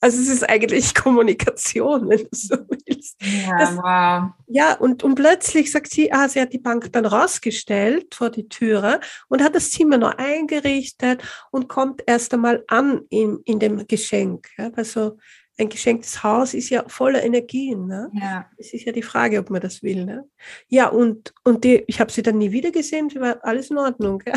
Also 0.00 0.20
es 0.20 0.28
ist 0.28 0.48
eigentlich 0.48 0.94
Kommunikation, 0.94 2.08
wenn 2.08 2.18
du 2.18 2.28
so 2.30 2.56
willst. 2.56 3.16
Ja, 3.20 3.58
das, 3.58 3.76
wow. 3.76 4.30
Ja, 4.46 4.74
und, 4.74 5.02
und 5.02 5.14
plötzlich 5.16 5.72
sagt 5.72 5.90
sie, 5.90 6.12
ah, 6.12 6.28
sie 6.28 6.40
hat 6.40 6.52
die 6.52 6.58
Bank 6.58 6.92
dann 6.92 7.06
rausgestellt 7.06 8.14
vor 8.14 8.30
die 8.30 8.48
Türe 8.48 9.00
und 9.28 9.42
hat 9.42 9.54
das 9.54 9.70
Zimmer 9.70 9.98
noch 9.98 10.16
eingerichtet 10.16 11.22
und 11.50 11.68
kommt 11.68 12.02
erst 12.06 12.32
einmal 12.32 12.64
an 12.68 13.02
in, 13.10 13.40
in 13.44 13.58
dem 13.58 13.86
Geschenk. 13.86 14.48
Ja, 14.56 14.70
also 14.74 15.18
ein 15.58 15.68
geschenktes 15.68 16.22
Haus 16.22 16.54
ist 16.54 16.70
ja 16.70 16.84
voller 16.86 17.22
Energien. 17.24 17.86
Ne? 17.86 18.10
Ja. 18.14 18.48
Es 18.56 18.72
ist 18.72 18.84
ja 18.84 18.92
die 18.92 19.02
Frage, 19.02 19.40
ob 19.40 19.50
man 19.50 19.60
das 19.60 19.82
will. 19.82 20.04
Ne? 20.04 20.24
Ja, 20.68 20.88
und, 20.88 21.34
und 21.42 21.64
die, 21.64 21.82
ich 21.88 22.00
habe 22.00 22.12
sie 22.12 22.22
dann 22.22 22.38
nie 22.38 22.52
wieder 22.52 22.70
gesehen, 22.70 23.10
sie 23.10 23.20
war 23.20 23.38
alles 23.42 23.70
in 23.70 23.78
Ordnung. 23.78 24.22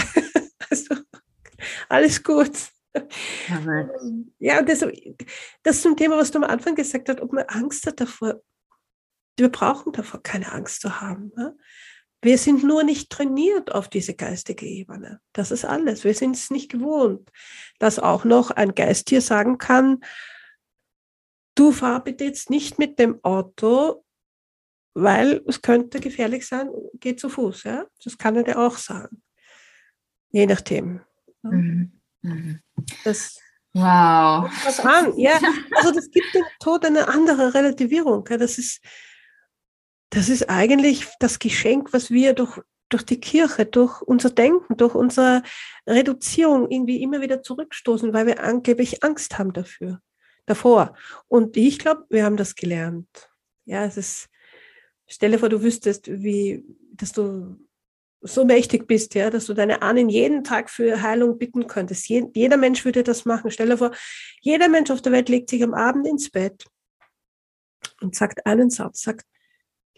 Also, 0.70 0.96
alles 1.90 2.24
gut. 2.24 2.52
Ja, 4.40 4.60
und 4.60 4.70
das, 4.70 4.86
das 5.64 5.82
zum 5.82 5.96
Thema, 5.96 6.18
was 6.18 6.32
du 6.32 6.40
am 6.40 6.44
Anfang 6.44 6.76
gesagt 6.76 7.10
hast, 7.10 7.22
ob 7.22 7.32
man 7.34 7.46
Angst 7.48 7.86
hat 7.88 8.02
davor. 8.02 8.42
Wir 9.38 9.50
brauchen 9.50 9.94
davor 9.94 10.22
keine 10.22 10.52
Angst 10.52 10.82
zu 10.82 11.00
haben. 11.00 11.32
Ne? 11.36 11.58
Wir 12.22 12.38
sind 12.38 12.64
nur 12.64 12.84
nicht 12.84 13.10
trainiert 13.10 13.74
auf 13.74 13.88
diese 13.88 14.14
geistige 14.14 14.66
Ebene. 14.66 15.22
Das 15.34 15.52
ist 15.52 15.66
alles. 15.66 16.04
Wir 16.04 16.14
sind 16.14 16.36
es 16.36 16.52
nicht 16.52 16.72
gewohnt, 16.72 17.30
dass 17.80 17.98
auch 17.98 18.26
noch 18.26 18.52
ein 18.52 18.76
Geist 18.76 19.10
hier 19.10 19.22
sagen 19.22 19.58
kann, 19.58 20.02
du 21.56 21.72
fahr 21.72 22.04
bitte 22.04 22.26
jetzt 22.26 22.50
nicht 22.50 22.78
mit 22.78 23.00
dem 23.00 23.24
Auto, 23.24 24.06
weil 24.94 25.42
es 25.48 25.62
könnte 25.62 26.00
gefährlich 26.00 26.46
sein, 26.46 26.70
geh 26.96 27.16
zu 27.16 27.30
Fuß. 27.30 27.64
Ja? 27.64 27.88
Das 28.04 28.18
kann 28.18 28.36
er 28.36 28.44
dir 28.44 28.60
auch 28.60 28.78
sagen. 28.78 29.24
Je 30.30 30.46
nachdem. 30.46 31.02
Mhm. 31.42 32.01
Mhm. 32.22 32.62
Das, 33.04 33.40
wow. 33.74 34.50
Was 34.64 34.80
an. 34.80 35.18
Ja, 35.18 35.40
also 35.76 35.92
das 35.92 36.10
gibt 36.12 36.34
dem 36.34 36.44
Tod 36.60 36.86
eine 36.86 37.08
andere 37.08 37.54
Relativierung. 37.54 38.26
Das 38.26 38.58
ist, 38.58 38.82
das 40.10 40.30
ist 40.30 40.50
eigentlich 40.50 41.08
das 41.20 41.40
Geschenk, 41.40 41.94
was 41.94 42.12
wir 42.12 42.34
durch, 42.34 42.60
durch 42.90 43.04
die 43.04 43.20
Kirche, 43.20 43.66
durch 43.66 44.02
unser 44.02 44.30
Denken, 44.30 44.78
durch 44.78 44.96
unsere 44.96 45.44
Reduzierung 45.88 46.70
irgendwie 46.70 47.02
immer 47.02 47.22
wieder 47.22 47.42
zurückstoßen, 47.42 48.14
weil 48.14 48.28
wir 48.28 48.44
angeblich 48.44 49.04
Angst 49.04 49.38
haben 49.38 49.54
dafür 49.54 50.02
davor. 50.46 50.96
Und 51.28 51.56
ich 51.58 51.80
glaube, 51.80 52.06
wir 52.10 52.26
haben 52.26 52.38
das 52.38 52.56
gelernt. 52.56 53.30
Ja, 53.66 53.86
es 53.86 53.98
ist, 53.98 54.30
stelle 55.08 55.40
vor, 55.40 55.50
du 55.50 55.62
wüsstest, 55.62 56.08
wie, 56.08 56.66
dass 56.94 57.14
du 57.14 57.58
so 58.22 58.46
mächtig 58.46 58.88
bist, 58.88 59.16
ja, 59.16 59.30
dass 59.30 59.48
du 59.48 59.54
deine 59.54 59.82
Ahnen 59.82 60.10
jeden 60.10 60.44
Tag 60.44 60.70
für 60.70 61.02
Heilung 61.02 61.38
bitten 61.38 61.68
könntest. 61.68 62.08
Je, 62.08 62.28
jeder 62.36 62.58
Mensch 62.58 62.86
würde 62.86 63.04
das 63.04 63.26
machen. 63.26 63.52
Stelle 63.52 63.78
vor, 63.78 63.92
jeder 64.42 64.70
Mensch 64.70 64.92
auf 64.92 65.02
der 65.02 65.12
Welt 65.12 65.30
legt 65.30 65.50
sich 65.50 65.64
am 65.64 65.74
Abend 65.74 66.08
ins 66.08 66.30
Bett 66.30 66.66
und 68.00 68.16
sagt 68.16 68.46
einen 68.46 68.70
Satz, 68.70 69.02
sagt, 69.02 69.26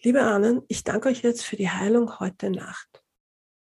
liebe 0.02 0.22
Ahnen, 0.22 0.62
ich 0.68 0.84
danke 0.84 1.10
euch 1.10 1.22
jetzt 1.22 1.44
für 1.44 1.58
die 1.58 1.70
Heilung 1.70 2.20
heute 2.20 2.50
Nacht. 2.50 3.04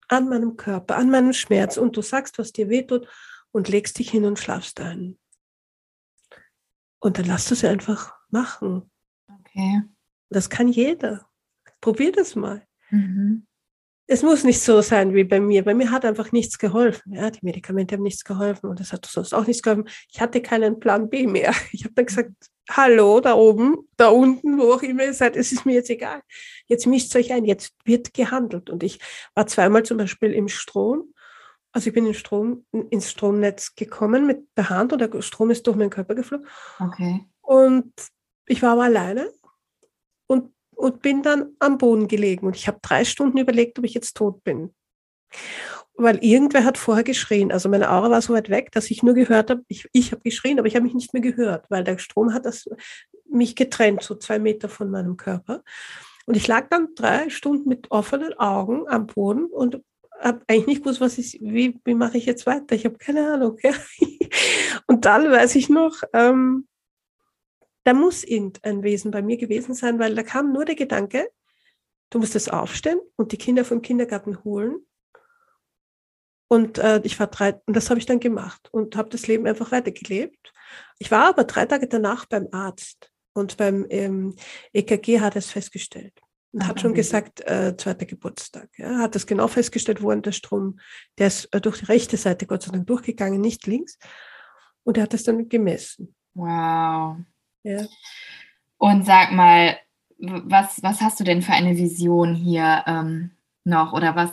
An 0.08 0.28
meinem 0.28 0.56
Körper, 0.56 0.96
an 0.96 1.10
meinem 1.10 1.32
Schmerz. 1.32 1.78
Und 1.78 1.96
du 1.96 2.02
sagst, 2.02 2.38
was 2.38 2.52
dir 2.52 2.68
wehtut 2.68 3.08
und 3.50 3.68
legst 3.68 3.98
dich 3.98 4.10
hin 4.10 4.26
und 4.26 4.38
schlafst 4.38 4.80
ein. 4.80 5.18
Und 6.98 7.18
dann 7.18 7.24
lasst 7.24 7.50
es 7.50 7.64
einfach 7.64 8.14
machen. 8.28 8.90
Okay. 9.40 9.82
Das 10.28 10.50
kann 10.50 10.68
jeder. 10.68 11.28
Probier 11.80 12.12
das 12.12 12.34
mal. 12.34 12.66
Mhm. 12.90 13.46
Es 14.06 14.22
muss 14.22 14.44
nicht 14.44 14.60
so 14.60 14.82
sein 14.82 15.14
wie 15.14 15.24
bei 15.24 15.40
mir. 15.40 15.64
Bei 15.64 15.74
mir 15.74 15.90
hat 15.90 16.04
einfach 16.04 16.30
nichts 16.30 16.58
geholfen. 16.58 17.14
Ja, 17.14 17.30
die 17.30 17.40
Medikamente 17.42 17.94
haben 17.94 18.02
nichts 18.02 18.24
geholfen 18.24 18.68
und 18.68 18.80
es 18.80 18.92
hat 18.92 19.06
sonst 19.06 19.32
auch 19.32 19.46
nichts 19.46 19.62
geholfen. 19.62 19.88
Ich 20.12 20.20
hatte 20.20 20.42
keinen 20.42 20.78
Plan 20.78 21.08
B 21.08 21.26
mehr. 21.26 21.54
Ich 21.72 21.84
habe 21.84 21.94
dann 21.94 22.06
gesagt, 22.06 22.30
hallo, 22.68 23.20
da 23.20 23.34
oben, 23.34 23.88
da 23.96 24.08
unten, 24.08 24.58
wo 24.58 24.72
auch 24.72 24.82
immer 24.82 25.04
ihr 25.04 25.14
seid, 25.14 25.36
es 25.36 25.52
ist 25.52 25.66
mir 25.66 25.74
jetzt 25.74 25.90
egal. 25.90 26.20
Jetzt 26.66 26.86
mischt 26.86 27.14
euch 27.16 27.32
ein, 27.32 27.44
jetzt 27.44 27.74
wird 27.84 28.14
gehandelt. 28.14 28.70
Und 28.70 28.82
ich 28.82 29.00
war 29.34 29.46
zweimal 29.46 29.82
zum 29.84 29.96
Beispiel 29.96 30.32
im 30.32 30.48
Strom 30.48 31.14
also 31.74 31.88
ich 31.88 31.94
bin 31.94 32.06
in 32.06 32.14
Strom, 32.14 32.64
ins 32.90 33.10
Stromnetz 33.10 33.74
gekommen 33.74 34.26
mit 34.26 34.46
der 34.56 34.70
Hand 34.70 34.92
und 34.92 35.00
der 35.00 35.22
Strom 35.22 35.50
ist 35.50 35.66
durch 35.66 35.76
meinen 35.76 35.90
Körper 35.90 36.14
geflogen. 36.14 36.46
Okay. 36.78 37.26
Und 37.40 37.92
ich 38.46 38.62
war 38.62 38.72
aber 38.72 38.84
alleine 38.84 39.28
und, 40.28 40.53
und 40.76 41.02
bin 41.02 41.22
dann 41.22 41.54
am 41.58 41.78
Boden 41.78 42.08
gelegen. 42.08 42.46
Und 42.46 42.56
ich 42.56 42.68
habe 42.68 42.78
drei 42.82 43.04
Stunden 43.04 43.38
überlegt, 43.38 43.78
ob 43.78 43.84
ich 43.84 43.94
jetzt 43.94 44.16
tot 44.16 44.42
bin. 44.44 44.74
Weil 45.96 46.18
irgendwer 46.24 46.64
hat 46.64 46.78
vorher 46.78 47.04
geschrien. 47.04 47.52
Also 47.52 47.68
meine 47.68 47.90
Aura 47.90 48.10
war 48.10 48.22
so 48.22 48.32
weit 48.34 48.50
weg, 48.50 48.72
dass 48.72 48.90
ich 48.90 49.02
nur 49.02 49.14
gehört 49.14 49.50
habe, 49.50 49.62
ich, 49.68 49.88
ich 49.92 50.12
habe 50.12 50.22
geschrien, 50.22 50.58
aber 50.58 50.66
ich 50.66 50.74
habe 50.74 50.84
mich 50.84 50.94
nicht 50.94 51.12
mehr 51.12 51.22
gehört, 51.22 51.66
weil 51.70 51.84
der 51.84 51.98
Strom 51.98 52.32
hat 52.32 52.46
das, 52.46 52.68
mich 53.30 53.54
getrennt, 53.54 54.02
so 54.02 54.14
zwei 54.14 54.38
Meter 54.38 54.68
von 54.68 54.90
meinem 54.90 55.16
Körper. 55.16 55.62
Und 56.26 56.36
ich 56.36 56.46
lag 56.46 56.68
dann 56.68 56.88
drei 56.94 57.28
Stunden 57.30 57.68
mit 57.68 57.90
offenen 57.90 58.32
Augen 58.38 58.88
am 58.88 59.06
Boden 59.06 59.46
und 59.46 59.82
habe 60.20 60.40
eigentlich 60.48 60.66
nicht 60.66 60.82
gewusst, 60.82 61.00
was 61.00 61.18
ist, 61.18 61.34
wie, 61.40 61.78
wie 61.84 61.94
mache 61.94 62.16
ich 62.16 62.26
jetzt 62.26 62.46
weiter? 62.46 62.74
Ich 62.74 62.84
habe 62.84 62.98
keine 62.98 63.32
Ahnung. 63.32 63.58
Ja. 63.62 63.72
Und 64.86 65.04
dann 65.04 65.30
weiß 65.30 65.54
ich 65.54 65.68
noch, 65.68 66.02
ähm, 66.12 66.66
da 67.84 67.94
muss 67.94 68.24
irgendein 68.24 68.82
Wesen 68.82 69.10
bei 69.10 69.22
mir 69.22 69.36
gewesen 69.36 69.74
sein, 69.74 69.98
weil 69.98 70.14
da 70.14 70.22
kam 70.22 70.52
nur 70.52 70.64
der 70.64 70.74
Gedanke, 70.74 71.28
du 72.10 72.18
musst 72.18 72.34
jetzt 72.34 72.52
aufstehen 72.52 73.00
und 73.16 73.32
die 73.32 73.38
Kinder 73.38 73.64
vom 73.64 73.82
Kindergarten 73.82 74.42
holen. 74.44 74.86
Und 76.48 76.78
äh, 76.78 77.00
ich 77.04 77.18
war 77.18 77.26
drei, 77.26 77.60
und 77.66 77.76
das 77.76 77.90
habe 77.90 77.98
ich 77.98 78.06
dann 78.06 78.20
gemacht 78.20 78.68
und 78.72 78.96
habe 78.96 79.08
das 79.08 79.26
Leben 79.26 79.46
einfach 79.46 79.72
weitergelebt. 79.72 80.52
Ich 80.98 81.10
war 81.10 81.28
aber 81.28 81.44
drei 81.44 81.66
Tage 81.66 81.88
danach 81.88 82.26
beim 82.26 82.48
Arzt 82.52 83.10
und 83.32 83.56
beim 83.56 83.86
ähm, 83.90 84.34
EKG 84.72 85.20
hat 85.20 85.36
es 85.36 85.50
festgestellt 85.50 86.12
und 86.54 86.62
ah, 86.62 86.68
hat 86.68 86.80
schon 86.80 86.94
gesagt, 86.94 87.40
äh, 87.40 87.76
zweiter 87.76 88.06
Geburtstag. 88.06 88.70
Ja, 88.76 88.98
hat 88.98 89.16
das 89.16 89.26
genau 89.26 89.48
festgestellt, 89.48 90.02
wo 90.02 90.14
der 90.14 90.32
Strom, 90.32 90.78
der 91.18 91.26
ist 91.26 91.52
äh, 91.52 91.60
durch 91.60 91.80
die 91.80 91.86
rechte 91.86 92.16
Seite 92.16 92.46
Gott 92.46 92.62
sei 92.62 92.70
Dank 92.70 92.86
durchgegangen, 92.86 93.40
nicht 93.40 93.66
links. 93.66 93.98
Und 94.84 94.96
er 94.96 95.04
hat 95.04 95.12
das 95.12 95.24
dann 95.24 95.48
gemessen. 95.48 96.14
Wow. 96.34 97.16
Ja. 97.64 97.86
Und 98.78 99.04
sag 99.04 99.32
mal, 99.32 99.76
was, 100.18 100.82
was 100.82 101.00
hast 101.00 101.18
du 101.18 101.24
denn 101.24 101.42
für 101.42 101.52
eine 101.52 101.76
Vision 101.76 102.34
hier 102.34 102.84
ähm, 102.86 103.30
noch? 103.64 103.92
Oder 103.92 104.14
was, 104.14 104.30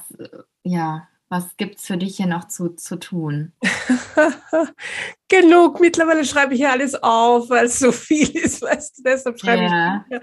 ja, 0.64 1.08
was 1.30 1.56
gibt 1.56 1.78
es 1.78 1.86
für 1.86 1.98
dich 1.98 2.18
hier 2.18 2.28
noch 2.28 2.50
zu, 2.50 2.76
zu 2.76 2.98
tun? 2.98 3.54
Genug. 5.30 5.80
Mittlerweile 5.80 6.26
schreibe 6.26 6.54
ich 6.54 6.60
hier 6.60 6.72
alles 6.72 6.94
auf, 7.02 7.50
weil 7.50 7.66
es 7.68 7.80
so 7.80 7.94
viel 7.94 8.30
ist, 8.38 8.62
weißt 8.62 8.98
du, 8.98 9.04
deshalb 9.04 9.40
schreibe 9.40 9.64
ja. 9.64 10.06
ich. 10.10 10.20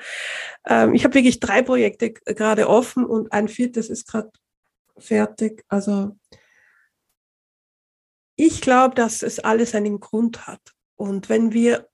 Ähm, 0.67 0.95
ich 0.95 1.05
habe 1.05 1.15
wirklich 1.15 1.41
drei 1.41 1.63
Projekte 1.63 2.13
gerade 2.13 2.69
offen 2.69 3.07
und 3.07 3.33
ein 3.33 3.49
viertes 3.49 3.89
ist 3.89 4.07
gerade 4.07 4.31
fertig. 4.99 5.65
Also 5.69 6.17
ich 8.37 8.61
glaube, 8.61 8.95
dass 8.95 9.23
es 9.23 9.41
alles 9.41 9.75
einen 9.75 10.01
Grund 10.01 10.47
hat. 10.47 10.61
Und 10.97 11.29
wenn 11.29 11.53
wir 11.53 11.88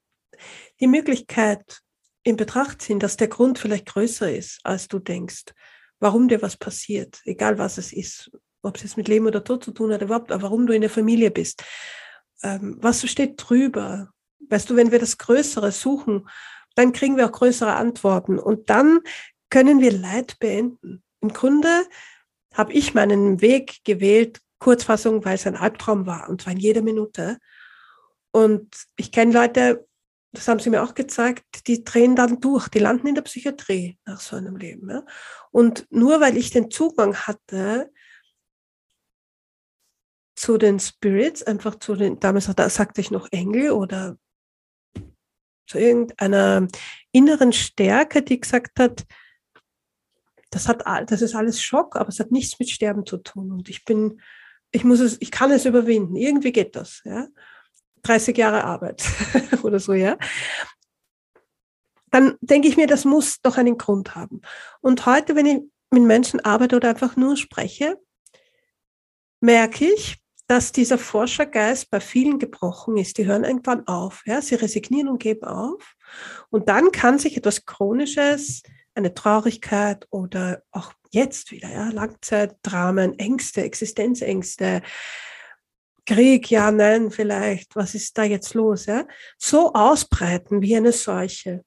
die 0.81 0.87
Möglichkeit 0.87 1.81
in 2.23 2.37
Betracht 2.37 2.83
ziehen, 2.83 2.99
dass 2.99 3.17
der 3.17 3.29
Grund 3.29 3.59
vielleicht 3.59 3.87
größer 3.87 4.35
ist, 4.35 4.61
als 4.65 4.89
du 4.89 4.99
denkst, 4.99 5.45
warum 6.01 6.29
dir 6.29 6.43
was 6.43 6.57
passiert, 6.57 7.21
egal 7.25 7.59
was 7.59 7.79
es 7.79 7.93
ist, 7.93 8.31
ob 8.63 8.77
es 8.77 8.83
jetzt 8.83 8.97
mit 8.97 9.09
Leben 9.09 9.27
oder 9.27 9.45
Tod 9.45 9.63
zu 9.63 9.73
tun 9.73 9.93
hat, 9.93 10.03
überhaupt, 10.03 10.33
aber 10.33 10.43
warum 10.43 10.67
du 10.67 10.75
in 10.75 10.81
der 10.81 10.91
Familie 10.91 11.31
bist. 11.31 11.63
Ähm, 12.43 12.79
was 12.81 13.09
steht 13.09 13.35
drüber? 13.37 14.11
Weißt 14.49 14.69
du, 14.69 14.77
wenn 14.77 14.91
wir 14.91 14.99
das 14.99 15.19
Größere 15.19 15.71
suchen, 15.71 16.29
dann 16.75 16.93
kriegen 16.93 17.17
wir 17.17 17.27
auch 17.27 17.33
größere 17.33 17.75
Antworten 17.75 18.39
und 18.39 18.71
dann 18.71 19.01
können 19.51 19.81
wir 19.81 19.93
Leid 19.93 20.39
beenden. 20.41 21.03
Im 21.21 21.33
Grunde 21.33 21.87
habe 22.53 22.73
ich 22.73 22.95
meinen 22.95 23.41
Weg 23.41 23.85
gewählt, 23.85 24.41
Kurzfassung, 24.59 25.25
weil 25.25 25.37
es 25.37 25.47
ein 25.47 25.57
Albtraum 25.57 26.07
war 26.07 26.29
und 26.29 26.43
zwar 26.43 26.53
in 26.55 26.59
jeder 26.59 26.83
Minute. 26.83 27.39
Und 28.33 28.75
ich 28.97 29.13
kenne 29.13 29.33
Leute, 29.33 29.87
das 30.35 30.49
haben 30.49 30.59
sie 30.59 30.71
mir 30.71 30.83
auch 30.83 30.95
gezeigt, 30.95 31.67
die 31.67 31.85
drehen 31.85 32.17
dann 32.17 32.41
durch, 32.41 32.69
die 32.69 32.81
landen 32.81 33.07
in 33.07 33.15
der 33.15 33.23
Psychiatrie 33.23 33.99
nach 34.05 34.21
so 34.21 34.37
einem 34.37 34.57
Leben. 34.57 34.91
Ja? 34.91 35.05
Und 35.51 35.87
nur 35.91 36.21
weil 36.21 36.37
ich 36.37 36.51
den 36.51 36.71
Zugang 36.71 37.15
hatte 37.17 37.91
zu 40.37 40.59
den 40.59 40.81
Spirits, 40.81 41.43
einfach 41.45 41.77
zu 41.77 41.95
den, 41.95 42.19
damals 42.19 42.47
sagte 42.47 43.01
ich 43.01 43.11
noch 43.11 43.29
Engel 43.31 43.71
oder 43.71 44.19
zu 45.67 45.79
irgendeiner 45.79 46.67
inneren 47.13 47.53
Stärke, 47.53 48.23
die 48.23 48.41
gesagt 48.41 48.79
hat, 48.79 49.07
das 50.51 50.69
hat, 50.69 50.85
das 51.11 51.23
ist 51.23 51.35
alles 51.35 51.63
Schock, 51.63 51.97
aber 51.97 52.09
es 52.09 52.21
hat 52.21 52.31
nichts 52.31 52.59
mit 52.59 52.71
Sterben 52.71 53.07
zu 53.07 53.19
tun. 53.19 53.51
Und 53.53 53.69
ich 53.69 53.85
bin, 53.85 54.21
ich 54.71 54.85
muss 54.85 55.01
es, 55.01 55.17
ich 55.21 55.31
kann 55.31 55.51
es 55.51 55.65
überwinden. 55.65 56.17
Irgendwie 56.17 56.53
geht 56.53 56.77
das, 56.77 57.03
ja. 57.05 57.29
30 58.05 58.37
Jahre 58.37 58.65
Arbeit 58.65 59.05
oder 59.63 59.81
so, 59.81 59.93
ja. 59.93 60.17
Dann 62.11 62.37
denke 62.41 62.69
ich 62.69 62.77
mir, 62.77 62.87
das 62.87 63.05
muss 63.05 63.41
doch 63.41 63.57
einen 63.57 63.77
Grund 63.77 64.15
haben. 64.15 64.41
Und 64.81 65.05
heute, 65.07 65.35
wenn 65.35 65.47
ich 65.47 65.59
mit 65.91 66.03
Menschen 66.05 66.41
arbeite 66.41 66.77
oder 66.77 66.91
einfach 66.91 67.17
nur 67.17 67.37
spreche, 67.37 67.99
merke 69.41 69.87
ich, 69.87 70.19
dass 70.47 70.73
dieser 70.73 70.99
Forschergeist 70.99 71.91
bei 71.91 72.01
vielen 72.01 72.39
gebrochen 72.39 72.97
ist. 72.99 73.17
Die 73.19 73.27
hören 73.27 73.45
irgendwann 73.45 73.87
auf, 73.87 74.23
ja, 74.27 74.43
sie 74.43 74.57
resignieren 74.57 75.09
und 75.09 75.19
geben 75.19 75.45
auf. 75.45 75.95
Und 76.51 76.69
dann 76.69 76.93
kann 76.93 77.19
sich 77.19 77.37
etwas 77.37 77.65
Chronisches, 77.65 78.63
eine 78.95 79.15
Traurigkeit 79.15 80.07
oder 80.11 80.63
auch 80.71 80.93
jetzt 81.11 81.51
wieder, 81.51 81.71
ja, 81.71 81.89
Langzeitdramen, 81.91 83.19
Ängste, 83.19 83.63
Existenzängste, 83.63 84.83
Krieg, 86.07 86.51
ja, 86.51 86.71
nein, 86.71 87.11
vielleicht, 87.11 87.75
was 87.77 87.95
ist 87.95 88.17
da 88.19 88.25
jetzt 88.25 88.55
los, 88.55 88.87
ja, 88.87 89.07
so 89.39 89.73
ausbreiten 89.73 90.63
wie 90.63 90.77
eine 90.77 90.93
Seuche. 90.93 91.65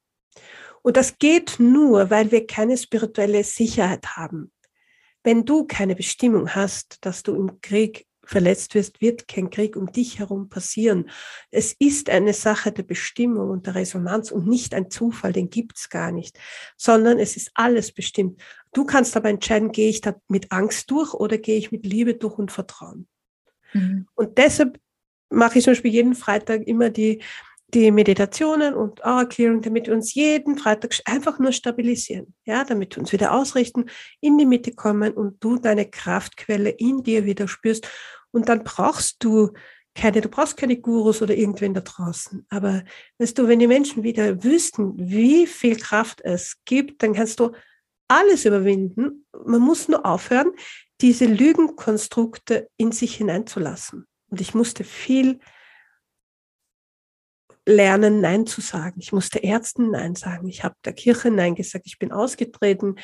Und 0.83 0.95
das 0.95 1.17
geht 1.17 1.59
nur, 1.59 2.09
weil 2.09 2.31
wir 2.31 2.45
keine 2.45 2.77
spirituelle 2.77 3.43
Sicherheit 3.43 4.15
haben. 4.15 4.51
Wenn 5.23 5.43
du 5.43 5.65
keine 5.65 5.95
Bestimmung 5.95 6.55
hast, 6.55 6.97
dass 7.01 7.23
du 7.23 7.35
im 7.35 7.59
Krieg 7.61 8.07
verletzt 8.23 8.75
wirst, 8.75 9.01
wird 9.01 9.27
kein 9.27 9.49
Krieg 9.49 9.75
um 9.75 9.91
dich 9.91 10.19
herum 10.19 10.49
passieren. 10.49 11.09
Es 11.49 11.73
ist 11.79 12.09
eine 12.09 12.33
Sache 12.33 12.71
der 12.71 12.83
Bestimmung 12.83 13.49
und 13.49 13.65
der 13.65 13.75
Resonanz 13.75 14.31
und 14.31 14.47
nicht 14.47 14.73
ein 14.73 14.91
Zufall, 14.91 15.33
den 15.33 15.49
gibt's 15.49 15.89
gar 15.89 16.11
nicht, 16.11 16.37
sondern 16.77 17.19
es 17.19 17.37
ist 17.37 17.51
alles 17.55 17.91
bestimmt. 17.93 18.41
Du 18.73 18.85
kannst 18.85 19.17
aber 19.17 19.29
entscheiden, 19.29 19.71
gehe 19.71 19.89
ich 19.89 20.01
da 20.01 20.15
mit 20.27 20.51
Angst 20.51 20.91
durch 20.91 21.13
oder 21.13 21.37
gehe 21.37 21.57
ich 21.57 21.71
mit 21.71 21.85
Liebe 21.85 22.15
durch 22.15 22.37
und 22.37 22.51
Vertrauen. 22.51 23.07
Mhm. 23.73 24.07
Und 24.15 24.37
deshalb 24.37 24.79
mache 25.29 25.57
ich 25.57 25.63
zum 25.63 25.71
Beispiel 25.71 25.91
jeden 25.91 26.15
Freitag 26.15 26.67
immer 26.67 26.89
die, 26.89 27.21
die 27.73 27.91
Meditationen 27.91 28.73
und 28.73 29.03
Aura 29.03 29.25
Clearing, 29.25 29.61
damit 29.61 29.87
wir 29.87 29.93
uns 29.93 30.13
jeden 30.13 30.57
Freitag 30.57 30.95
einfach 31.05 31.37
nur 31.39 31.51
stabilisieren, 31.51 32.33
ja, 32.45 32.63
damit 32.63 32.95
wir 32.95 33.01
uns 33.01 33.11
wieder 33.11 33.33
ausrichten, 33.33 33.85
in 34.21 34.37
die 34.37 34.45
Mitte 34.45 34.73
kommen 34.73 35.13
und 35.13 35.43
du 35.43 35.57
deine 35.57 35.85
Kraftquelle 35.85 36.69
in 36.69 37.03
dir 37.03 37.25
wieder 37.25 37.47
spürst 37.47 37.89
und 38.31 38.47
dann 38.47 38.63
brauchst 38.63 39.23
du 39.23 39.51
keine, 39.95 40.21
du 40.21 40.29
brauchst 40.29 40.57
keine 40.57 40.77
Gurus 40.77 41.21
oder 41.21 41.35
irgendwen 41.35 41.73
da 41.73 41.81
draußen. 41.81 42.45
Aber 42.49 42.83
weißt 43.17 43.37
du, 43.37 43.47
wenn 43.47 43.59
die 43.59 43.67
Menschen 43.67 44.03
wieder 44.03 44.43
wüssten, 44.43 44.93
wie 44.95 45.47
viel 45.47 45.75
Kraft 45.75 46.21
es 46.23 46.57
gibt, 46.65 47.01
dann 47.01 47.13
kannst 47.13 47.39
du 47.39 47.51
alles 48.07 48.45
überwinden. 48.45 49.25
Man 49.45 49.61
muss 49.61 49.87
nur 49.87 50.05
aufhören, 50.05 50.51
diese 51.01 51.25
Lügenkonstrukte 51.25 52.69
in 52.77 52.91
sich 52.91 53.15
hineinzulassen. 53.15 54.07
Und 54.29 54.41
ich 54.41 54.53
musste 54.53 54.83
viel 54.83 55.39
lernen, 57.67 58.21
Nein 58.21 58.47
zu 58.47 58.61
sagen. 58.61 58.95
Ich 58.99 59.11
musste 59.11 59.39
Ärzten 59.39 59.91
Nein 59.91 60.15
sagen. 60.15 60.47
Ich 60.47 60.63
habe 60.63 60.75
der 60.85 60.93
Kirche 60.93 61.29
Nein 61.29 61.53
gesagt. 61.53 61.85
Ich 61.85 61.99
bin 61.99 62.11
ausgetreten. 62.11 62.95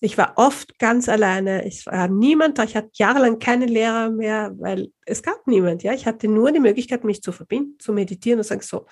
Ich 0.00 0.18
war 0.18 0.34
oft 0.36 0.78
ganz 0.78 1.08
alleine. 1.08 1.66
Ich 1.66 1.86
war 1.86 2.08
niemand 2.08 2.58
da. 2.58 2.64
Ich 2.64 2.76
hatte 2.76 2.90
jahrelang 2.94 3.38
keine 3.38 3.66
Lehrer 3.66 4.10
mehr, 4.10 4.52
weil 4.58 4.92
es 5.06 5.22
gab 5.22 5.46
niemand. 5.46 5.82
Ja, 5.82 5.94
ich 5.94 6.06
hatte 6.06 6.28
nur 6.28 6.52
die 6.52 6.60
Möglichkeit, 6.60 7.04
mich 7.04 7.22
zu 7.22 7.32
verbinden, 7.32 7.78
zu 7.78 7.92
meditieren 7.92 8.40
und 8.40 8.44
sagen 8.44 8.60
so. 8.60 8.86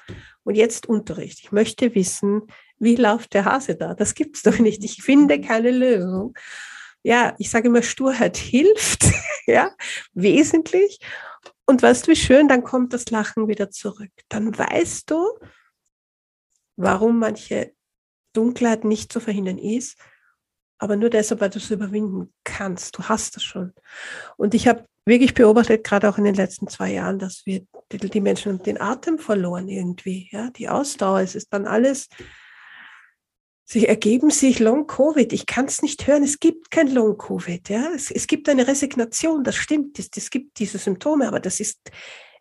Und 0.44 0.54
jetzt 0.54 0.86
Unterricht. 0.88 1.40
Ich 1.42 1.52
möchte 1.52 1.94
wissen, 1.94 2.42
wie 2.80 2.96
läuft 2.96 3.34
der 3.34 3.44
Hase 3.44 3.76
da? 3.76 3.94
Das 3.94 4.14
gibt's 4.14 4.42
doch 4.42 4.58
nicht. 4.58 4.82
Ich 4.84 5.02
finde 5.02 5.40
keine 5.40 5.70
Lösung. 5.70 6.34
Ja, 7.02 7.34
ich 7.38 7.50
sage 7.50 7.68
immer, 7.68 7.82
Sturheit 7.82 8.36
hilft. 8.36 9.04
ja, 9.46 9.70
wesentlich. 10.12 10.98
Und 11.66 11.82
weißt 11.82 12.06
du, 12.06 12.10
wie 12.10 12.16
schön? 12.16 12.48
Dann 12.48 12.64
kommt 12.64 12.92
das 12.92 13.08
Lachen 13.10 13.46
wieder 13.46 13.70
zurück. 13.70 14.10
Dann 14.28 14.58
weißt 14.58 15.08
du, 15.10 15.24
warum 16.76 17.20
manche 17.20 17.72
Dunkelheit 18.32 18.84
nicht 18.84 19.12
zu 19.12 19.20
verhindern 19.20 19.58
ist 19.58 19.96
aber 20.80 20.96
nur 20.96 21.10
deshalb, 21.10 21.40
weil 21.42 21.50
du 21.50 21.58
es 21.58 21.70
überwinden 21.70 22.32
kannst. 22.42 22.96
Du 22.96 23.04
hast 23.04 23.36
es 23.36 23.44
schon. 23.44 23.72
Und 24.38 24.54
ich 24.54 24.66
habe 24.66 24.86
wirklich 25.04 25.34
beobachtet, 25.34 25.84
gerade 25.84 26.08
auch 26.08 26.16
in 26.16 26.24
den 26.24 26.34
letzten 26.34 26.68
zwei 26.68 26.92
Jahren, 26.92 27.18
dass 27.18 27.44
wir 27.44 27.66
die 27.92 28.20
Menschen 28.20 28.62
den 28.62 28.80
Atem 28.80 29.18
verloren 29.18 29.68
irgendwie, 29.68 30.28
ja, 30.32 30.50
die 30.50 30.70
Ausdauer. 30.70 31.20
Es 31.20 31.34
ist 31.34 31.52
dann 31.52 31.66
alles, 31.66 32.08
sie 33.70 33.86
ergeben 33.86 34.30
sich 34.30 34.58
Long 34.58 34.88
Covid. 34.88 35.32
Ich 35.32 35.46
kann 35.46 35.66
es 35.66 35.80
nicht 35.80 36.06
hören. 36.06 36.24
Es 36.24 36.40
gibt 36.40 36.72
kein 36.72 36.88
Long 36.88 37.16
Covid, 37.16 37.68
ja. 37.68 37.90
Es, 37.94 38.10
es 38.10 38.26
gibt 38.26 38.48
eine 38.48 38.66
Resignation. 38.66 39.44
Das 39.44 39.54
stimmt. 39.54 39.98
Es, 40.00 40.10
es 40.16 40.30
gibt 40.30 40.58
diese 40.58 40.78
Symptome, 40.78 41.28
aber 41.28 41.38
das 41.38 41.60
ist 41.60 41.78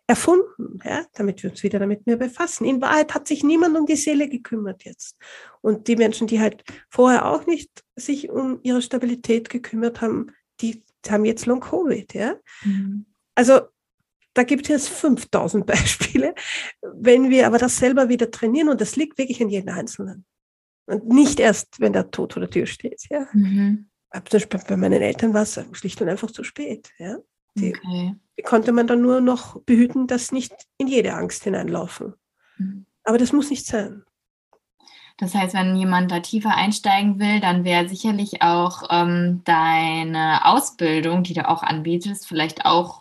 erfunden, 0.08 0.80
ja, 0.84 1.06
damit 1.12 1.44
wir 1.44 1.50
uns 1.50 1.62
wieder 1.62 1.78
damit 1.78 2.04
mehr 2.04 2.16
befassen. 2.16 2.64
In 2.64 2.80
Wahrheit 2.80 3.14
hat 3.14 3.28
sich 3.28 3.44
niemand 3.44 3.78
um 3.78 3.86
die 3.86 3.94
Seele 3.94 4.28
gekümmert 4.28 4.82
jetzt. 4.82 5.16
Und 5.60 5.86
die 5.86 5.94
Menschen, 5.94 6.26
die 6.26 6.40
halt 6.40 6.64
vorher 6.88 7.26
auch 7.26 7.46
nicht 7.46 7.84
sich 7.94 8.28
um 8.28 8.58
ihre 8.64 8.82
Stabilität 8.82 9.50
gekümmert 9.50 10.00
haben, 10.00 10.32
die 10.60 10.82
haben 11.08 11.24
jetzt 11.24 11.46
Long 11.46 11.60
Covid, 11.60 12.12
ja. 12.12 12.34
Mhm. 12.64 13.06
Also 13.36 13.60
da 14.34 14.42
gibt 14.42 14.68
es 14.68 14.88
5000 14.88 15.64
Beispiele. 15.66 16.34
Wenn 16.82 17.30
wir 17.30 17.46
aber 17.46 17.58
das 17.58 17.76
selber 17.76 18.08
wieder 18.08 18.32
trainieren, 18.32 18.68
und 18.68 18.80
das 18.80 18.96
liegt 18.96 19.16
wirklich 19.16 19.40
an 19.40 19.48
jedem 19.48 19.72
Einzelnen. 19.72 20.24
Und 20.90 21.08
nicht 21.08 21.38
erst, 21.38 21.80
wenn 21.80 21.92
der 21.92 22.10
Tod 22.10 22.32
vor 22.32 22.40
der 22.40 22.50
Tür 22.50 22.66
steht, 22.66 23.02
ja. 23.10 23.26
Mhm. 23.32 23.88
Zum 24.12 24.22
Beispiel 24.32 24.60
bei 24.66 24.76
meinen 24.76 25.02
Eltern 25.02 25.34
war 25.34 25.42
es 25.42 25.60
schlicht 25.72 26.02
und 26.02 26.08
einfach 26.08 26.32
zu 26.32 26.42
spät. 26.42 26.90
Ja? 26.98 27.18
Die, 27.54 27.74
okay. 27.76 28.16
die 28.36 28.42
konnte 28.42 28.72
man 28.72 28.88
dann 28.88 29.02
nur 29.02 29.20
noch 29.20 29.60
behüten, 29.62 30.08
dass 30.08 30.32
nicht 30.32 30.52
in 30.78 30.88
jede 30.88 31.14
Angst 31.14 31.44
hineinlaufen. 31.44 32.14
Mhm. 32.58 32.86
Aber 33.04 33.18
das 33.18 33.32
muss 33.32 33.50
nicht 33.50 33.66
sein. 33.66 34.04
Das 35.16 35.34
heißt, 35.34 35.54
wenn 35.54 35.76
jemand 35.76 36.10
da 36.10 36.20
tiefer 36.20 36.56
einsteigen 36.56 37.20
will, 37.20 37.40
dann 37.40 37.62
wäre 37.64 37.88
sicherlich 37.88 38.42
auch 38.42 38.84
ähm, 38.90 39.42
deine 39.44 40.46
Ausbildung, 40.46 41.22
die 41.22 41.34
du 41.34 41.46
auch 41.46 41.62
anbietest, 41.62 42.26
vielleicht 42.26 42.64
auch 42.64 42.99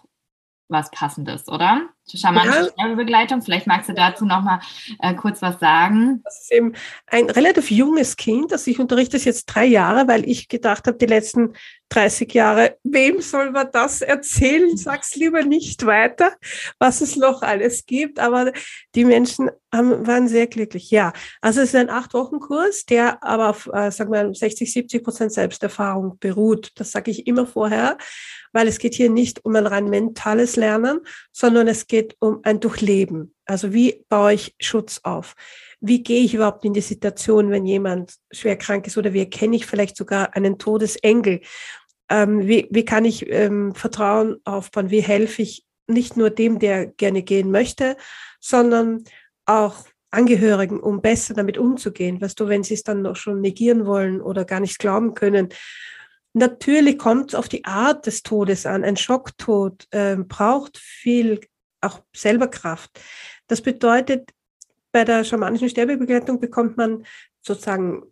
was 0.70 0.90
Passendes, 0.92 1.48
oder? 1.48 1.90
Charmante 2.12 2.50
ja. 2.50 2.70
Sterbebegleitung. 2.72 3.42
Vielleicht 3.42 3.68
magst 3.68 3.90
du 3.90 3.94
dazu 3.94 4.26
noch 4.26 4.42
mal 4.42 4.60
äh, 5.00 5.14
kurz 5.14 5.42
was 5.42 5.60
sagen. 5.60 6.22
Das 6.24 6.42
ist 6.42 6.52
eben 6.52 6.74
ein 7.08 7.30
relativ 7.30 7.70
junges 7.70 8.16
Kind, 8.16 8.52
das 8.52 8.66
ich 8.68 8.80
unterrichte 8.80 9.18
es 9.18 9.26
jetzt 9.26 9.46
drei 9.46 9.66
Jahre, 9.66 10.08
weil 10.08 10.28
ich 10.28 10.48
gedacht 10.48 10.88
habe, 10.88 10.98
die 10.98 11.06
letzten 11.06 11.54
30 11.90 12.34
Jahre, 12.34 12.78
wem 12.84 13.22
soll 13.22 13.52
man 13.52 13.70
das 13.72 14.02
erzählen? 14.02 14.78
Sag's 14.78 15.16
lieber 15.16 15.44
nicht 15.44 15.86
weiter, 15.86 16.36
was 16.78 17.02
es 17.02 17.16
noch 17.16 17.42
alles 17.42 17.86
gibt. 17.86 18.20
Aber 18.20 18.52
die 18.96 19.06
Menschen 19.06 19.50
haben, 19.74 20.06
waren 20.06 20.28
sehr 20.28 20.48
glücklich. 20.48 20.92
Ja, 20.92 21.14
also 21.42 21.62
es 21.62 21.70
ist 21.70 21.76
ein 21.76 21.90
Acht-Wochen-Kurs, 21.90 22.86
der 22.86 23.24
aber 23.24 23.50
auf, 23.50 23.70
äh, 23.74 23.92
sagen 23.92 24.12
wir, 24.12 24.34
60, 24.34 24.72
70 24.72 25.04
Prozent 25.04 25.34
Selbsterfahrung 25.34 26.18
beruht. 26.20 26.72
Das 26.76 26.92
sage 26.92 27.12
ich 27.12 27.28
immer 27.28 27.46
vorher, 27.46 27.98
weil 28.54 28.68
es 28.68 28.80
geht 28.80 28.96
hier 28.96 29.10
nicht 29.10 29.44
um 29.46 29.56
ein 29.56 29.68
rein 29.68 29.90
mentales 29.90 30.56
Lernen, 30.56 31.00
sondern 31.32 31.68
es 31.68 31.88
geht 31.88 32.16
um 32.20 32.40
ein 32.44 32.60
Durchleben. 32.60 33.34
Also 33.50 33.74
wie 33.74 34.06
baue 34.10 34.34
ich 34.34 34.56
Schutz 34.60 35.00
auf? 35.04 35.36
Wie 35.82 36.04
gehe 36.04 36.24
ich 36.24 36.36
überhaupt 36.36 36.66
in 36.66 36.74
die 36.74 36.82
Situation, 36.82 37.50
wenn 37.50 37.66
jemand 37.66 38.14
schwer 38.32 38.56
krank 38.56 38.86
ist 38.86 38.98
oder 38.98 39.12
wie 39.14 39.20
erkenne 39.20 39.56
ich 39.56 39.66
vielleicht 39.66 39.98
sogar 39.98 40.36
einen 40.36 40.60
Todesengel? 40.60 41.42
Ähm, 42.10 42.48
wie, 42.48 42.68
wie 42.70 42.86
kann 42.86 43.06
ich 43.06 43.28
ähm, 43.28 43.74
Vertrauen 43.74 44.38
aufbauen? 44.44 44.92
Wie 44.92 45.02
helfe 45.02 45.42
ich 45.42 45.66
nicht 45.88 46.16
nur 46.16 46.30
dem, 46.30 46.60
der 46.60 46.86
gerne 46.86 47.24
gehen 47.24 47.50
möchte, 47.50 47.98
sondern 48.40 49.04
auch 49.48 49.78
Angehörigen, 50.12 50.80
um 50.80 51.02
besser 51.02 51.34
damit 51.34 51.58
umzugehen. 51.58 52.22
Weißt 52.22 52.40
du, 52.40 52.48
wenn 52.48 52.64
sie 52.64 52.76
es 52.76 52.84
dann 52.84 53.02
noch 53.02 53.16
schon 53.16 53.42
negieren 53.42 53.88
wollen 53.88 54.22
oder 54.22 54.46
gar 54.46 54.60
nicht 54.60 54.78
glauben 54.80 55.16
können, 55.16 55.50
Natürlich 56.34 57.00
kommt 57.00 57.30
es 57.30 57.36
auf 57.36 57.50
die 57.50 57.66
Art 57.66 58.06
des 58.06 58.22
Todes 58.22 58.68
an. 58.68 58.84
Ein 58.84 58.98
Schocktod 58.98 59.88
äh, 59.90 60.16
braucht 60.16 60.78
viel 60.78 61.42
auch 61.82 62.02
selber 62.16 62.48
Kraft. 62.48 63.00
Das 63.50 63.62
bedeutet, 63.62 64.30
bei 64.92 65.04
der 65.04 65.24
schamanischen 65.24 65.70
Sterbebegleitung 65.70 66.40
bekommt 66.40 66.78
man 66.78 67.06
sozusagen 67.42 68.04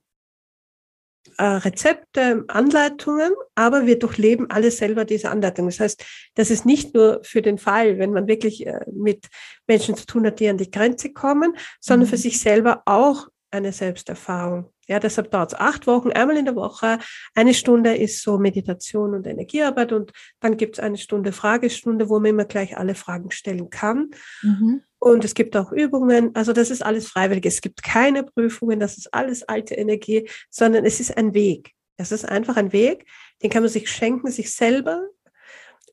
äh, 1.38 1.44
Rezepte, 1.44 2.46
Anleitungen, 2.48 3.32
aber 3.56 3.86
wir 3.86 4.00
durchleben 4.00 4.50
alle 4.50 4.72
selber 4.72 5.06
diese 5.06 5.30
Anleitungen. 5.30 5.70
Das 5.70 5.80
heißt, 5.80 6.06
das 6.36 6.50
ist 6.50 6.66
nicht 6.66 6.94
nur 6.94 7.22
für 7.24 7.42
den 7.42 7.58
Fall, 7.58 8.00
wenn 8.00 8.12
man 8.12 8.28
wirklich 8.28 8.66
äh, 8.66 8.80
mit 8.92 9.28
Menschen 9.68 9.96
zu 9.96 10.06
tun 10.06 10.26
hat, 10.26 10.40
die 10.40 10.50
an 10.50 10.58
die 10.58 10.72
Grenze 10.72 11.14
kommen, 11.14 11.56
sondern 11.80 12.08
mhm. 12.08 12.12
für 12.12 12.18
sich 12.18 12.40
selber 12.40 12.82
auch 12.86 13.28
eine 13.52 13.72
Selbsterfahrung. 13.72 14.72
Ja, 14.88 15.00
deshalb 15.00 15.32
dauert 15.32 15.54
es 15.54 15.60
acht 15.60 15.88
Wochen, 15.88 16.12
einmal 16.12 16.38
in 16.38 16.46
der 16.46 16.56
Woche. 16.56 17.00
Eine 17.36 17.54
Stunde 17.54 17.96
ist 17.96 18.22
so 18.22 18.38
Meditation 18.38 19.14
und 19.14 19.28
Energiearbeit 19.28 19.92
und 19.92 20.12
dann 20.40 20.58
gibt 20.58 20.78
es 20.78 20.84
eine 20.84 20.98
Stunde 20.98 21.32
Fragestunde, 21.32 22.10
wo 22.10 22.20
man 22.20 22.32
immer 22.32 22.46
gleich 22.46 22.78
alle 22.78 22.96
Fragen 22.96 23.32
stellen 23.32 23.70
kann. 23.70 24.12
Mhm. 24.42 24.82
Und 25.00 25.26
es 25.26 25.34
gibt 25.34 25.56
auch 25.58 25.72
Übungen. 25.72 26.36
Also 26.36 26.54
das 26.54 26.70
ist 26.70 26.84
alles 26.84 27.08
freiwillig. 27.08 27.46
Es 27.46 27.62
gibt 27.62 27.84
keine 27.84 28.24
Prüfungen. 28.24 28.80
Das 28.80 28.98
ist 28.98 29.14
alles 29.14 29.44
alte 29.44 29.76
Energie, 29.76 30.30
sondern 30.50 30.86
es 30.86 31.00
ist 31.00 31.18
ein 31.18 31.34
Weg. 31.34 31.74
Es 31.98 32.12
ist 32.12 32.26
einfach 32.26 32.58
ein 32.58 32.72
Weg, 32.72 33.06
den 33.42 33.50
kann 33.50 33.64
man 33.64 33.72
sich 33.72 33.90
schenken, 33.90 34.30
sich 34.30 34.54
selber, 34.54 35.08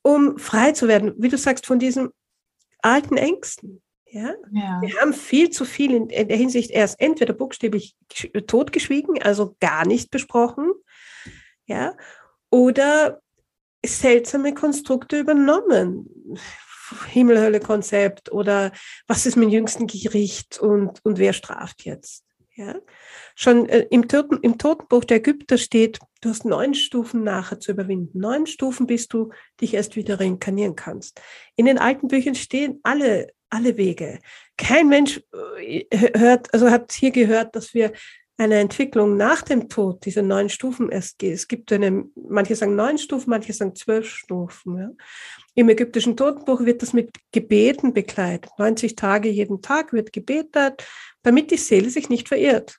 um 0.03 0.37
frei 0.37 0.71
zu 0.71 0.87
werden, 0.87 1.13
wie 1.17 1.29
du 1.29 1.37
sagst, 1.37 1.65
von 1.65 1.79
diesen 1.79 2.09
alten 2.81 3.17
Ängsten. 3.17 3.81
Ja? 4.15 4.33
ja? 4.53 4.81
Wir 4.81 4.95
haben 5.01 5.13
viel 5.13 5.49
zu 5.49 5.65
viel 5.65 5.93
in, 5.93 6.07
der 6.07 6.37
Hinsicht 6.37 6.71
erst 6.71 7.01
entweder 7.01 7.33
buchstäblich 7.33 7.97
totgeschwiegen, 8.47 9.21
also 9.21 9.57
gar 9.59 9.85
nicht 9.85 10.09
besprochen, 10.09 10.71
ja, 11.65 11.97
oder 12.49 13.21
seltsame 13.85 14.53
Konstrukte 14.53 15.19
übernommen. 15.19 16.09
Himmel-Hölle-Konzept 17.09 18.31
oder 18.31 18.71
was 19.07 19.25
ist 19.25 19.35
mit 19.35 19.47
dem 19.47 19.51
jüngsten 19.51 19.87
Gericht 19.87 20.59
und, 20.59 21.03
und 21.03 21.17
wer 21.17 21.33
straft 21.33 21.83
jetzt? 21.83 22.23
Ja? 22.55 22.75
Schon 23.35 23.67
äh, 23.67 23.87
im, 23.89 24.07
Toten, 24.07 24.37
im 24.43 24.57
Totenbuch 24.57 25.03
der 25.03 25.17
Ägypter 25.17 25.57
steht, 25.57 25.99
du 26.21 26.29
hast 26.29 26.45
neun 26.45 26.73
Stufen 26.73 27.23
nachher 27.23 27.59
zu 27.59 27.71
überwinden. 27.71 28.19
Neun 28.19 28.45
Stufen, 28.45 28.87
bis 28.87 29.07
du 29.07 29.31
dich 29.59 29.73
erst 29.73 29.95
wieder 29.95 30.19
reinkarnieren 30.19 30.75
kannst. 30.75 31.19
In 31.55 31.65
den 31.65 31.79
alten 31.79 32.07
Büchern 32.07 32.35
stehen 32.35 32.79
alle 32.83 33.33
alle 33.49 33.77
Wege. 33.77 34.19
Kein 34.57 34.89
Mensch 34.89 35.21
äh, 35.59 35.85
hört, 36.17 36.53
also 36.53 36.69
hat 36.69 36.91
hier 36.91 37.11
gehört, 37.11 37.55
dass 37.55 37.73
wir 37.73 37.93
eine 38.37 38.59
Entwicklung 38.59 39.15
nach 39.15 39.43
dem 39.43 39.69
Tod, 39.69 40.05
diese 40.05 40.21
neun 40.21 40.49
Stufen 40.49 40.89
erst 40.89 41.19
geht. 41.19 41.33
Es 41.33 41.47
gibt 41.47 41.71
eine, 41.71 42.05
manche 42.15 42.55
sagen 42.55 42.75
neun 42.75 42.97
Stufen, 42.97 43.29
manche 43.29 43.53
sagen 43.53 43.75
zwölf 43.75 44.09
Stufen. 44.09 44.77
Ja. 44.77 44.89
Im 45.53 45.69
ägyptischen 45.69 46.17
Totenbuch 46.17 46.61
wird 46.65 46.81
das 46.81 46.91
mit 46.91 47.11
Gebeten 47.31 47.93
begleitet. 47.93 48.51
90 48.57 48.95
Tage 48.95 49.29
jeden 49.29 49.61
Tag 49.61 49.93
wird 49.93 50.11
gebetet, 50.11 50.85
damit 51.23 51.49
die 51.51 51.57
Seele 51.57 51.89
sich 51.89 52.09
nicht 52.09 52.27
verirrt. 52.27 52.77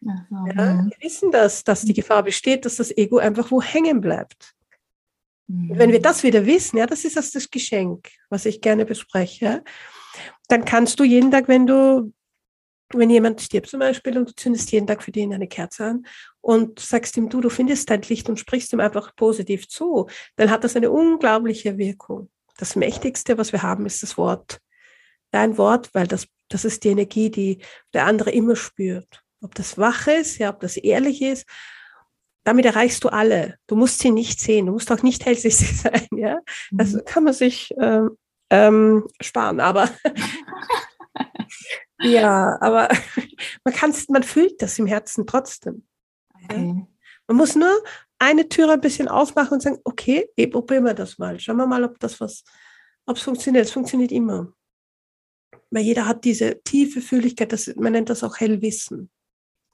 Ja, 0.00 0.26
mhm. 0.28 0.90
wir 0.90 0.96
wissen 1.00 1.30
das, 1.30 1.62
dass 1.64 1.82
die 1.82 1.94
Gefahr 1.94 2.22
besteht, 2.22 2.64
dass 2.64 2.76
das 2.76 2.96
Ego 2.96 3.18
einfach 3.18 3.50
wo 3.50 3.62
hängen 3.62 4.00
bleibt. 4.00 4.55
Mhm. 5.48 5.78
Wenn 5.78 5.92
wir 5.92 6.02
das 6.02 6.22
wieder 6.22 6.46
wissen, 6.46 6.78
ja, 6.78 6.86
das 6.86 7.04
ist 7.04 7.16
das 7.16 7.50
Geschenk, 7.50 8.10
was 8.30 8.46
ich 8.46 8.60
gerne 8.60 8.84
bespreche 8.84 9.62
dann 10.48 10.64
kannst 10.64 11.00
du 11.00 11.04
jeden 11.04 11.30
Tag, 11.30 11.48
wenn 11.48 11.66
du, 11.66 12.12
wenn 12.92 13.10
jemand 13.10 13.40
stirbt 13.40 13.68
zum 13.68 13.80
Beispiel 13.80 14.16
und 14.16 14.30
du 14.30 14.34
zündest 14.34 14.70
jeden 14.72 14.86
Tag 14.86 15.02
für 15.02 15.12
den 15.12 15.34
eine 15.34 15.48
Kerze 15.48 15.84
an 15.84 16.06
und 16.40 16.78
sagst 16.78 17.16
ihm, 17.16 17.28
du, 17.28 17.40
du 17.40 17.50
findest 17.50 17.90
dein 17.90 18.02
Licht 18.02 18.28
und 18.28 18.38
sprichst 18.38 18.72
ihm 18.72 18.80
einfach 18.80 19.14
positiv 19.16 19.68
zu, 19.68 20.08
dann 20.36 20.50
hat 20.50 20.64
das 20.64 20.76
eine 20.76 20.90
unglaubliche 20.90 21.78
Wirkung. 21.78 22.30
Das 22.58 22.76
Mächtigste, 22.76 23.38
was 23.38 23.52
wir 23.52 23.62
haben, 23.62 23.86
ist 23.86 24.02
das 24.02 24.16
Wort. 24.16 24.60
Dein 25.30 25.58
Wort, 25.58 25.90
weil 25.94 26.06
das, 26.06 26.28
das 26.48 26.64
ist 26.64 26.84
die 26.84 26.88
Energie, 26.88 27.30
die 27.30 27.58
der 27.92 28.06
andere 28.06 28.30
immer 28.30 28.56
spürt. 28.56 29.22
Ob 29.42 29.54
das 29.54 29.76
wach 29.76 30.06
ist, 30.06 30.38
ja, 30.38 30.50
ob 30.50 30.60
das 30.60 30.76
ehrlich 30.76 31.20
ist, 31.20 31.44
damit 32.46 32.64
erreichst 32.64 33.02
du 33.02 33.08
alle. 33.08 33.58
Du 33.66 33.74
musst 33.74 33.98
sie 33.98 34.12
nicht 34.12 34.38
sehen, 34.38 34.66
du 34.66 34.72
musst 34.72 34.92
auch 34.92 35.02
nicht 35.02 35.26
hellsichtig 35.26 35.76
sein, 35.80 36.06
ja. 36.12 36.38
Das 36.70 36.92
mhm. 36.92 37.04
kann 37.04 37.24
man 37.24 37.34
sich 37.34 37.74
ähm, 37.80 38.16
ähm, 38.50 39.04
sparen. 39.20 39.58
Aber 39.58 39.90
ja, 42.00 42.56
aber 42.60 42.88
man 43.64 43.74
kann 43.74 43.92
man 44.10 44.22
fühlt 44.22 44.62
das 44.62 44.78
im 44.78 44.86
Herzen 44.86 45.26
trotzdem. 45.26 45.88
Okay. 46.44 46.86
Man 47.26 47.36
muss 47.36 47.56
nur 47.56 47.82
eine 48.20 48.48
Tür 48.48 48.70
ein 48.70 48.80
bisschen 48.80 49.08
aufmachen 49.08 49.54
und 49.54 49.62
sagen, 49.62 49.80
okay, 49.82 50.28
probieren 50.48 50.84
wir 50.84 50.94
das 50.94 51.18
mal. 51.18 51.40
Schauen 51.40 51.56
wir 51.56 51.66
mal, 51.66 51.82
ob 51.82 51.98
das 51.98 52.20
was, 52.20 52.44
ob 53.06 53.16
es 53.16 53.24
funktioniert. 53.24 53.66
Es 53.66 53.72
funktioniert 53.72 54.12
immer. 54.12 54.52
Weil 55.70 55.82
jeder 55.82 56.06
hat 56.06 56.24
diese 56.24 56.62
tiefe 56.62 57.00
Fühligkeit, 57.00 57.52
das, 57.52 57.74
man 57.74 57.92
nennt 57.92 58.08
das 58.08 58.22
auch 58.22 58.38
Hellwissen. 58.38 59.10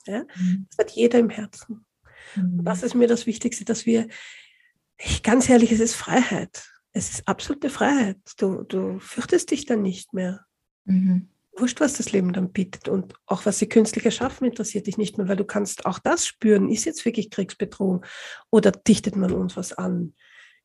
Ja? 0.06 0.24
Mhm. 0.36 0.66
Das 0.70 0.86
hat 0.86 0.90
jeder 0.92 1.18
im 1.18 1.28
Herzen. 1.28 1.84
Mhm. 2.36 2.60
Und 2.60 2.64
das 2.64 2.82
ist 2.82 2.94
mir 2.94 3.08
das 3.08 3.26
Wichtigste, 3.26 3.64
dass 3.64 3.86
wir, 3.86 4.08
ich, 4.98 5.22
ganz 5.22 5.48
ehrlich, 5.48 5.72
es 5.72 5.80
ist 5.80 5.94
Freiheit 5.94 6.72
es 6.92 7.10
ist 7.10 7.28
absolute 7.28 7.70
Freiheit. 7.70 8.18
Du, 8.38 8.62
du 8.62 8.98
fürchtest 9.00 9.50
dich 9.50 9.66
dann 9.66 9.82
nicht 9.82 10.12
mehr. 10.12 10.44
Mhm. 10.84 11.28
Wurscht, 11.56 11.80
was 11.80 11.94
das 11.94 12.12
Leben 12.12 12.32
dann 12.32 12.52
bietet. 12.52 12.88
Und 12.88 13.14
auch 13.26 13.44
was 13.44 13.58
sie 13.58 13.68
künstlich 13.68 14.04
erschaffen, 14.04 14.46
interessiert 14.46 14.86
dich 14.86 14.98
nicht 14.98 15.18
mehr, 15.18 15.28
weil 15.28 15.36
du 15.36 15.44
kannst 15.44 15.86
auch 15.86 15.98
das 15.98 16.26
spüren. 16.26 16.70
Ist 16.70 16.84
jetzt 16.84 17.04
wirklich 17.04 17.30
Kriegsbedrohung? 17.30 18.04
Oder 18.50 18.72
dichtet 18.72 19.16
man 19.16 19.32
uns 19.32 19.56
was 19.56 19.72
an? 19.72 20.14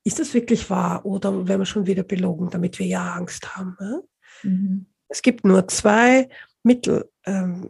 Ist 0.04 0.20
das 0.20 0.34
wirklich 0.34 0.70
wahr? 0.70 1.06
Oder 1.06 1.48
werden 1.48 1.62
wir 1.62 1.66
schon 1.66 1.88
wieder 1.88 2.04
belogen, 2.04 2.50
damit 2.50 2.80
wir 2.80 2.86
ja 2.86 3.14
Angst 3.14 3.56
haben? 3.56 3.76
Ja? 3.80 4.00
Mhm. 4.44 4.86
Es 5.10 5.22
gibt 5.22 5.46
nur 5.46 5.68
zwei 5.68 6.30
Mittel 6.64 7.10
ähm, 7.26 7.70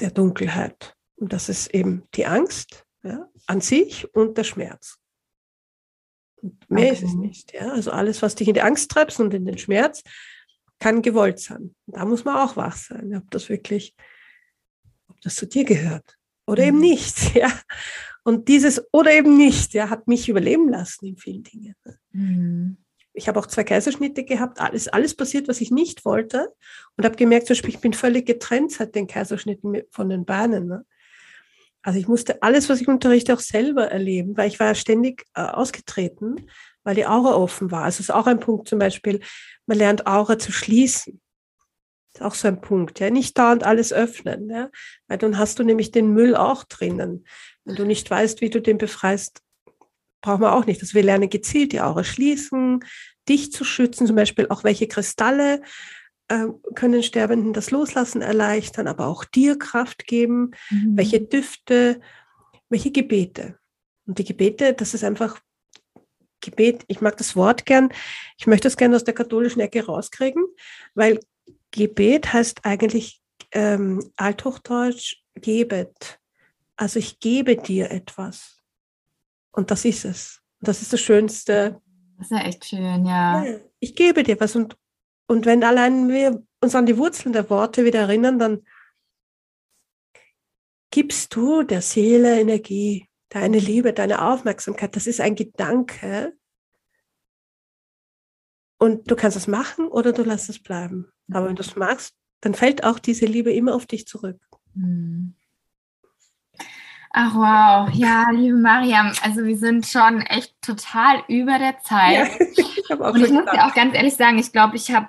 der 0.00 0.10
Dunkelheit. 0.10 0.96
Und 1.16 1.32
das 1.32 1.48
ist 1.48 1.68
eben 1.74 2.04
die 2.14 2.26
Angst 2.26 2.84
ja, 3.02 3.28
an 3.46 3.60
sich 3.60 4.12
und 4.14 4.36
der 4.36 4.44
Schmerz. 4.44 4.98
Mehr 6.68 6.92
okay. 6.92 6.92
ist 6.92 7.02
es 7.02 7.14
nicht. 7.14 7.54
Ja? 7.54 7.72
Also 7.72 7.90
alles, 7.90 8.20
was 8.22 8.34
dich 8.34 8.48
in 8.48 8.54
die 8.54 8.62
Angst 8.62 8.90
treibst 8.90 9.20
und 9.20 9.32
in 9.32 9.44
den 9.46 9.58
Schmerz, 9.58 10.02
kann 10.78 11.02
gewollt 11.02 11.38
sein. 11.38 11.74
Da 11.86 12.04
muss 12.04 12.24
man 12.24 12.36
auch 12.36 12.56
wach 12.56 12.76
sein, 12.76 13.14
ob 13.16 13.30
das 13.30 13.48
wirklich, 13.48 13.94
ob 15.08 15.20
das 15.22 15.34
zu 15.34 15.46
dir 15.46 15.64
gehört 15.64 16.18
oder 16.46 16.62
mhm. 16.62 16.68
eben 16.68 16.80
nicht. 16.80 17.34
Ja? 17.34 17.50
Und 18.26 18.48
dieses 18.48 18.82
oder 18.90 19.12
eben 19.12 19.36
nicht, 19.36 19.74
ja, 19.74 19.90
hat 19.90 20.08
mich 20.08 20.30
überleben 20.30 20.70
lassen 20.70 21.04
in 21.04 21.18
vielen 21.18 21.42
Dingen. 21.42 21.74
Mhm. 22.12 22.78
Ich 23.12 23.28
habe 23.28 23.38
auch 23.38 23.46
zwei 23.46 23.64
Kaiserschnitte 23.64 24.24
gehabt, 24.24 24.60
alles, 24.60 24.88
alles 24.88 25.14
passiert, 25.14 25.46
was 25.46 25.60
ich 25.60 25.70
nicht 25.70 26.06
wollte 26.06 26.52
und 26.96 27.04
habe 27.04 27.16
gemerkt, 27.16 27.46
zum 27.46 27.54
Beispiel, 27.54 27.74
ich 27.74 27.80
bin 27.80 27.92
völlig 27.92 28.26
getrennt 28.26 28.72
seit 28.72 28.94
den 28.94 29.06
Kaiserschnitten 29.06 29.82
von 29.90 30.08
den 30.08 30.24
Beinen. 30.24 30.66
Ne? 30.66 30.86
Also 31.84 31.98
ich 31.98 32.08
musste 32.08 32.42
alles, 32.42 32.70
was 32.70 32.80
ich 32.80 32.88
unterrichte, 32.88 33.34
auch 33.34 33.40
selber 33.40 33.90
erleben, 33.90 34.38
weil 34.38 34.48
ich 34.48 34.58
war 34.58 34.74
ständig 34.74 35.26
äh, 35.34 35.42
ausgetreten, 35.42 36.48
weil 36.82 36.94
die 36.94 37.06
Aura 37.06 37.34
offen 37.34 37.70
war. 37.70 37.82
Also 37.82 38.00
ist 38.00 38.10
auch 38.10 38.26
ein 38.26 38.40
Punkt 38.40 38.68
zum 38.68 38.78
Beispiel, 38.78 39.20
man 39.66 39.76
lernt 39.76 40.06
Aura 40.06 40.38
zu 40.38 40.50
schließen. 40.50 41.20
Ist 42.14 42.22
auch 42.22 42.34
so 42.34 42.48
ein 42.48 42.62
Punkt, 42.62 43.00
ja. 43.00 43.10
Nicht 43.10 43.36
dauernd 43.36 43.64
alles 43.64 43.92
öffnen, 43.92 44.48
ja. 44.48 44.70
Weil 45.08 45.18
dann 45.18 45.36
hast 45.36 45.58
du 45.58 45.62
nämlich 45.62 45.90
den 45.90 46.08
Müll 46.14 46.34
auch 46.36 46.64
drinnen. 46.64 47.26
Wenn 47.64 47.76
du 47.76 47.84
nicht 47.84 48.10
weißt, 48.10 48.40
wie 48.40 48.50
du 48.50 48.62
den 48.62 48.78
befreist, 48.78 49.42
brauchen 50.22 50.40
wir 50.40 50.54
auch 50.54 50.64
nicht. 50.64 50.80
Also 50.80 50.94
wir 50.94 51.02
lernen 51.02 51.28
gezielt 51.28 51.72
die 51.72 51.82
Aura 51.82 52.02
schließen, 52.02 52.82
dich 53.28 53.52
zu 53.52 53.62
schützen, 53.62 54.06
zum 54.06 54.16
Beispiel 54.16 54.46
auch 54.48 54.64
welche 54.64 54.88
Kristalle 54.88 55.60
können 56.74 57.02
Sterbenden 57.02 57.52
das 57.52 57.70
Loslassen 57.70 58.22
erleichtern, 58.22 58.88
aber 58.88 59.06
auch 59.06 59.24
dir 59.24 59.58
Kraft 59.58 60.06
geben, 60.06 60.52
mhm. 60.70 60.96
welche 60.96 61.20
Düfte, 61.20 62.00
welche 62.68 62.90
Gebete. 62.90 63.58
Und 64.06 64.18
die 64.18 64.24
Gebete, 64.24 64.74
das 64.74 64.94
ist 64.94 65.04
einfach 65.04 65.40
Gebet, 66.40 66.84
ich 66.88 67.00
mag 67.00 67.16
das 67.16 67.36
Wort 67.36 67.66
gern, 67.66 67.90
ich 68.38 68.46
möchte 68.46 68.68
es 68.68 68.76
gerne 68.76 68.96
aus 68.96 69.04
der 69.04 69.14
katholischen 69.14 69.60
Ecke 69.60 69.86
rauskriegen, 69.86 70.44
weil 70.94 71.20
Gebet 71.70 72.32
heißt 72.32 72.64
eigentlich 72.64 73.22
ähm, 73.52 74.10
althochdeutsch 74.16 75.16
gebet. 75.34 76.20
Also 76.76 76.98
ich 76.98 77.20
gebe 77.20 77.56
dir 77.56 77.90
etwas. 77.90 78.60
Und 79.52 79.70
das 79.70 79.84
ist 79.84 80.04
es. 80.04 80.42
Und 80.60 80.68
das 80.68 80.82
ist 80.82 80.92
das 80.92 81.00
Schönste. 81.00 81.80
Das 82.18 82.30
ist 82.30 82.36
ja 82.36 82.44
echt 82.44 82.64
schön, 82.64 83.06
ja. 83.06 83.44
ja 83.44 83.60
ich 83.80 83.94
gebe 83.94 84.22
dir 84.22 84.38
was. 84.40 84.56
Und, 84.56 84.76
und 85.26 85.46
wenn 85.46 85.64
allein 85.64 86.08
wir 86.08 86.42
uns 86.60 86.74
an 86.74 86.86
die 86.86 86.98
Wurzeln 86.98 87.32
der 87.32 87.48
Worte 87.50 87.84
wieder 87.84 88.00
erinnern, 88.00 88.38
dann 88.38 88.66
gibst 90.90 91.34
du 91.34 91.62
der 91.62 91.82
Seele 91.82 92.40
Energie, 92.40 93.08
deine 93.28 93.58
Liebe, 93.58 93.92
deine 93.92 94.22
Aufmerksamkeit. 94.22 94.94
Das 94.96 95.06
ist 95.06 95.20
ein 95.20 95.34
Gedanke. 95.34 96.36
Und 98.78 99.10
du 99.10 99.16
kannst 99.16 99.36
es 99.36 99.46
machen 99.46 99.88
oder 99.88 100.12
du 100.12 100.22
lässt 100.22 100.48
es 100.50 100.62
bleiben. 100.62 101.10
Aber 101.32 101.48
wenn 101.48 101.56
du 101.56 101.62
es 101.62 101.74
magst, 101.74 102.14
dann 102.40 102.54
fällt 102.54 102.84
auch 102.84 102.98
diese 102.98 103.24
Liebe 103.24 103.52
immer 103.52 103.74
auf 103.74 103.86
dich 103.86 104.06
zurück. 104.06 104.38
Mhm. 104.74 105.34
Ach 107.16 107.34
wow, 107.34 107.94
ja, 107.94 108.28
liebe 108.32 108.56
Mariam, 108.56 109.12
also 109.22 109.44
wir 109.44 109.56
sind 109.56 109.86
schon 109.86 110.20
echt 110.22 110.60
total 110.60 111.22
über 111.28 111.60
der 111.60 111.78
Zeit. 111.78 112.40
Ja, 112.40 112.64
ich 112.90 112.98
Und 112.98 113.24
ich 113.24 113.30
muss 113.30 113.44
dir 113.44 113.66
auch 113.66 113.74
ganz 113.74 113.94
ehrlich 113.94 114.14
sagen, 114.14 114.38
ich 114.38 114.52
glaube, 114.52 114.76
ich 114.76 114.92
habe 114.92 115.08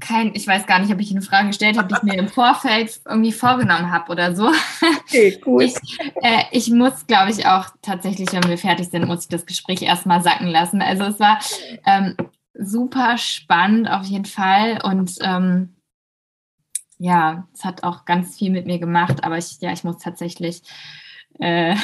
kein, 0.00 0.34
ich 0.34 0.46
weiß 0.46 0.66
gar 0.66 0.78
nicht, 0.78 0.92
ob 0.92 1.00
ich 1.00 1.10
eine 1.10 1.22
Frage 1.22 1.48
gestellt 1.48 1.78
habe, 1.78 1.88
die 1.88 1.94
ich 1.94 2.02
mir 2.02 2.18
im 2.18 2.28
Vorfeld 2.28 3.00
irgendwie 3.06 3.32
vorgenommen 3.32 3.90
habe 3.90 4.10
oder 4.10 4.34
so. 4.34 4.50
Okay, 5.04 5.38
gut. 5.38 5.62
Ich, 5.62 5.76
äh, 6.22 6.44
ich 6.50 6.70
muss, 6.70 7.06
glaube 7.06 7.30
ich, 7.30 7.46
auch 7.46 7.66
tatsächlich, 7.82 8.32
wenn 8.32 8.48
wir 8.48 8.58
fertig 8.58 8.88
sind, 8.88 9.06
muss 9.06 9.22
ich 9.22 9.28
das 9.28 9.46
Gespräch 9.46 9.82
erstmal 9.82 10.22
sacken 10.22 10.48
lassen. 10.48 10.82
Also 10.82 11.04
es 11.04 11.20
war 11.20 11.38
ähm, 11.86 12.16
super 12.54 13.18
spannend 13.18 13.88
auf 13.88 14.04
jeden 14.04 14.24
Fall 14.24 14.80
und 14.82 15.12
ähm, 15.20 15.74
ja, 16.98 17.46
es 17.52 17.64
hat 17.64 17.82
auch 17.82 18.04
ganz 18.04 18.38
viel 18.38 18.50
mit 18.50 18.66
mir 18.66 18.78
gemacht, 18.78 19.24
aber 19.24 19.36
ich, 19.36 19.60
ja, 19.60 19.72
ich 19.72 19.84
muss 19.84 19.98
tatsächlich 19.98 20.62
äh, 21.40 21.76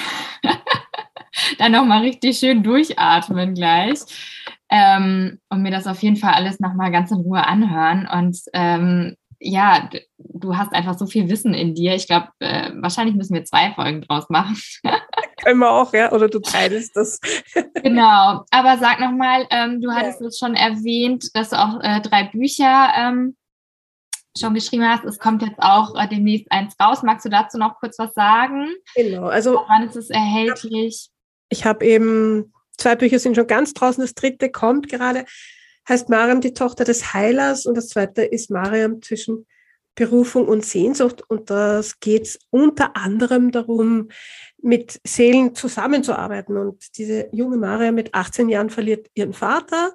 dann 1.59 1.73
nochmal 1.73 2.03
richtig 2.03 2.39
schön 2.39 2.63
durchatmen 2.63 3.55
gleich 3.55 4.01
ähm, 4.71 5.39
und 5.49 5.63
mir 5.63 5.71
das 5.71 5.87
auf 5.87 6.03
jeden 6.03 6.17
Fall 6.17 6.35
alles 6.35 6.61
nochmal 6.61 6.91
ganz 6.91 7.11
in 7.11 7.19
Ruhe 7.19 7.47
anhören. 7.47 8.09
Und 8.11 8.39
ähm, 8.53 9.17
ja, 9.41 9.89
du 10.19 10.57
hast 10.57 10.73
einfach 10.73 10.99
so 10.99 11.07
viel 11.07 11.29
Wissen 11.29 11.55
in 11.55 11.75
dir. 11.75 11.95
Ich 11.95 12.07
glaube, 12.07 12.29
äh, 12.41 12.71
wahrscheinlich 12.75 13.17
müssen 13.17 13.35
wir 13.35 13.45
zwei 13.45 13.73
Folgen 13.73 14.03
draus 14.03 14.29
machen. 14.29 14.57
Können 15.43 15.59
wir 15.59 15.71
auch, 15.71 15.93
ja? 15.95 16.13
Oder 16.13 16.29
du 16.29 16.39
teilst 16.41 16.95
das. 16.97 17.19
genau. 17.83 18.45
Aber 18.51 18.79
sag 18.79 19.01
nochmal, 19.01 19.47
ähm, 19.51 19.81
du 19.81 19.91
hattest 19.91 20.21
es 20.21 20.39
schon 20.39 20.55
erwähnt, 20.55 21.31
dass 21.35 21.51
du 21.51 21.59
auch 21.59 21.81
äh, 21.83 22.01
drei 22.01 22.25
Bücher 22.25 22.93
ähm, 22.97 23.37
schon 24.39 24.53
geschrieben 24.55 24.87
hast. 24.87 25.05
Es 25.05 25.19
kommt 25.19 25.43
jetzt 25.43 25.59
auch 25.59 25.95
äh, 25.99 26.07
demnächst 26.07 26.53
eins 26.53 26.75
raus. 26.79 27.03
Magst 27.03 27.25
du 27.25 27.31
dazu 27.31 27.57
noch 27.59 27.81
kurz 27.81 27.99
was 27.99 28.13
sagen? 28.13 28.69
Genau, 28.95 29.27
also. 29.27 29.65
Wann 29.69 29.89
ist 29.89 29.97
es 29.97 30.11
erhältlich? 30.11 31.09
Ich 31.49 31.65
habe 31.65 31.85
eben, 31.85 32.53
zwei 32.81 32.97
Bücher 32.97 33.19
sind 33.19 33.37
schon 33.37 33.47
ganz 33.47 33.75
draußen, 33.75 34.03
das 34.03 34.15
dritte 34.15 34.51
kommt 34.51 34.89
gerade. 34.89 35.25
Heißt 35.89 36.09
Mariam, 36.09 36.41
die 36.41 36.55
Tochter 36.55 36.85
des 36.85 37.15
Heilers, 37.15 37.67
und 37.67 37.77
das 37.77 37.89
zweite 37.89 38.23
ist 38.23 38.51
Mariam 38.51 39.03
zwischen 39.03 39.47
Berufung 39.95 40.47
und 40.47 40.65
Sehnsucht. 40.65 41.23
Und 41.29 41.51
das 41.51 42.01
geht 42.01 42.39
unter 42.51 42.97
anderem 42.97 43.51
darum, 43.51 44.09
mit 44.63 45.01
Seelen 45.05 45.55
zusammenzuarbeiten. 45.55 46.57
Und 46.57 46.97
diese 46.97 47.29
junge 47.33 47.57
Mariam 47.57 47.95
mit 47.95 48.15
18 48.15 48.49
Jahren 48.49 48.71
verliert 48.71 49.09
ihren 49.15 49.33
Vater 49.33 49.95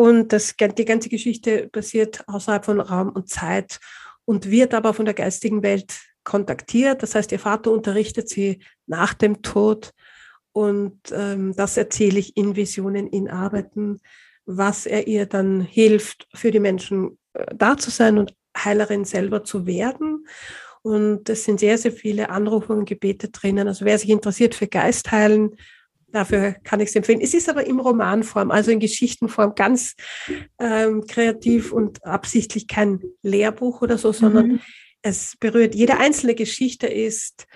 und 0.00 0.32
das, 0.32 0.54
die 0.56 0.84
ganze 0.86 1.10
Geschichte 1.10 1.68
passiert 1.68 2.26
außerhalb 2.26 2.64
von 2.64 2.80
Raum 2.80 3.10
und 3.10 3.28
Zeit 3.28 3.78
und 4.24 4.50
wird 4.50 4.72
aber 4.72 4.94
von 4.94 5.04
der 5.04 5.12
geistigen 5.12 5.62
Welt 5.62 5.92
kontaktiert. 6.24 7.02
Das 7.02 7.14
heißt, 7.14 7.30
ihr 7.32 7.38
Vater 7.38 7.70
unterrichtet 7.70 8.30
sie 8.30 8.62
nach 8.86 9.12
dem 9.12 9.42
Tod. 9.42 9.90
Und 10.52 10.98
ähm, 11.12 11.54
das 11.56 11.76
erzähle 11.76 12.18
ich 12.18 12.36
in 12.36 12.56
Visionen, 12.56 13.06
in 13.06 13.28
Arbeiten, 13.28 14.00
was 14.46 14.86
er 14.86 15.06
ihr 15.06 15.26
dann 15.26 15.60
hilft, 15.60 16.26
für 16.34 16.50
die 16.50 16.60
Menschen 16.60 17.18
äh, 17.34 17.46
da 17.54 17.76
zu 17.76 17.90
sein 17.90 18.18
und 18.18 18.34
Heilerin 18.56 19.04
selber 19.04 19.44
zu 19.44 19.66
werden. 19.66 20.26
Und 20.82 21.28
es 21.28 21.44
sind 21.44 21.60
sehr, 21.60 21.78
sehr 21.78 21.92
viele 21.92 22.30
Anrufungen, 22.30 22.84
Gebete 22.84 23.28
drinnen. 23.28 23.68
Also 23.68 23.84
wer 23.84 23.98
sich 23.98 24.10
interessiert 24.10 24.54
für 24.54 24.66
Geistheilen, 24.66 25.56
Dafür 26.12 26.56
kann 26.64 26.80
ich 26.80 26.88
es 26.88 26.96
empfehlen. 26.96 27.20
Es 27.20 27.34
ist 27.34 27.48
aber 27.48 27.66
in 27.66 27.78
Romanform, 27.78 28.50
also 28.50 28.70
in 28.70 28.80
Geschichtenform, 28.80 29.54
ganz 29.54 29.94
ähm, 30.58 31.06
kreativ 31.06 31.72
und 31.72 32.04
absichtlich 32.04 32.66
kein 32.66 33.00
Lehrbuch 33.22 33.82
oder 33.82 33.96
so, 33.96 34.12
sondern 34.12 34.46
mhm. 34.48 34.60
es 35.02 35.36
berührt. 35.38 35.74
Jede 35.74 35.98
einzelne 35.98 36.34
Geschichte 36.34 36.86
ist 36.86 37.46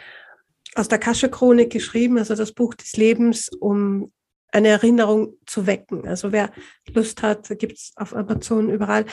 aus 0.75 0.89
der 0.89 0.99
Kasche-Chronik 0.99 1.71
geschrieben, 1.71 2.19
also 2.19 2.35
das 2.35 2.53
Buch 2.53 2.75
des 2.75 2.97
Lebens, 2.97 3.49
um 3.49 4.13
eine 4.53 4.69
Erinnerung 4.69 5.37
zu 5.47 5.67
wecken. 5.67 6.07
Also 6.07 6.31
wer 6.31 6.53
Lust 6.93 7.23
hat, 7.23 7.49
gibt 7.59 7.77
es 7.79 7.93
auf 7.97 8.15
Amazon 8.15 8.71
überall, 8.71 9.05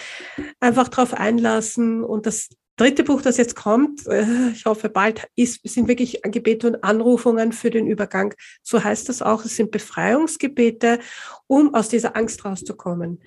einfach 0.59 0.87
drauf 0.87 1.13
einlassen 1.13 2.03
und 2.03 2.27
das 2.27 2.49
dritte 2.77 3.03
Buch, 3.03 3.21
das 3.21 3.37
jetzt 3.37 3.55
kommt, 3.55 4.07
äh, 4.07 4.49
ich 4.53 4.65
hoffe 4.65 4.89
bald, 4.89 5.27
ist, 5.35 5.61
sind 5.67 5.87
wirklich 5.87 6.21
Gebete 6.23 6.67
und 6.67 6.83
Anrufungen 6.83 7.51
für 7.51 7.69
den 7.69 7.87
Übergang. 7.87 8.33
So 8.63 8.83
heißt 8.83 9.09
das 9.09 9.21
auch. 9.21 9.45
Es 9.45 9.55
sind 9.55 9.71
Befreiungsgebete, 9.71 10.99
um 11.47 11.73
aus 11.73 11.89
dieser 11.89 12.15
Angst 12.15 12.43
rauszukommen 12.45 13.21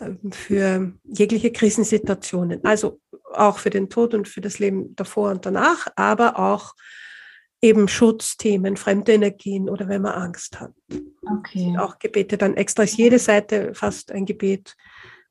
ähm, 0.00 0.30
für 0.30 0.92
jegliche 1.04 1.52
Krisensituationen. 1.52 2.64
Also 2.64 3.00
auch 3.32 3.58
für 3.58 3.70
den 3.70 3.88
Tod 3.88 4.14
und 4.14 4.28
für 4.28 4.40
das 4.40 4.58
Leben 4.58 4.94
davor 4.94 5.30
und 5.30 5.46
danach, 5.46 5.88
aber 5.96 6.38
auch 6.38 6.74
eben 7.62 7.88
Schutzthemen, 7.88 8.76
fremde 8.76 9.12
Energien 9.12 9.70
oder 9.70 9.88
wenn 9.88 10.02
man 10.02 10.12
Angst 10.12 10.60
hat. 10.60 10.72
Okay. 11.38 11.76
Auch 11.78 11.98
Gebete 11.98 12.36
dann 12.36 12.54
extra 12.54 12.82
ist 12.82 12.98
jede 12.98 13.18
Seite 13.18 13.72
fast 13.74 14.12
ein 14.12 14.26
Gebet 14.26 14.76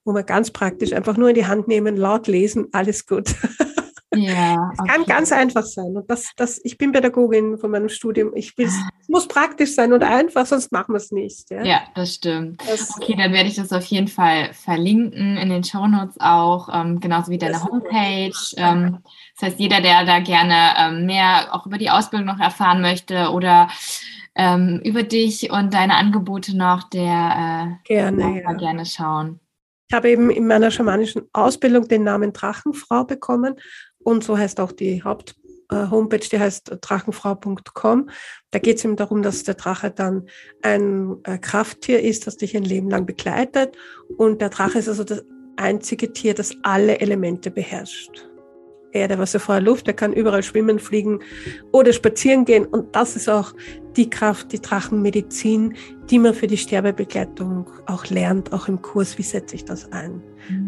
wo 0.03 0.13
man 0.13 0.25
ganz 0.25 0.51
praktisch 0.51 0.93
einfach 0.93 1.17
nur 1.17 1.29
in 1.29 1.35
die 1.35 1.45
Hand 1.45 1.67
nehmen, 1.67 1.95
laut 1.95 2.27
lesen, 2.27 2.67
alles 2.71 3.05
gut. 3.05 3.35
Ja, 4.13 4.55
okay. 4.55 4.73
Es 4.73 4.87
kann 4.89 5.05
ganz 5.05 5.31
einfach 5.31 5.63
sein. 5.63 5.95
Und 5.95 6.09
das, 6.09 6.31
das, 6.35 6.59
ich 6.65 6.77
bin 6.77 6.91
Pädagogin 6.91 7.57
von 7.57 7.71
meinem 7.71 7.87
Studium. 7.87 8.31
Ich 8.35 8.57
will, 8.57 8.67
ah. 8.67 8.89
es 8.99 9.07
muss 9.07 9.27
praktisch 9.27 9.73
sein 9.73 9.93
und 9.93 10.03
einfach, 10.03 10.45
sonst 10.45 10.71
machen 10.71 10.93
wir 10.93 10.97
es 10.97 11.11
nicht. 11.11 11.49
Ja, 11.49 11.63
ja 11.63 11.81
das 11.95 12.15
stimmt. 12.15 12.61
Das, 12.67 12.93
okay, 12.97 13.15
dann 13.17 13.31
werde 13.31 13.47
ich 13.47 13.55
das 13.55 13.71
auf 13.71 13.85
jeden 13.85 14.09
Fall 14.09 14.53
verlinken 14.53 15.37
in 15.37 15.49
den 15.49 15.63
Shownotes 15.63 16.17
auch, 16.19 16.67
ähm, 16.73 16.99
genauso 16.99 17.31
wie 17.31 17.37
deine 17.37 17.63
Homepage. 17.63 18.33
Ähm, 18.57 18.99
das 19.39 19.49
heißt, 19.49 19.59
jeder, 19.59 19.79
der 19.79 20.05
da 20.05 20.19
gerne 20.19 20.73
ähm, 20.77 21.05
mehr 21.05 21.47
auch 21.51 21.65
über 21.65 21.77
die 21.77 21.89
Ausbildung 21.89 22.27
noch 22.27 22.39
erfahren 22.39 22.81
möchte 22.81 23.29
oder 23.31 23.69
ähm, 24.35 24.81
über 24.83 25.03
dich 25.03 25.51
und 25.51 25.73
deine 25.73 25.95
Angebote 25.95 26.57
noch, 26.57 26.83
der 26.89 27.77
äh, 27.87 27.87
gerne, 27.87 28.41
ja. 28.43 28.53
gerne 28.53 28.85
schauen. 28.85 29.39
Ich 29.87 29.95
habe 29.95 30.09
eben 30.09 30.29
in 30.29 30.47
meiner 30.47 30.71
schamanischen 30.71 31.23
Ausbildung 31.33 31.85
den 31.85 32.03
Namen 32.03 32.31
Drachenfrau 32.31 33.03
bekommen 33.03 33.55
und 34.03 34.23
so 34.23 34.37
heißt 34.37 34.59
auch 34.59 34.71
die 34.71 35.03
Haupt 35.03 35.35
äh, 35.71 35.87
die 36.31 36.39
heißt 36.39 36.77
drachenfrau.com. 36.81 38.09
Da 38.51 38.59
geht 38.59 38.77
es 38.77 38.85
eben 38.85 38.95
darum, 38.95 39.23
dass 39.23 39.43
der 39.43 39.55
Drache 39.55 39.91
dann 39.91 40.27
ein 40.61 41.17
äh, 41.23 41.37
Krafttier 41.37 42.01
ist, 42.01 42.27
das 42.27 42.37
dich 42.37 42.55
ein 42.55 42.63
Leben 42.63 42.89
lang 42.89 43.05
begleitet. 43.05 43.77
Und 44.17 44.41
der 44.41 44.49
Drache 44.49 44.79
ist 44.79 44.89
also 44.89 45.03
das 45.03 45.23
einzige 45.55 46.11
Tier, 46.13 46.33
das 46.33 46.55
alle 46.63 46.99
Elemente 46.99 47.51
beherrscht. 47.51 48.30
Erde, 48.91 49.17
Wasser, 49.19 49.39
Feuer, 49.39 49.61
Luft. 49.61 49.87
Er 49.87 49.93
kann 49.93 50.13
überall 50.13 50.43
schwimmen, 50.43 50.79
fliegen 50.79 51.19
oder 51.71 51.93
spazieren 51.93 52.45
gehen. 52.45 52.65
Und 52.65 52.95
das 52.95 53.15
ist 53.15 53.29
auch 53.29 53.53
die 53.95 54.09
Kraft, 54.09 54.51
die 54.51 54.61
Drachenmedizin, 54.61 55.75
die 56.09 56.19
man 56.19 56.33
für 56.33 56.47
die 56.47 56.57
Sterbebegleitung 56.57 57.69
auch 57.87 58.05
lernt, 58.07 58.53
auch 58.53 58.67
im 58.67 58.81
Kurs. 58.81 59.17
Wie 59.17 59.23
setze 59.23 59.55
ich 59.55 59.65
das 59.65 59.91
ein? 59.91 60.21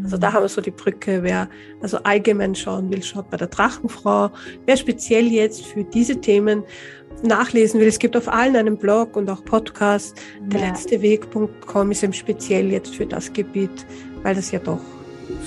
Also 0.04 0.18
da 0.18 0.34
haben 0.34 0.44
wir 0.44 0.50
so 0.50 0.62
die 0.62 0.72
Brücke. 0.72 1.24
Wer 1.24 1.50
also 1.82 1.98
allgemein 2.04 2.56
schauen 2.56 2.92
will, 2.92 3.04
schaut 3.04 3.30
bei 3.30 3.38
der 3.38 3.48
Drachenfrau. 3.48 4.32
Wer 4.66 4.78
speziell 4.78 5.28
jetzt 5.28 5.66
für 5.66 5.84
diese 5.84 6.20
Themen 6.20 6.64
nachlesen 7.24 7.80
will, 7.80 7.88
es 7.88 8.00
gibt 8.00 8.18
auf 8.18 8.28
allen 8.28 8.56
einen 8.56 8.78
Blog 8.78 9.16
und 9.16 9.30
auch 9.30 9.44
Podcast. 9.44 10.20
Der 10.42 10.60
ja. 10.60 10.68
letzte 10.68 11.02
Weg.com 11.02 11.92
ist 11.92 12.04
eben 12.04 12.14
speziell 12.14 12.72
jetzt 12.72 12.96
für 12.96 13.06
das 13.06 13.32
Gebiet, 13.32 13.86
weil 14.24 14.36
das 14.36 14.52
ja 14.52 14.60
doch 14.60 14.82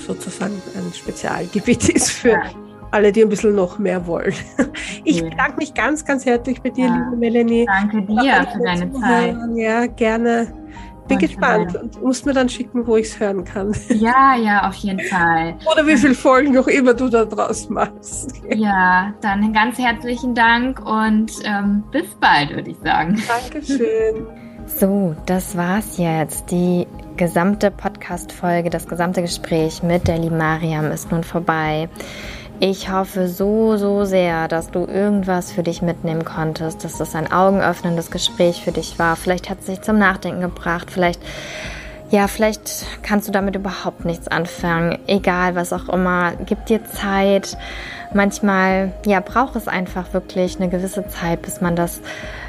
sozusagen 0.05 0.61
ein 0.75 0.93
Spezialgebiet 0.93 1.89
ist 1.95 2.09
für. 2.09 2.41
Alle, 2.91 3.11
die 3.11 3.21
ein 3.21 3.29
bisschen 3.29 3.55
noch 3.55 3.79
mehr 3.79 4.05
wollen. 4.07 4.33
Ich 5.03 5.21
ja. 5.21 5.29
bedanke 5.29 5.57
mich 5.57 5.73
ganz, 5.73 6.03
ganz 6.03 6.25
herzlich 6.25 6.61
bei 6.61 6.69
dir, 6.69 6.89
liebe 6.89 7.15
Melanie. 7.15 7.65
Danke 7.65 8.01
dir 8.01 8.45
für 8.51 8.59
deine 8.61 8.91
Zeit. 8.91 9.37
Ja, 9.55 9.85
gerne. 9.85 10.53
Bin 11.07 11.19
gespannt 11.19 11.75
und 11.75 12.01
musst 12.03 12.25
mir 12.25 12.33
dann 12.33 12.49
schicken, 12.49 12.85
wo 12.85 12.97
ich 12.97 13.07
es 13.07 13.19
hören 13.19 13.45
kann. 13.45 13.73
Ja, 13.89 14.35
ja, 14.35 14.67
auf 14.67 14.75
jeden 14.75 14.99
Fall. 14.99 15.55
Oder 15.71 15.87
wie 15.87 15.95
viele 15.95 16.13
Folgen 16.13 16.53
noch 16.53 16.67
immer 16.67 16.93
du 16.93 17.07
da 17.07 17.25
draus 17.25 17.69
machst. 17.69 18.33
Ja, 18.53 19.13
dann 19.21 19.53
ganz 19.53 19.77
herzlichen 19.77 20.35
Dank 20.35 20.85
und 20.85 21.31
ähm, 21.43 21.83
bis 21.91 22.07
bald, 22.19 22.53
würde 22.53 22.71
ich 22.71 22.77
sagen. 22.77 23.21
Dankeschön. 23.27 24.27
So, 24.65 25.15
das 25.25 25.55
war's 25.55 25.97
jetzt. 25.97 26.51
Die 26.51 26.85
gesamte 27.15 27.71
Podcast-Folge, 27.71 28.69
das 28.69 28.87
gesamte 28.87 29.21
Gespräch 29.21 29.81
mit 29.83 30.07
der 30.07 30.17
lieben 30.17 30.37
Mariam 30.37 30.91
ist 30.91 31.11
nun 31.11 31.23
vorbei. 31.23 31.89
Ich 32.59 32.91
hoffe 32.91 33.27
so, 33.27 33.77
so 33.77 34.03
sehr, 34.03 34.47
dass 34.47 34.71
du 34.71 34.85
irgendwas 34.85 35.51
für 35.51 35.61
dich 35.61 35.83
mitnehmen 35.83 36.25
konntest, 36.25 36.83
dass 36.83 36.97
das 36.97 37.13
ein 37.13 37.31
augenöffnendes 37.31 38.09
Gespräch 38.09 38.63
für 38.63 38.71
dich 38.71 38.97
war. 38.97 39.15
Vielleicht 39.15 39.51
hat 39.51 39.59
es 39.59 39.67
dich 39.67 39.81
zum 39.81 39.99
Nachdenken 39.99 40.41
gebracht, 40.41 40.89
vielleicht, 40.89 41.21
ja, 42.09 42.27
vielleicht 42.27 42.87
kannst 43.03 43.27
du 43.27 43.31
damit 43.31 43.55
überhaupt 43.55 44.05
nichts 44.05 44.27
anfangen. 44.27 44.97
Egal, 45.05 45.53
was 45.53 45.71
auch 45.71 45.87
immer. 45.89 46.33
Gib 46.47 46.65
dir 46.65 46.83
Zeit. 46.83 47.55
Manchmal, 48.11 48.91
ja, 49.05 49.19
braucht 49.19 49.55
es 49.55 49.67
einfach 49.67 50.13
wirklich 50.13 50.55
eine 50.55 50.69
gewisse 50.69 51.07
Zeit, 51.07 51.43
bis 51.43 51.61
man 51.61 51.75
das 51.75 52.01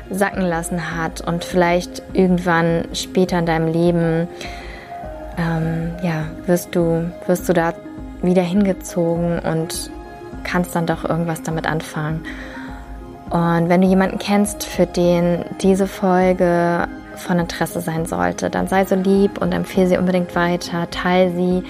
sacken 0.09 0.43
lassen 0.43 0.97
hat 0.97 1.21
und 1.21 1.45
vielleicht 1.45 2.03
irgendwann 2.15 2.87
später 2.95 3.41
in 3.41 3.47
deinem 3.47 3.71
Leben, 3.71 4.27
ähm, 5.37 5.91
ja, 6.03 6.25
wirst 6.47 6.75
du, 6.75 7.11
wirst 7.27 7.47
du 7.47 7.53
da 7.53 7.75
wieder 8.23 8.43
hingezogen 8.43 9.39
und 9.41 9.91
kannst 10.45 10.75
dann 10.75 10.87
doch 10.87 11.05
irgendwas 11.05 11.43
damit 11.43 11.67
anfangen. 11.67 12.23
Und 13.31 13.69
wenn 13.69 13.83
du 13.83 13.87
jemanden 13.87 14.19
kennst, 14.19 14.65
für 14.65 14.87
den 14.87 15.45
diese 15.61 15.87
Folge 15.87 16.89
von 17.19 17.39
Interesse 17.39 17.81
sein 17.81 18.07
sollte, 18.07 18.49
dann 18.49 18.69
sei 18.69 18.85
so 18.85 18.95
lieb 18.95 19.43
und 19.43 19.53
empfehle 19.53 19.89
sie 19.89 19.99
unbedingt 19.99 20.35
weiter, 20.35 20.89
teile 20.91 21.33
sie 21.33 21.65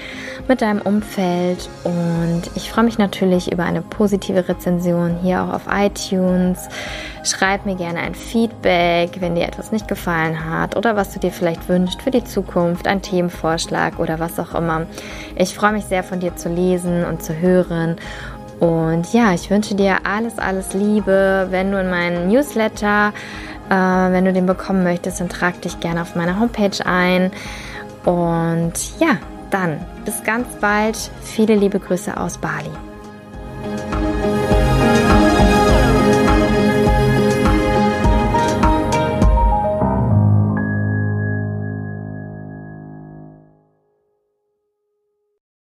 mit 0.46 0.62
deinem 0.62 0.80
Umfeld 0.80 1.68
und 1.84 2.42
ich 2.54 2.70
freue 2.70 2.84
mich 2.84 2.98
natürlich 2.98 3.50
über 3.50 3.64
eine 3.64 3.82
positive 3.82 4.48
Rezension 4.48 5.16
hier 5.22 5.42
auch 5.42 5.54
auf 5.54 5.62
iTunes. 5.70 6.68
Schreib 7.24 7.66
mir 7.66 7.74
gerne 7.74 8.00
ein 8.00 8.14
Feedback, 8.14 9.20
wenn 9.20 9.34
dir 9.34 9.46
etwas 9.46 9.72
nicht 9.72 9.88
gefallen 9.88 10.48
hat 10.48 10.76
oder 10.76 10.96
was 10.96 11.12
du 11.12 11.18
dir 11.18 11.32
vielleicht 11.32 11.68
wünschst 11.68 12.02
für 12.02 12.10
die 12.10 12.24
Zukunft, 12.24 12.86
ein 12.86 13.02
Themenvorschlag 13.02 13.98
oder 13.98 14.18
was 14.20 14.38
auch 14.38 14.54
immer. 14.54 14.86
Ich 15.34 15.54
freue 15.54 15.72
mich 15.72 15.84
sehr 15.84 16.04
von 16.04 16.20
dir 16.20 16.36
zu 16.36 16.48
lesen 16.48 17.04
und 17.04 17.22
zu 17.22 17.38
hören 17.38 17.96
und 18.60 19.12
ja, 19.12 19.32
ich 19.32 19.50
wünsche 19.50 19.74
dir 19.74 19.98
alles, 20.04 20.38
alles 20.38 20.74
Liebe. 20.74 21.46
Wenn 21.50 21.70
du 21.70 21.80
in 21.80 21.90
meinen 21.90 22.28
Newsletter, 22.28 23.12
äh, 23.68 23.72
wenn 23.72 24.24
du 24.24 24.32
den 24.32 24.46
bekommen 24.46 24.82
möchtest, 24.82 25.20
dann 25.20 25.28
trag 25.28 25.60
dich 25.62 25.78
gerne 25.80 26.02
auf 26.02 26.16
meiner 26.16 26.40
Homepage 26.40 26.84
ein. 26.84 27.30
Und 28.04 28.72
ja, 28.98 29.18
dann 29.50 29.84
bis 30.04 30.22
ganz 30.24 30.48
bald. 30.60 30.96
Viele 31.22 31.54
liebe 31.54 31.78
Grüße 31.78 32.16
aus 32.16 32.38
Bali. 32.38 32.70